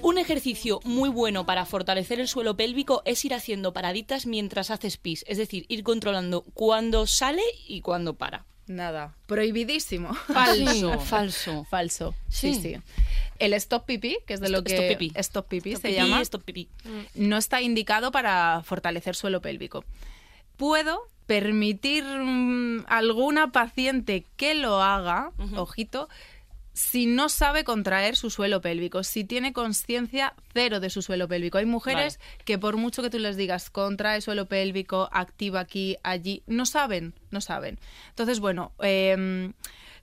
Un 0.02 0.18
ejercicio 0.18 0.80
muy 0.84 1.08
bueno 1.10 1.44
para 1.44 1.66
fortalecer 1.66 2.20
el 2.20 2.28
suelo 2.28 2.56
pélvico 2.56 3.02
es 3.04 3.24
ir 3.24 3.34
haciendo 3.34 3.72
paraditas 3.72 4.26
mientras 4.26 4.70
haces 4.70 4.96
pis, 4.96 5.24
es 5.28 5.36
decir, 5.38 5.66
ir 5.68 5.82
controlando 5.84 6.42
cuándo 6.54 7.06
sale 7.06 7.42
y 7.66 7.82
cuándo 7.82 8.14
para. 8.14 8.44
Nada. 8.66 9.14
Prohibidísimo. 9.26 10.14
Falso, 10.14 10.98
falso. 11.00 11.64
Falso. 11.68 12.14
Sí, 12.28 12.54
Sí. 12.54 12.60
sí. 12.62 12.76
El 13.38 13.52
stop 13.54 13.84
pipí, 13.84 14.18
que 14.26 14.34
es 14.34 14.40
de 14.40 14.48
lo 14.48 14.62
que 14.62 14.72
stop 14.74 14.88
pipí. 14.88 15.12
stop 15.16 15.46
pipí 15.48 15.70
Stop 15.72 15.82
se 15.82 15.88
pipí, 15.88 16.00
llama, 16.00 16.20
stop 16.22 16.42
pipí. 16.44 16.68
no 17.14 17.36
está 17.36 17.60
indicado 17.62 18.10
para 18.12 18.62
fortalecer 18.64 19.16
suelo 19.16 19.40
pélvico. 19.40 19.84
Puedo 20.56 21.00
permitir 21.26 22.04
mm, 22.04 22.84
alguna 22.86 23.50
paciente 23.52 24.24
que 24.36 24.54
lo 24.54 24.82
haga, 24.82 25.32
ojito, 25.56 26.08
si 26.80 27.04
no 27.04 27.28
sabe 27.28 27.62
contraer 27.62 28.16
su 28.16 28.30
suelo 28.30 28.62
pélvico, 28.62 29.04
si 29.04 29.22
tiene 29.22 29.52
conciencia 29.52 30.32
cero 30.54 30.80
de 30.80 30.88
su 30.88 31.02
suelo 31.02 31.28
pélvico. 31.28 31.58
Hay 31.58 31.66
mujeres 31.66 32.18
que 32.46 32.58
por 32.58 32.78
mucho 32.78 33.02
que 33.02 33.10
tú 33.10 33.18
les 33.18 33.36
digas 33.36 33.68
contrae 33.68 34.22
suelo 34.22 34.46
pélvico, 34.46 35.10
activa 35.12 35.60
aquí, 35.60 35.98
allí, 36.02 36.42
no 36.46 36.64
saben, 36.64 37.12
no 37.30 37.42
saben. 37.42 37.78
Entonces, 38.08 38.40
bueno, 38.40 38.72
em, 38.80 39.52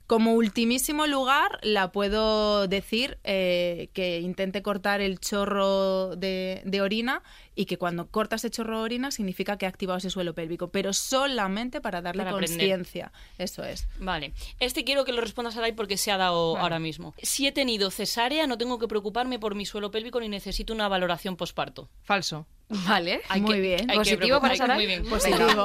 como 0.08 0.32
ultimísimo 0.32 1.06
lugar, 1.06 1.58
la 1.62 1.92
puedo 1.92 2.66
decir 2.66 3.18
eh, 3.24 3.90
que 3.92 4.20
intente 4.20 4.62
cortar 4.62 5.02
el 5.02 5.20
chorro 5.20 6.16
de, 6.16 6.62
de 6.64 6.80
orina 6.80 7.22
y 7.54 7.66
que 7.66 7.76
cuando 7.76 8.10
corta 8.10 8.36
ese 8.36 8.50
chorro 8.50 8.78
de 8.78 8.84
orina 8.84 9.10
significa 9.10 9.58
que 9.58 9.66
ha 9.66 9.68
activado 9.68 9.98
ese 9.98 10.08
suelo 10.08 10.34
pélvico, 10.34 10.70
pero 10.70 10.94
solamente 10.94 11.82
para 11.82 12.00
darle 12.00 12.24
conciencia. 12.24 13.12
Eso 13.36 13.62
es. 13.62 13.86
Vale, 13.98 14.32
este 14.60 14.82
quiero 14.82 15.04
que 15.04 15.12
lo 15.12 15.20
respondas 15.20 15.58
a 15.58 15.68
porque 15.76 15.98
se 15.98 16.10
ha 16.10 16.16
dado 16.16 16.56
ahora 16.56 16.78
mismo. 16.78 17.14
Si 17.22 17.46
he 17.46 17.52
tenido 17.52 17.90
cesárea, 17.90 18.46
no 18.46 18.56
tengo 18.56 18.78
que 18.78 18.88
preocuparme 18.88 19.38
por 19.38 19.54
mi 19.54 19.66
suelo 19.66 19.90
pélvico 19.90 20.20
ni 20.20 20.30
necesito 20.30 20.72
una 20.72 20.88
valoración 20.88 21.36
posparto. 21.36 21.90
Falso. 22.02 22.46
Vale. 22.86 23.22
Hay 23.28 23.40
Muy 23.40 23.54
que- 23.54 23.60
bien. 23.60 23.90
hay 23.90 23.96
¿Positivo 23.96 24.40
para 24.40 24.52
hay 24.52 24.58
que- 24.58 24.62
Sara? 24.62 24.74
Muy 24.74 24.86
bien. 24.86 25.04
Positivo. 25.06 25.64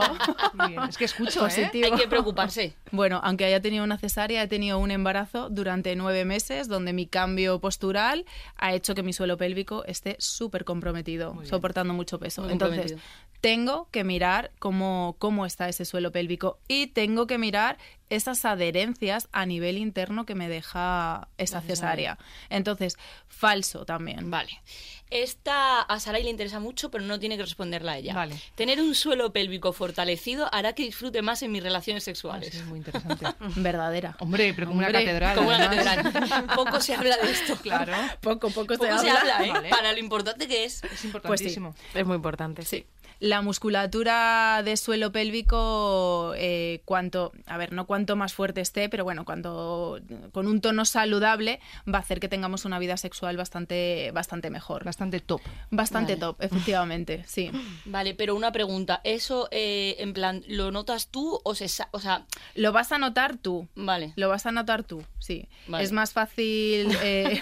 Muy 0.53 0.67
bien. 0.69 0.83
Es 0.83 0.97
que 0.97 1.05
escucho, 1.05 1.41
¿eh? 1.41 1.49
Positivo. 1.49 1.85
Hay 1.93 1.99
que 1.99 2.07
preocuparse. 2.07 2.75
Bueno, 2.91 3.19
aunque 3.23 3.43
haya 3.45 3.59
tenido 3.61 3.83
una 3.83 3.97
cesárea, 3.97 4.41
he 4.41 4.47
tenido 4.47 4.79
un 4.79 4.89
embarazo 4.89 5.49
durante 5.49 5.95
nueve 5.97 6.23
meses 6.23 6.67
donde 6.69 6.93
mi 6.93 7.05
cambio 7.05 7.59
postural 7.59 8.25
ha 8.55 8.73
hecho 8.73 8.95
que 8.95 9.03
mi 9.03 9.11
suelo 9.11 9.35
pélvico 9.37 9.83
esté 9.85 10.15
súper 10.19 10.63
comprometido, 10.63 11.35
soportando 11.43 11.93
mucho 11.93 12.19
peso. 12.19 12.43
Muy 12.43 12.53
Entonces, 12.53 12.95
tengo 13.41 13.89
que 13.91 14.05
mirar 14.05 14.51
cómo, 14.59 15.17
cómo 15.19 15.45
está 15.45 15.67
ese 15.67 15.83
suelo 15.83 16.11
pélvico 16.13 16.59
y 16.69 16.87
tengo 16.87 17.27
que 17.27 17.37
mirar 17.37 17.77
esas 18.15 18.43
adherencias 18.45 19.27
a 19.31 19.45
nivel 19.45 19.77
interno 19.77 20.25
que 20.25 20.35
me 20.35 20.49
deja 20.49 21.27
esa 21.37 21.61
cesárea. 21.61 22.17
Entonces, 22.49 22.97
falso 23.27 23.85
también. 23.85 24.29
Vale. 24.31 24.61
Esta 25.09 25.81
a 25.81 25.99
Sarai 25.99 26.23
le 26.23 26.31
interesa 26.31 26.59
mucho, 26.59 26.89
pero 26.89 27.03
no 27.03 27.19
tiene 27.19 27.37
que 27.37 27.43
responderla 27.43 27.91
a 27.91 27.97
ella. 27.99 28.15
Vale. 28.15 28.35
Tener 28.55 28.81
un 28.81 28.95
suelo 28.95 29.31
pélvico 29.31 29.71
fortalecido 29.71 30.49
hará 30.51 30.73
que 30.73 30.81
disfrute 30.83 31.21
más 31.21 31.43
en 31.43 31.51
mis 31.51 31.61
relaciones 31.61 32.03
Ah, 32.03 32.05
sexuales. 32.05 32.49
sí, 32.51 32.57
es 32.57 32.65
muy 32.65 32.79
interesante. 32.79 33.25
Verdadera. 33.57 34.15
Hombre, 34.19 34.53
pero 34.55 34.67
como 34.67 34.79
una 34.79 34.91
catedral. 34.91 35.35
Como 35.35 35.49
una 35.49 35.69
catedral. 35.69 36.45
Poco 36.55 36.81
se 36.81 36.95
habla 36.95 37.15
de 37.17 37.29
esto. 37.31 37.55
Claro. 37.57 37.93
Poco, 38.21 38.49
poco, 38.49 38.73
Poco 38.75 38.97
se 38.99 39.09
habla, 39.11 39.45
¿eh? 39.45 39.51
Vale. 39.51 39.69
Para 39.69 39.91
lo 39.93 39.99
importante 39.99 40.47
que 40.47 40.65
es. 40.65 40.83
Es 40.83 41.05
importantísimo. 41.05 41.75
Es 41.93 42.05
muy 42.07 42.15
importante. 42.15 42.63
Sí. 42.65 42.85
La 43.19 43.41
musculatura 43.41 44.61
de 44.63 44.77
suelo 44.77 45.11
pélvico, 45.11 46.33
eh, 46.35 46.81
cuanto, 46.85 47.31
a 47.45 47.57
ver, 47.57 47.71
no 47.73 47.85
cuanto 47.85 48.15
más 48.15 48.33
fuerte 48.33 48.61
esté, 48.61 48.89
pero 48.89 49.03
bueno, 49.03 49.25
cuando 49.25 49.99
con 50.31 50.47
un 50.47 50.61
tono 50.61 50.85
saludable 50.85 51.59
va 51.91 51.97
a 51.97 52.01
hacer 52.01 52.19
que 52.19 52.27
tengamos 52.29 52.65
una 52.65 52.79
vida 52.79 52.97
sexual 52.97 53.37
bastante, 53.37 54.11
bastante 54.13 54.49
mejor. 54.49 54.83
Bastante 54.83 55.19
top. 55.19 55.41
Bastante 55.71 56.13
Vale. 56.13 56.19
top, 56.19 56.41
efectivamente, 56.41 57.23
sí. 57.27 57.51
Vale, 57.85 58.13
pero 58.15 58.35
una 58.35 58.51
pregunta. 58.51 59.01
¿Eso, 59.03 59.47
eh, 59.51 59.95
en 59.99 60.13
plan, 60.13 60.43
lo 60.47 60.71
notas 60.71 61.07
tú 61.07 61.39
o 61.43 61.55
se 61.55 61.67
sa- 61.67 61.89
O 61.91 61.99
sea, 61.99 62.25
Lo 62.55 62.71
vas 62.71 62.91
a 62.91 62.97
notar 62.97 63.37
tú. 63.37 63.67
vale. 63.75 64.13
Lo 64.15 64.29
vas 64.29 64.45
a 64.45 64.51
notar 64.51 64.83
tú, 64.83 65.03
sí. 65.23 65.47
Vale. 65.67 65.83
Es 65.83 65.91
más 65.91 66.11
fácil. 66.13 66.89
eh, 67.01 67.39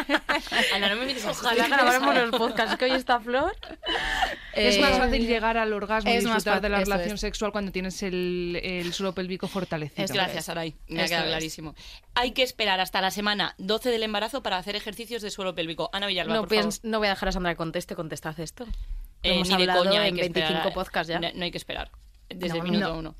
Ana, 0.73 0.89
no 0.89 0.95
me 0.97 1.05
mires. 1.05 1.25
Ojalá 1.25 1.67
grabáramos 1.67 2.15
los 2.15 2.31
podcasts, 2.31 2.77
que 2.77 2.85
hoy 2.85 2.91
está 2.91 3.19
Flor. 3.19 3.55
Es 4.53 4.77
eh, 4.77 4.81
más 4.81 4.97
fácil 4.97 5.25
llegar 5.27 5.57
al 5.57 5.73
orgasmo 5.73 6.09
y 6.11 6.13
es 6.15 6.23
más 6.25 6.35
disfrutar 6.35 6.61
de 6.61 6.69
la 6.69 6.77
fácil, 6.77 6.83
eso 6.83 6.91
relación 6.97 7.15
es. 7.15 7.21
sexual 7.21 7.51
cuando 7.51 7.71
tienes 7.71 8.03
el, 8.03 8.59
el 8.61 8.93
suelo 8.93 9.13
pélvico 9.13 9.47
fortalecido. 9.47 10.03
Eso 10.05 10.13
Gracias, 10.13 10.37
es. 10.39 10.45
Saray. 10.45 10.75
Me 10.87 11.01
ha 11.01 11.05
Eso 11.05 11.11
quedado 11.11 11.25
es. 11.25 11.31
clarísimo. 11.31 11.75
Hay 12.15 12.31
que 12.31 12.43
esperar 12.43 12.79
hasta 12.79 13.01
la 13.01 13.11
semana 13.11 13.55
12 13.57 13.89
del 13.89 14.03
embarazo 14.03 14.43
para 14.43 14.57
hacer 14.57 14.75
ejercicios 14.75 15.21
de 15.21 15.29
suelo 15.31 15.55
pélvico. 15.55 15.89
Ana 15.93 16.07
Villalba, 16.07 16.33
No, 16.35 16.41
por 16.41 16.49
favor. 16.49 16.65
piens- 16.65 16.79
no 16.83 16.99
voy 16.99 17.07
a 17.07 17.11
dejar 17.11 17.29
a 17.29 17.31
Sandra 17.31 17.51
que 17.53 17.57
conteste, 17.57 17.95
contestad 17.95 18.39
esto. 18.39 18.65
Eh, 19.23 19.35
Hemos 19.35 19.49
ni 19.49 19.55
de 19.57 19.61
hablado 19.63 19.83
coña 19.85 20.01
hay 20.01 20.09
en 20.09 20.15
que 20.15 20.21
25 20.21 20.53
esperar. 20.53 20.73
podcasts 20.73 21.07
ya. 21.09 21.19
No, 21.19 21.27
no 21.33 21.43
hay 21.43 21.51
que 21.51 21.57
esperar. 21.57 21.91
desde 22.29 22.57
No, 22.57 22.63
el 22.65 22.71
minuto 22.71 22.93
no. 22.93 22.99
uno. 22.99 23.15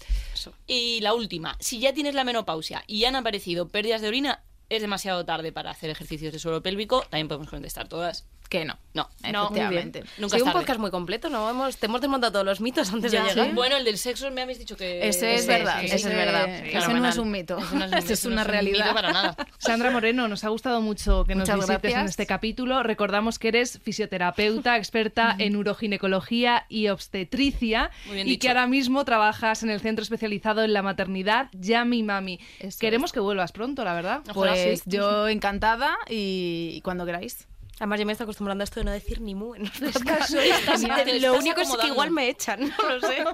Y 0.67 0.99
la 1.01 1.13
última, 1.13 1.55
si 1.59 1.79
ya 1.79 1.93
tienes 1.93 2.15
la 2.15 2.23
menopausia 2.23 2.83
y 2.87 3.03
han 3.05 3.15
aparecido 3.15 3.67
pérdidas 3.67 4.01
de 4.01 4.07
orina, 4.07 4.41
es 4.71 4.81
demasiado 4.81 5.25
tarde 5.25 5.51
para 5.51 5.69
hacer 5.69 5.89
ejercicios 5.89 6.31
de 6.31 6.39
suelo 6.39 6.63
pélvico. 6.63 7.01
También 7.09 7.27
podemos 7.27 7.49
contestar 7.49 7.89
todas. 7.89 8.25
Que 8.51 8.65
no. 8.65 8.77
No, 8.93 9.09
No, 9.31 9.43
efectivamente. 9.45 10.03
Nunca 10.17 10.35
Sí, 10.35 10.43
un 10.43 10.51
podcast 10.51 10.77
muy 10.77 10.91
completo, 10.91 11.29
¿no? 11.29 11.49
Hemos, 11.49 11.77
te 11.77 11.85
hemos 11.85 12.01
desmontado 12.01 12.33
todos 12.33 12.45
los 12.45 12.59
mitos 12.59 12.91
antes 12.91 13.09
Ya, 13.09 13.23
de 13.23 13.29
llegar. 13.29 13.53
Bueno, 13.53 13.77
el 13.77 13.85
del 13.85 13.97
sexo 13.97 14.29
me 14.29 14.41
habéis 14.41 14.59
dicho 14.59 14.75
que... 14.75 15.07
Ese 15.07 15.35
es 15.35 15.47
verdad. 15.47 15.79
sí, 15.79 15.85
ese 15.85 15.95
ese 15.95 16.09
es 16.09 16.13
verdad. 16.15 16.49
Ese 16.65 16.93
no 16.93 17.07
es 17.07 17.17
un 17.17 17.31
mito. 17.31 17.57
Es, 17.57 18.25
una 18.25 18.41
un 18.41 18.47
realidad. 18.49 18.83
mito 18.87 18.93
para 18.93 19.13
nada. 19.13 19.37
Sandra 19.57 19.89
Moreno, 19.91 20.27
nos 20.27 20.43
ha 20.43 20.49
gustado 20.49 20.81
mucho 20.81 21.23
que 21.23 21.33
nos 21.35 21.47
visites 21.47 21.69
en 21.75 21.79
gracias. 21.91 22.09
este 22.09 22.25
capítulo. 22.25 22.83
Recordamos 22.83 23.39
que 23.39 23.47
eres 23.47 23.79
fisioterapeuta, 23.81 24.75
experta 24.75 25.33
en 25.39 25.55
uroginecología 25.55 26.65
y 26.67 26.89
obstetricia 26.89 27.89
Muy 28.07 28.15
bien 28.15 28.27
y 28.27 28.31
dicho. 28.31 28.41
que 28.41 28.47
ahora 28.49 28.67
mismo 28.67 29.05
trabajas 29.05 29.63
en 29.63 29.69
el 29.69 29.79
centro 29.79 30.03
especializado 30.03 30.61
en 30.65 30.73
la 30.73 30.81
maternidad 30.81 31.47
Yami 31.53 32.03
Mami. 32.03 32.41
Eso 32.59 32.77
Queremos 32.81 33.13
que 33.13 33.21
vuelvas 33.21 33.53
pronto, 33.53 33.85
la 33.85 33.93
verdad. 33.93 34.19
Ojalá 34.35 34.51
Pues 34.51 34.81
sí. 34.81 34.89
yo 34.89 35.29
encantada 35.29 35.97
y 36.09 36.81
cuando 36.83 37.05
queráis. 37.05 37.47
Además, 37.81 37.99
yo 37.99 38.05
me 38.05 38.11
estoy 38.11 38.25
acostumbrando 38.25 38.61
a 38.61 38.65
esto 38.65 38.79
de 38.79 38.83
no 38.83 38.91
decir 38.91 39.21
ni 39.21 39.33
mu 39.33 39.55
en 39.55 39.63
los 39.63 39.71
podcasts. 39.93 40.35
Lo 41.19 41.33
único 41.33 41.61
es 41.61 41.69
que 41.81 41.87
igual 41.87 42.11
me 42.11 42.29
echan, 42.29 42.59
no 42.59 42.89
lo 42.89 43.01
sé. 43.01 43.25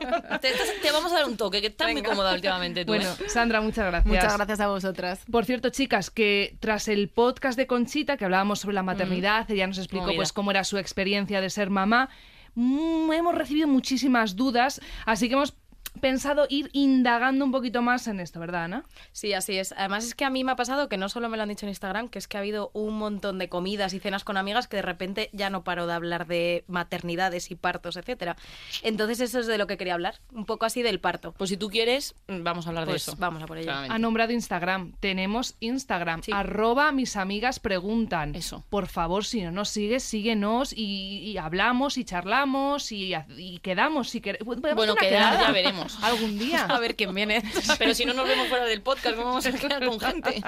Te, 0.81 0.89
vamos 0.93 1.11
a 1.11 1.15
dar 1.15 1.25
un 1.25 1.35
toque, 1.35 1.59
que 1.59 1.67
estás 1.67 1.91
muy 1.91 2.01
cómoda 2.01 2.33
últimamente 2.33 2.85
tú. 2.85 2.93
Bueno, 2.93 3.11
¿eh? 3.19 3.27
Sandra, 3.27 3.59
muchas 3.59 3.87
gracias. 3.87 4.05
Muchas 4.05 4.37
gracias 4.37 4.61
a 4.61 4.67
vosotras. 4.67 5.25
Por 5.29 5.43
cierto, 5.43 5.69
chicas, 5.69 6.09
que 6.09 6.55
tras 6.61 6.87
el 6.87 7.09
podcast 7.09 7.57
de 7.57 7.67
Conchita, 7.67 8.15
que 8.15 8.23
hablábamos 8.23 8.59
sobre 8.59 8.75
la 8.75 8.83
maternidad, 8.83 9.51
ella 9.51 9.67
nos 9.67 9.79
explicó 9.79 10.05
Movida. 10.05 10.15
pues 10.15 10.31
cómo 10.31 10.51
era 10.51 10.63
su 10.63 10.77
experiencia 10.77 11.41
de 11.41 11.49
ser 11.49 11.69
mamá, 11.69 12.07
mm, 12.55 13.11
hemos 13.11 13.35
recibido 13.35 13.67
muchísimas 13.67 14.37
dudas, 14.37 14.79
así 15.05 15.27
que 15.27 15.33
hemos 15.33 15.57
pensado 15.97 16.45
ir 16.49 16.69
indagando 16.73 17.45
un 17.45 17.51
poquito 17.51 17.81
más 17.81 18.07
en 18.07 18.19
esto, 18.19 18.39
¿verdad, 18.39 18.65
Ana? 18.65 18.85
Sí, 19.11 19.33
así 19.33 19.57
es. 19.57 19.73
Además 19.77 20.05
es 20.05 20.15
que 20.15 20.25
a 20.25 20.29
mí 20.29 20.43
me 20.43 20.51
ha 20.51 20.55
pasado 20.55 20.89
que 20.89 20.97
no 20.97 21.09
solo 21.09 21.29
me 21.29 21.37
lo 21.37 21.43
han 21.43 21.49
dicho 21.49 21.65
en 21.65 21.69
Instagram, 21.69 22.09
que 22.09 22.19
es 22.19 22.27
que 22.27 22.37
ha 22.37 22.39
habido 22.39 22.71
un 22.73 22.97
montón 22.97 23.39
de 23.39 23.49
comidas 23.49 23.93
y 23.93 23.99
cenas 23.99 24.23
con 24.23 24.37
amigas 24.37 24.67
que 24.67 24.77
de 24.77 24.81
repente 24.83 25.29
ya 25.33 25.49
no 25.49 25.63
paro 25.63 25.87
de 25.87 25.93
hablar 25.93 26.27
de 26.27 26.63
maternidades 26.67 27.51
y 27.51 27.55
partos, 27.55 27.97
etcétera. 27.97 28.35
Entonces 28.83 29.19
eso 29.19 29.39
es 29.39 29.47
de 29.47 29.57
lo 29.57 29.67
que 29.67 29.77
quería 29.77 29.93
hablar, 29.93 30.15
un 30.31 30.45
poco 30.45 30.65
así 30.65 30.81
del 30.81 30.99
parto. 30.99 31.33
Pues 31.33 31.49
si 31.49 31.57
tú 31.57 31.69
quieres, 31.69 32.15
vamos 32.27 32.65
a 32.65 32.69
hablar 32.69 32.85
Pues 32.85 33.05
de 33.05 33.11
eso. 33.11 33.19
vamos 33.19 33.41
a 33.43 33.45
por 33.45 33.57
ello. 33.57 33.65
Claramente. 33.65 33.95
Ha 33.95 33.99
nombrado 33.99 34.31
Instagram. 34.33 34.93
Tenemos 34.99 35.55
Instagram. 35.59 36.23
Sí. 36.23 36.31
Arroba 36.33 36.91
mis 36.91 37.15
amigas 37.15 37.59
preguntan. 37.59 38.35
Eso. 38.35 38.63
Por 38.69 38.87
favor, 38.87 39.25
si 39.25 39.41
no 39.41 39.51
nos 39.51 39.69
sigues, 39.69 40.03
síguenos 40.03 40.73
y, 40.73 41.19
y 41.19 41.37
hablamos 41.37 41.97
y 41.97 42.03
charlamos 42.05 42.91
y, 42.91 43.13
y 43.37 43.59
quedamos. 43.59 44.09
Si 44.09 44.21
Bueno, 44.43 44.95
quedar 44.95 44.97
quedada 45.09 45.41
ya 45.47 45.51
veremos. 45.51 45.86
Algún 46.01 46.37
día. 46.39 46.65
A 46.65 46.79
ver 46.79 46.95
quién 46.95 47.13
viene. 47.13 47.43
Pero 47.77 47.93
si 47.93 48.05
no 48.05 48.13
nos 48.13 48.27
vemos 48.27 48.47
fuera 48.47 48.65
del 48.65 48.81
podcast, 48.81 49.15
¿cómo 49.15 49.27
vamos 49.29 49.45
a 49.45 49.51
quedar 49.51 49.85
con 49.85 49.99
gente? 49.99 50.41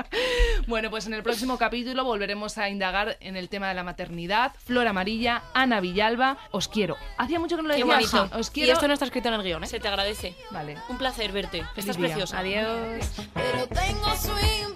Bueno, 0.67 0.89
pues 0.89 1.08
en 1.08 1.13
el 1.13 1.23
próximo 1.23 1.58
capítulo 1.58 2.04
volveremos 2.04 2.58
a 2.58 2.69
indagar 2.69 3.17
en 3.21 3.36
el 3.36 3.49
tema 3.49 3.67
de 3.69 3.73
la 3.73 3.84
maternidad. 3.84 4.54
Flor 4.65 4.88
Amarilla, 4.88 5.43
Ana 5.54 5.80
Villalba, 5.80 6.38
os 6.52 6.67
quiero. 6.67 6.97
Hacía 7.17 7.39
mucho 7.39 7.56
que 7.56 7.62
no 7.63 7.67
lo 7.69 7.73
decía. 7.75 8.30
Os 8.34 8.47
Y 8.49 8.52
quiero. 8.52 8.73
esto 8.73 8.88
no 8.88 8.93
está 8.93 9.06
escrito 9.06 9.28
en 9.30 9.36
el 9.36 9.43
guion, 9.43 9.63
¿eh? 9.63 9.67
Se 9.67 9.80
te 9.80 9.88
agradece. 9.88 10.36
Vale. 10.52 10.78
Un 10.89 10.97
placer 10.97 11.32
verte. 11.32 11.63
Estás 11.75 11.97
preciosa. 11.97 12.39
Adiós. 12.39 13.06
Pero 13.34 13.67
tengo 13.67 14.15
swing 14.15 14.73